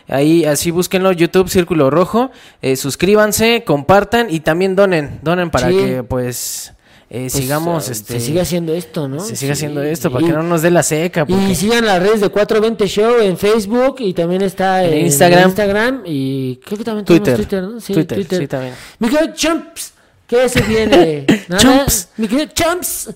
Ahí, 0.08 0.44
así 0.44 0.70
búsquenlo, 0.70 1.11
YouTube 1.11 1.48
Círculo 1.48 1.90
Rojo. 1.90 2.30
Eh, 2.62 2.76
suscríbanse, 2.76 3.64
compartan 3.66 4.28
y 4.30 4.38
también 4.38 4.76
donen. 4.76 5.18
Donen 5.22 5.50
para 5.50 5.68
Sí. 5.70 5.76
que, 5.76 6.02
pues, 6.04 6.72
eh, 7.14 7.29
Pues, 7.31 7.33
sigamos, 7.35 7.88
ah, 7.88 7.92
este... 7.92 8.14
Se 8.14 8.20
siga 8.20 8.40
haciendo 8.42 8.72
esto, 8.72 9.07
¿no? 9.07 9.20
se 9.20 9.37
siga 9.37 9.55
Sí. 9.55 9.59
haciendo 9.61 9.83
esto, 9.83 10.11
para 10.11 10.27
que 10.27 10.33
no 10.33 10.42
nos 10.42 10.62
dé 10.62 10.70
la 10.70 10.83
seca. 10.83 11.27
Porque... 11.27 11.44
Y 11.51 11.55
sigan 11.55 11.85
las 11.85 12.03
redes 12.03 12.22
de 12.22 12.31
420 12.31 12.87
Show 12.88 13.20
en 13.20 13.37
Facebook 13.37 13.96
y 13.98 14.14
también 14.14 14.40
está 14.40 14.83
En 14.85 14.94
en, 14.94 15.07
Instagram. 15.07 15.48
Instagram 15.48 16.03
y 16.07 16.57
creo 16.64 16.79
que 16.79 16.85
también 16.85 17.05
tenemos 17.05 17.25
Twitter. 17.25 17.37
Twitter, 17.37 17.62
¿no? 17.62 17.81
Sí, 17.81 17.92
Twitter, 17.92 18.16
Twitter. 18.16 18.38
sí, 18.40 18.46
también. 18.48 18.75
Mi 18.98 19.09
querido 19.11 19.35
Chumps, 19.35 19.92
¿qué 20.27 20.48
se 20.48 20.62
viene? 20.62 21.27
Chumps. 21.59 22.09
Mi 22.16 22.27
querido 22.29 22.48
Chumps, 22.55 23.11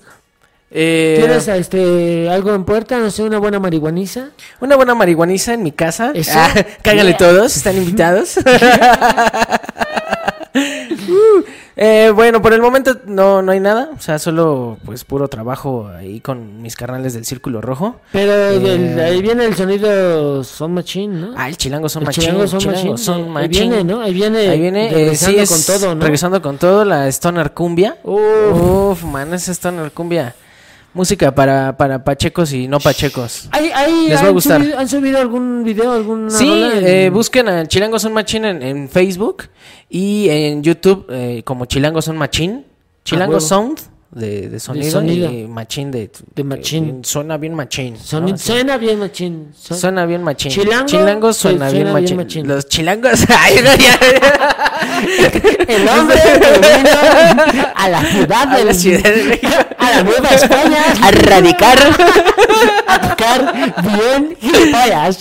Eh, 0.71 1.17
¿tienes 1.21 1.47
este, 1.49 2.29
algo 2.29 2.53
en 2.55 2.65
puerta? 2.65 2.99
No 2.99 3.11
sé, 3.11 3.23
una 3.23 3.39
buena 3.39 3.59
marihuaniza. 3.61 4.31
Una 4.61 4.77
buena 4.77 4.95
marihuaniza 4.95 5.55
en 5.55 5.63
mi 5.63 5.73
casa. 5.73 6.13
Ah, 6.35 6.53
Yeah. 6.85 7.17
todos, 7.17 7.57
están 7.57 7.77
invitados. 7.83 8.37
Uh, 10.57 11.43
eh, 11.77 12.11
bueno, 12.15 12.41
por 12.41 12.53
el 12.55 12.63
momento 12.63 12.99
no, 13.07 13.43
no 13.43 13.53
hay 13.53 13.61
nada. 13.61 13.91
O 13.97 14.01
sea, 14.01 14.19
solo 14.19 14.79
pues 14.85 15.05
puro 15.05 15.29
trabajo 15.29 15.89
ahí 15.89 16.21
con 16.21 16.63
mis 16.63 16.75
carnales 16.75 17.13
del 17.15 17.25
Círculo 17.27 17.61
Rojo. 17.61 18.01
Pero 18.13 18.33
Eh. 18.33 18.59
del- 18.59 18.99
ahí 19.01 19.21
viene 19.23 19.45
el 19.45 19.55
sonido 19.55 20.43
Son 20.43 20.73
Machine, 20.73 21.21
¿no? 21.21 21.35
Ah, 21.37 21.49
el 21.49 21.57
chilango 21.57 21.89
son 21.89 22.03
El 22.03 22.07
machín. 22.07 22.25
Chilango 22.25 22.47
Son 22.47 22.59
chilango 22.61 22.79
Machine, 22.93 22.99
son 22.99 23.21
eh, 23.21 23.39
ahí 23.41 23.49
viene, 23.49 23.85
¿no? 23.85 24.01
Ahí 24.01 24.15
viene 24.15 24.49
Ahí 24.49 24.61
viene, 24.61 24.89
eh, 24.89 24.95
regresando 24.95 25.37
sí, 25.37 25.43
es 25.43 25.51
con 25.51 25.75
todo, 25.81 25.95
¿no? 25.95 26.01
regresando 26.01 26.43
con 26.43 26.59
todo, 26.59 26.85
la 26.85 27.09
Stoner 27.09 27.53
Cumbia. 27.53 27.99
Uf. 28.05 28.21
Uf, 28.55 29.05
man, 29.05 29.35
esa 29.35 29.53
Stoner 29.53 29.93
Cumbia. 29.93 30.35
Música 30.97 31.35
para, 31.35 31.77
para 31.77 32.03
pachecos 32.03 32.53
y 32.55 32.67
no 32.69 32.81
pachecos. 32.81 33.49
¿Ahí, 33.53 33.71
ahí 33.75 34.07
Les 34.09 34.23
va 34.23 34.29
a 34.29 34.31
gustar. 34.31 34.61
Subido, 34.63 34.79
¿Han 34.79 34.89
subido 34.89 35.19
algún 35.21 35.63
video, 35.63 35.93
alguna 35.93 36.31
Sí, 36.31 36.49
en- 36.51 36.87
eh, 36.87 37.11
busquen 37.11 37.49
a 37.49 37.67
Chilango 37.67 37.99
Son 37.99 38.15
Machín 38.15 38.47
en, 38.47 38.63
en 38.63 38.89
Facebook 38.89 39.45
y 39.91 40.29
en 40.31 40.63
YouTube 40.63 41.05
eh, 41.11 41.43
como 41.45 41.67
Chilango 41.67 42.01
Son 42.01 42.17
Machín. 42.17 42.65
Chilango 43.05 43.33
huevo. 43.35 43.41
Sound 43.41 43.79
de, 44.11 44.49
de 44.49 44.61
sonido, 44.61 44.91
sonido. 44.93 45.31
y 45.31 45.47
machín 45.47 45.91
de... 45.91 46.11
De 46.35 46.45
machín. 46.45 47.05
Suena 47.05 47.37
bien 47.37 47.55
machín. 47.55 47.95
¿no? 48.13 48.39
Suena 48.39 48.77
bien, 48.79 48.99
machín. 48.99 49.53
Son- 49.59 49.79
Suena 49.79 50.07
bien 50.07 50.23
machín. 50.23 50.53
Chilango, 50.53 50.87
Chilangos 50.87 51.37
sí, 51.37 51.43
suena, 51.43 51.67
bien, 51.71 51.83
suena 51.87 51.93
machín. 51.93 52.07
bien 52.17 52.27
machín. 52.27 52.49
Los 52.49 52.69
chilangos... 52.69 53.21
Ay, 53.39 53.57
no, 53.63 53.75
ya. 53.75 53.99
El 55.69 55.89
hombre 55.89 56.17
vino 56.63 56.91
a 57.75 57.89
la 57.89 58.01
ciudad 58.05 58.43
A 58.53 58.57
del- 58.57 58.67
la 58.67 58.75
Ciudad 58.75 59.03
de 59.03 59.25
México. 59.25 59.53
a 59.79 59.91
la 59.91 60.03
Nueva 60.03 60.29
España 60.31 60.79
A 61.03 61.11
radicar. 61.11 61.79
a 62.87 63.01
tocar 63.09 63.75
bien 63.83 64.37
gilipollas. 64.41 65.19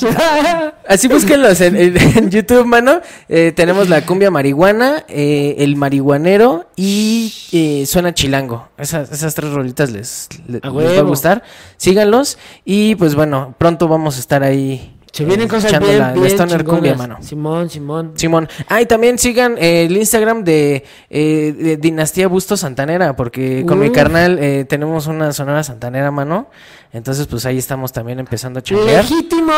Así 0.87 1.07
búsquenlos 1.07 1.59
en, 1.61 1.75
en- 1.75 1.97
en 2.17 2.29
YouTube, 2.29 2.65
mano. 2.65 3.01
Eh, 3.29 3.51
tenemos 3.55 3.89
la 3.89 4.05
cumbia 4.05 4.29
marihuana, 4.31 5.03
eh, 5.07 5.55
el 5.59 5.75
marihuanero 5.75 6.67
y 6.75 7.33
eh, 7.51 7.85
suena 7.85 8.13
chilango. 8.13 8.67
Esas, 8.77 9.11
esas 9.11 9.33
tres 9.35 9.51
rolitas 9.51 9.91
les, 9.91 10.29
les- 10.47 10.63
A 10.63 10.69
les 10.69 10.95
va 10.95 10.99
a 10.99 11.03
gustar. 11.03 11.43
Síganlos 11.77 12.37
y 12.63 12.95
pues 12.95 13.15
bueno, 13.15 13.55
pronto 13.57 13.87
vamos 13.87 14.17
a 14.17 14.19
estar 14.19 14.43
ahí. 14.43 14.91
Se 15.11 15.23
vienen 15.23 15.45
eh, 15.45 15.49
cosas 15.49 15.71
echando 15.71 15.87
bien, 15.87 15.99
la, 15.99 16.07
la 16.09 16.13
bien 16.13 16.25
Stoner 16.27 16.57
chingonas. 16.57 16.73
cumbia, 16.75 16.95
mano. 16.95 17.17
Simón, 17.21 17.69
Simón. 17.69 18.11
Simón. 18.15 18.49
Ah, 18.67 18.81
y 18.81 18.85
también 18.85 19.17
sigan 19.17 19.55
eh, 19.57 19.85
el 19.85 19.95
Instagram 19.95 20.43
de, 20.43 20.83
eh, 21.09 21.55
de 21.57 21.77
Dinastía 21.77 22.27
Busto 22.27 22.57
Santanera, 22.57 23.15
porque 23.15 23.63
con 23.65 23.79
mi 23.79 23.91
carnal 23.91 24.37
eh, 24.41 24.65
tenemos 24.67 25.07
una 25.07 25.31
sonora 25.31 25.63
santanera, 25.63 26.11
mano. 26.11 26.49
Entonces, 26.93 27.27
pues 27.27 27.45
ahí 27.45 27.57
estamos 27.57 27.91
también 27.91 28.19
empezando 28.19 28.59
a 28.59 28.63
chambear. 28.63 29.03
Legítimo, 29.03 29.53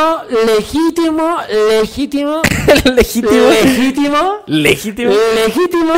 legítimo, 0.47 1.37
legítimo, 1.69 2.41
Legítimo. 2.95 3.39
legítimo, 3.63 4.43
Legítimo. 4.47 5.11
legítimo 5.45 5.93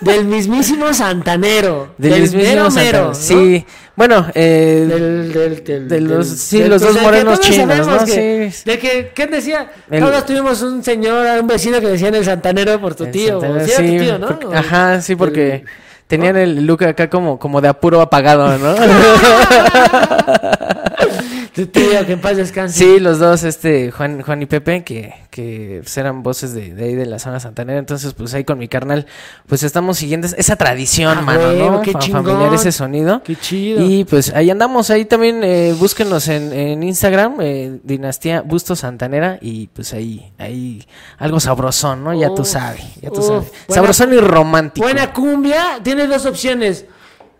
del 0.00 0.24
mismísimo 0.24 0.94
Santanero. 0.94 1.94
Del 1.98 2.22
mismísimo 2.22 2.70
¿no? 2.70 3.14
Sí. 3.14 3.66
Bueno, 3.94 4.26
eh, 4.34 4.86
Del, 4.88 5.32
del, 5.32 5.64
del, 5.64 5.88
de 5.88 6.00
los- 6.00 6.26
sí, 6.26 6.62
dos 6.62 6.82
morenos 7.02 7.40
chinos, 7.40 7.86
¿no? 7.86 8.04
que- 8.06 8.50
Sí. 8.50 8.62
De 8.64 8.78
que, 8.78 9.12
¿qué 9.14 9.26
decía? 9.26 9.70
El- 9.90 10.02
Todos 10.02 10.24
tuvimos 10.24 10.62
un 10.62 10.82
señor, 10.82 11.26
un 11.38 11.46
vecino 11.46 11.78
que 11.80 11.88
decían 11.88 12.14
el 12.14 12.24
santanero 12.24 12.80
por 12.80 12.94
tu 12.94 13.06
tío. 13.06 13.38
O 13.38 13.42
sí, 13.42 13.46
era 13.48 13.66
sí, 13.66 13.74
tu 13.98 14.02
tío, 14.04 14.18
¿no? 14.18 14.26
porque- 14.38 14.56
ajá, 14.56 15.02
sí, 15.02 15.14
porque 15.16 15.64
tenían 16.12 16.36
el 16.36 16.66
look 16.66 16.84
acá 16.84 17.08
como, 17.08 17.38
como 17.38 17.62
de 17.62 17.68
apuro 17.68 18.02
apagado, 18.02 18.58
¿no? 18.58 18.74
Tío, 21.54 22.06
que 22.06 22.12
en 22.12 22.20
paz 22.22 22.38
descanse. 22.38 22.78
Sí, 22.78 22.98
los 22.98 23.18
dos, 23.18 23.42
este, 23.44 23.90
Juan, 23.90 24.22
Juan 24.22 24.40
y 24.40 24.46
Pepe, 24.46 24.84
que, 24.84 25.12
que 25.30 25.80
pues, 25.82 25.94
eran 25.98 26.22
voces 26.22 26.54
de, 26.54 26.72
de 26.72 26.84
ahí 26.84 26.94
de 26.94 27.04
la 27.04 27.18
zona 27.18 27.40
santanera. 27.40 27.78
Entonces, 27.78 28.14
pues 28.14 28.32
ahí 28.32 28.42
con 28.44 28.56
mi 28.58 28.68
carnal, 28.68 29.04
pues 29.46 29.62
estamos 29.62 29.98
siguiendo 29.98 30.26
esa 30.34 30.56
tradición, 30.56 31.18
Ah, 31.18 31.22
mano, 31.22 31.52
¿no? 31.52 31.82
qué 31.82 31.92
Fa- 31.92 31.98
chingón. 31.98 32.24
familiar 32.24 32.54
ese 32.54 32.72
sonido. 32.72 33.22
Qué 33.22 33.36
chido. 33.36 33.84
Y 33.84 34.04
pues 34.06 34.32
ahí 34.34 34.48
andamos, 34.48 34.88
ahí 34.88 35.04
también 35.04 35.44
eh, 35.44 35.74
búsquenos 35.78 36.26
en, 36.28 36.54
en 36.54 36.82
Instagram, 36.82 37.36
eh, 37.40 37.80
Dinastía 37.84 38.40
Busto 38.40 38.74
Santanera, 38.74 39.38
y 39.42 39.66
pues 39.66 39.92
ahí, 39.92 40.32
ahí 40.38 40.86
algo 41.18 41.38
sabrosón, 41.38 42.02
¿no? 42.02 42.14
Ya 42.18 42.34
tú 42.34 42.46
sabes, 42.46 42.82
ya 43.02 43.10
tú 43.10 43.20
uf, 43.20 43.26
sabes. 43.26 43.50
buena- 43.68 43.74
Sabrosón 43.74 44.14
y 44.14 44.18
romántico. 44.18 44.86
Buena 44.86 45.12
cumbia, 45.12 45.80
tiene 45.82 46.06
dos 46.06 46.24
opciones. 46.24 46.86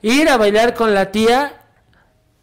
Ir 0.02 0.28
a 0.28 0.36
bailar 0.36 0.74
con 0.74 0.92
la 0.92 1.10
tía 1.10 1.54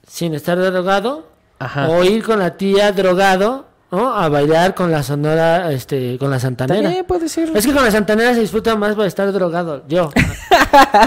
sin 0.07 0.33
estar 0.33 0.57
drogado. 0.57 1.29
Ajá. 1.59 1.89
O 1.89 2.03
ir 2.03 2.23
con 2.23 2.39
la 2.39 2.55
tía 2.55 2.91
drogado, 2.91 3.65
¿no? 3.91 4.13
A 4.13 4.29
bailar 4.29 4.73
con 4.75 4.91
la 4.91 5.03
sonora, 5.03 5.71
este, 5.71 6.17
con 6.17 6.31
la 6.31 6.39
santanera. 6.39 6.83
También 6.83 7.05
puede 7.05 7.27
ser. 7.27 7.49
Es 7.55 7.65
que 7.65 7.73
con 7.73 7.83
la 7.83 7.91
santanera 7.91 8.33
se 8.33 8.41
disfruta 8.41 8.75
más 8.75 8.95
por 8.95 9.05
estar 9.05 9.31
drogado. 9.31 9.83
Yo. 9.87 10.09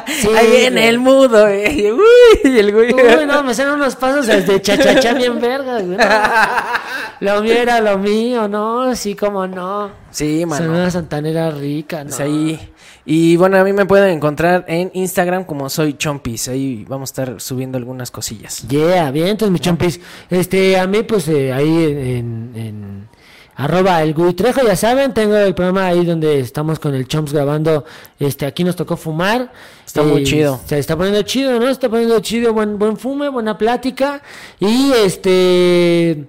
Sí, 0.07 0.28
ahí 0.36 0.64
en 0.64 0.72
güey. 0.72 0.86
el 0.86 0.98
mudo, 0.98 1.46
eh. 1.46 1.92
Uy, 2.44 2.50
y 2.50 2.59
el 2.59 2.72
güey. 2.72 2.92
Uy, 2.92 3.26
no, 3.26 3.44
me 3.44 3.55
salen 3.55 3.74
unos 3.74 3.94
pasos 3.94 4.26
desde 4.26 4.61
chachachá 4.61 5.14
bien 5.14 5.38
güey. 5.38 5.84
No. 5.84 5.96
Lo 7.20 7.42
mío 7.42 7.53
era 7.53 7.80
lo 7.80 7.98
mío, 7.98 8.48
¿no? 8.48 8.96
Sí, 8.96 9.14
como 9.14 9.46
no. 9.46 9.90
Sí, 10.11 10.44
mano. 10.44 10.64
Sonora 10.64 10.90
santanera 10.90 11.50
rica, 11.53 12.03
¿no? 12.03 12.16
Ahí. 12.16 12.72
Y 13.05 13.36
bueno, 13.36 13.57
a 13.59 13.64
mí 13.64 13.72
me 13.72 13.84
pueden 13.84 14.11
encontrar 14.16 14.64
en 14.68 14.90
Instagram 14.94 15.44
como 15.44 15.68
soy 15.68 15.94
Chompis. 15.94 16.48
Ahí 16.48 16.84
vamos 16.88 17.11
a 17.11 17.12
estar 17.12 17.40
subiendo 17.40 17.76
algunas 17.78 18.11
cosillas. 18.12 18.66
Yeah, 18.68 19.11
bien, 19.11 19.26
entonces 19.28 19.53
mi 19.53 19.59
chompis. 19.59 19.98
Este, 20.30 20.78
a 20.78 20.86
mí, 20.86 21.03
pues 21.03 21.26
eh, 21.28 21.53
ahí 21.53 21.68
en, 21.84 21.98
en- 21.98 22.53
en 22.55 23.09
arroba 23.57 24.03
el 24.03 24.14
Trejo, 24.34 24.62
ya 24.64 24.76
saben, 24.76 25.12
tengo 25.12 25.36
el 25.36 25.55
programa 25.55 25.86
ahí 25.88 26.05
donde 26.07 26.38
estamos 26.40 26.78
con 26.78 26.94
el 26.94 27.07
Chomps 27.09 27.32
grabando. 27.32 27.84
Este, 28.18 28.46
aquí 28.46 28.62
nos 28.64 28.76
tocó 28.76 28.96
fumar. 28.96 29.53
Está 29.84 30.03
muy 30.05 30.22
Eh, 30.22 30.24
chido. 30.24 30.61
Se 30.64 30.78
está 30.78 30.96
poniendo 30.96 31.22
chido, 31.22 31.59
¿no? 31.59 31.66
Se 31.66 31.72
está 31.72 31.88
poniendo 31.88 32.18
chido, 32.20 32.53
buen, 32.55 32.78
buen 32.78 32.96
fume, 32.96 33.28
buena 33.28 33.59
plática. 33.59 34.22
Y 34.61 34.92
este. 35.05 36.24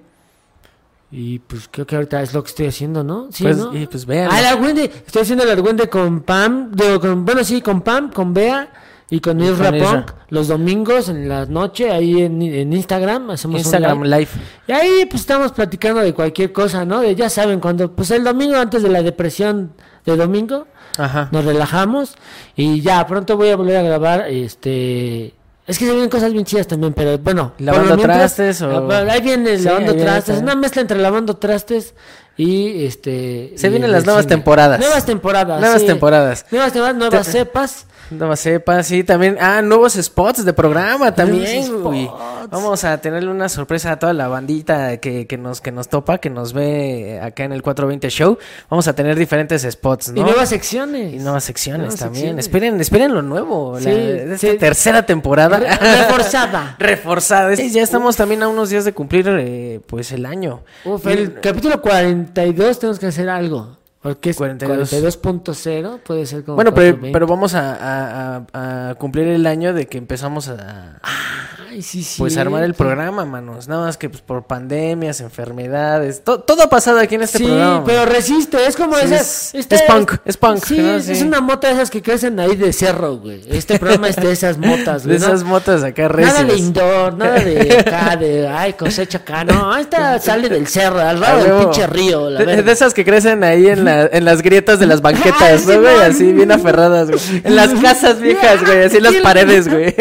Y 1.16 1.38
pues 1.38 1.70
creo 1.70 1.86
que 1.86 1.96
ahorita 1.96 2.24
es 2.24 2.34
lo 2.34 2.42
que 2.44 2.50
estoy 2.50 2.66
haciendo, 2.66 3.04
¿no? 3.04 3.28
Sí, 3.32 3.44
Pues, 3.44 3.58
¿no? 3.58 3.76
y 3.78 3.86
pues. 3.86 4.08
Ah, 4.10 4.40
el 4.40 4.46
argüende. 4.48 4.86
Estoy 5.06 5.22
haciendo 5.22 5.44
el 5.44 5.52
argüende 5.52 5.88
con 5.88 6.22
Pam. 6.22 6.72
digo, 6.72 7.00
con, 7.00 7.24
bueno, 7.24 7.44
sí, 7.44 7.62
con 7.62 7.82
Pam, 7.82 8.12
con 8.12 8.34
Bea 8.34 8.74
y 9.12 9.20
con 9.20 9.40
Isra. 9.40 9.72
Punk. 9.72 10.12
Los 10.30 10.48
domingos 10.48 11.10
en 11.10 11.30
la 11.30 11.46
noche, 11.46 11.92
ahí 11.92 12.24
en, 12.24 12.42
en 12.42 12.74
Instagram. 12.74 13.30
Hacemos 13.30 13.54
un 13.54 13.60
Instagram 13.60 14.02
live. 14.06 14.18
Live. 14.18 14.30
Y 14.68 14.72
ahí 14.72 15.06
pues 15.06 15.22
estamos 15.22 15.52
platicando 15.52 16.02
de 16.02 16.16
cualquier 16.16 16.52
cosa, 16.52 16.84
¿no? 16.84 17.02
De 17.02 17.14
ya 17.14 17.30
saben, 17.30 17.60
cuando, 17.60 17.92
pues 17.96 18.10
el 18.10 18.24
domingo 18.24 18.56
antes 18.56 18.82
de 18.82 18.90
la 18.90 19.04
depresión 19.04 19.74
de 20.08 20.18
domingo, 20.18 20.66
Ajá. 20.98 21.30
nos 21.32 21.46
relajamos 21.46 22.16
y 22.56 22.82
ya 22.82 23.06
pronto 23.06 23.38
voy 23.38 23.50
a 23.50 23.56
volver 23.56 23.78
a 23.78 23.84
grabar, 23.84 24.26
este... 24.30 25.36
Es 25.66 25.80
que 25.80 25.86
se 25.86 25.92
vienen 25.92 26.10
cosas 26.10 26.34
bien 26.34 26.44
chidas 26.44 26.68
también, 26.68 26.94
pero 26.94 27.18
bueno. 27.20 27.54
¿Lavando 27.60 27.96
mientras- 27.96 28.36
trastes 28.36 28.62
o- 28.62 28.92
Ahí 28.92 29.22
viene 29.22 29.58
Sí, 29.58 29.64
lavando 29.64 29.92
ahí 29.92 29.96
viene 29.98 30.12
trastes, 30.12 30.40
una 30.40 30.56
mezcla 30.56 30.82
entre 30.82 30.98
lavando 30.98 31.38
trastes 31.38 31.94
y 32.36 32.86
este... 32.86 33.54
Se 33.56 33.68
y 33.68 33.70
vienen 33.70 33.92
las 33.92 34.06
nuevas 34.06 34.24
cine. 34.24 34.36
temporadas. 34.36 34.80
Nuevas 34.80 35.06
temporadas. 35.06 35.60
Nuevas 35.62 35.82
sí. 35.82 35.88
temporadas. 35.88 36.46
Nuevas 36.52 36.74
temporadas, 36.74 36.98
nuevas 36.98 37.26
Te- 37.28 37.32
cepas. 37.32 37.86
Nueva 38.18 38.36
cepa, 38.36 38.84
sí, 38.84 39.04
también. 39.04 39.38
Ah, 39.40 39.62
nuevos 39.62 39.94
spots 39.94 40.46
de 40.46 40.54
programa 40.54 41.14
también, 41.14 41.82
güey. 41.82 42.10
Vamos 42.50 42.84
a 42.84 42.98
tenerle 43.00 43.30
una 43.32 43.50
sorpresa 43.50 43.92
a 43.94 44.00
toda 44.00 44.14
la 44.14 44.28
bandita 44.28 44.98
que, 44.98 45.26
que 45.28 45.38
nos, 45.38 45.62
que 45.62 45.72
nos 45.72 45.88
topa, 45.90 46.18
que 46.20 46.30
nos 46.30 46.54
ve 46.54 47.20
acá 47.22 47.44
en 47.46 47.52
el 47.54 47.62
420 47.64 48.10
Show. 48.10 48.38
Vamos 48.70 48.88
a 48.88 48.94
tener 48.94 49.16
diferentes 49.18 49.62
spots, 49.70 50.10
¿no? 50.12 50.22
Y 50.22 50.24
nuevas 50.24 50.50
secciones. 50.50 51.14
Y 51.14 51.18
nuevas 51.18 51.44
secciones 51.44 51.80
Nuevas 51.82 52.00
también. 52.00 52.22
secciones. 52.38 52.46
Esperen, 52.46 52.82
esperen 52.82 53.14
lo 53.14 53.22
nuevo. 53.22 53.78
Sí, 53.80 53.86
la, 53.86 53.92
esta 53.92 54.38
sí. 54.38 54.58
tercera 54.58 55.06
temporada. 55.06 55.58
Re- 55.58 55.70
reforzada. 56.04 56.76
Reforzada. 56.80 57.56
Sí, 57.56 57.72
ya 57.72 57.82
estamos 57.84 58.16
también 58.16 58.44
a 58.44 58.48
unos 58.48 58.70
días 58.70 58.86
de 58.86 58.94
cumplir 58.94 59.28
eh, 59.30 59.80
pues 59.88 60.12
el 60.12 60.26
año. 60.26 60.62
Uf, 60.86 61.06
el 61.08 61.40
capítulo 61.40 61.82
42 61.82 62.80
tenemos 62.80 63.00
que 63.00 63.08
hacer 63.08 63.30
algo. 63.30 63.78
Porque 64.04 64.32
es 64.32 64.38
42. 64.38 64.92
42.0 64.94 66.00
puede 66.04 66.26
ser 66.26 66.44
como. 66.44 66.56
Bueno, 66.56 66.74
pero, 66.74 66.88
420. 66.98 67.14
pero 67.14 67.26
vamos 67.26 67.56
a, 67.56 68.46
a- 68.54 68.96
cumplir 68.96 69.28
el 69.30 69.46
año 69.48 69.74
de 69.74 69.88
que 69.88 69.98
empezamos 69.98 70.50
a, 70.50 71.00
Ay, 71.74 71.82
sí, 71.82 72.04
sí. 72.04 72.16
pues 72.20 72.38
armar 72.38 72.64
el 72.64 72.76
programa, 72.76 73.26
manos. 73.26 73.68
Nada 73.68 73.86
más 73.86 73.98
que 73.98 74.08
pues, 74.10 74.22
por 74.22 74.44
pandemias, 74.46 75.22
enfermedades, 75.22 76.24
to- 76.24 76.40
todo 76.42 76.62
ha 76.64 76.70
pasado 76.70 77.00
aquí 77.00 77.16
en 77.16 77.24
este 77.24 77.40
sí, 77.40 77.46
programa. 77.46 77.84
pero 77.84 78.06
resiste, 78.06 78.58
es 78.68 78.76
como 78.76 78.96
Sí, 78.98 79.06
esas. 79.06 79.56
es- 79.56 79.68
es 79.70 79.82
punk, 79.84 80.14
es 80.26 80.38
punk, 80.38 80.64
Sí, 80.64 80.78
¿no? 80.78 80.94
es, 80.96 81.06
Sí. 81.06 81.24
una 81.24 81.42
mota 81.42 81.68
de 81.70 81.74
esas 81.74 81.90
que 81.90 82.02
crecen 82.04 82.40
ahí 82.40 82.56
de 82.56 82.72
cerro, 82.74 83.18
güey. 83.18 83.42
Este 83.50 83.80
programa 83.80 84.08
es 84.10 84.16
de 84.18 84.32
esas 84.32 84.58
motas, 84.58 85.04
de 85.04 85.10
güey. 85.18 85.20
¿no? 85.20 85.26
esas 85.28 85.44
motas 85.44 85.84
acá 85.84 86.04
Nada 86.10 86.16
de 86.18 86.44
recias. 86.44 86.60
indoor, 86.60 87.14
nada 87.18 87.40
de 87.40 87.80
acá, 87.80 88.16
de 88.18 88.48
ay, 88.48 88.74
cosecha 88.74 89.18
acá. 89.20 89.44
No, 89.44 89.76
esta 89.76 90.20
sale 90.20 90.50
del 90.50 90.68
cerro, 90.68 91.00
al 91.02 91.20
lado 91.20 91.38
del 91.44 91.52
huevo. 91.54 91.72
pinche 91.72 91.88
río, 91.88 92.30
la 92.30 92.44
de, 92.46 92.62
de 92.62 92.72
esas 92.72 92.94
que 92.94 93.04
crecen 93.04 93.44
ahí 93.44 93.68
en, 93.68 93.84
la- 93.86 94.06
en 94.12 94.26
las 94.26 94.42
grietas 94.44 94.80
de 94.80 94.86
las 94.86 95.02
banquetas, 95.02 95.66
¿no, 95.66 95.82
güey? 95.82 95.96
Así 96.04 96.32
bien 96.34 96.52
aferradas, 96.52 97.10
güey. 97.10 97.42
En 97.44 97.56
las 97.56 97.70
casas 97.82 98.20
viejas, 98.20 98.64
güey, 98.64 98.84
así 98.84 98.98
en 98.98 99.04
las 99.04 99.12
¿Quién- 99.14 99.24
paredes, 99.24 99.68
güey. 99.68 99.94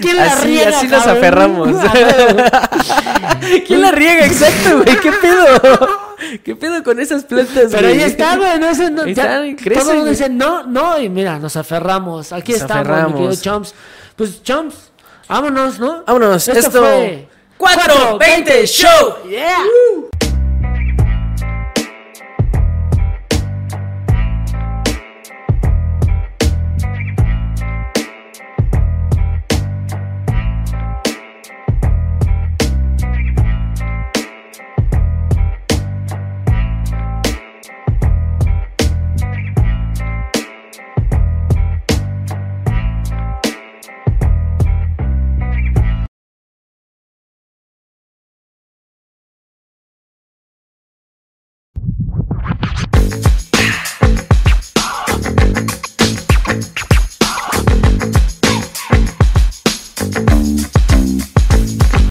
¿Quién 0.00 0.16
la 0.16 0.26
Así, 0.26 0.58
así 0.78 0.88
nos 0.88 1.04
cabrón? 1.04 1.18
aferramos. 1.18 1.68
¿Quién 3.66 3.82
la 3.82 3.90
riega? 3.92 4.26
Exacto, 4.26 4.82
güey. 4.82 5.00
¿Qué 5.00 5.12
pedo? 5.12 6.06
¿Qué 6.44 6.56
pedo 6.56 6.82
con 6.82 6.98
esas 7.00 7.24
plantas, 7.24 7.66
Pero 7.70 7.88
güey? 7.88 8.00
ahí 8.00 8.10
está, 8.10 8.36
güey, 8.36 8.58
no 8.58 8.66
no, 8.90 9.02
todo 9.04 9.90
el 9.90 9.96
mundo 9.96 10.10
dice 10.10 10.28
no, 10.28 10.62
no, 10.64 10.98
y 10.98 11.08
mira, 11.08 11.38
nos 11.38 11.56
aferramos, 11.56 12.32
aquí 12.32 12.52
Nos 12.52 12.62
estamos, 12.62 12.86
mi 12.86 12.92
aferramos. 12.92 13.20
querido 13.20 13.42
Chomps. 13.42 13.74
Pues 14.16 14.42
Chomps, 14.42 14.74
vámonos, 15.28 15.78
¿no? 15.78 16.04
Vámonos, 16.06 16.48
Esto 16.48 16.58
esto... 16.58 16.80
fue 16.80 17.28
420 17.58 18.66
Show. 18.66 19.28
Yeah. 19.28 19.56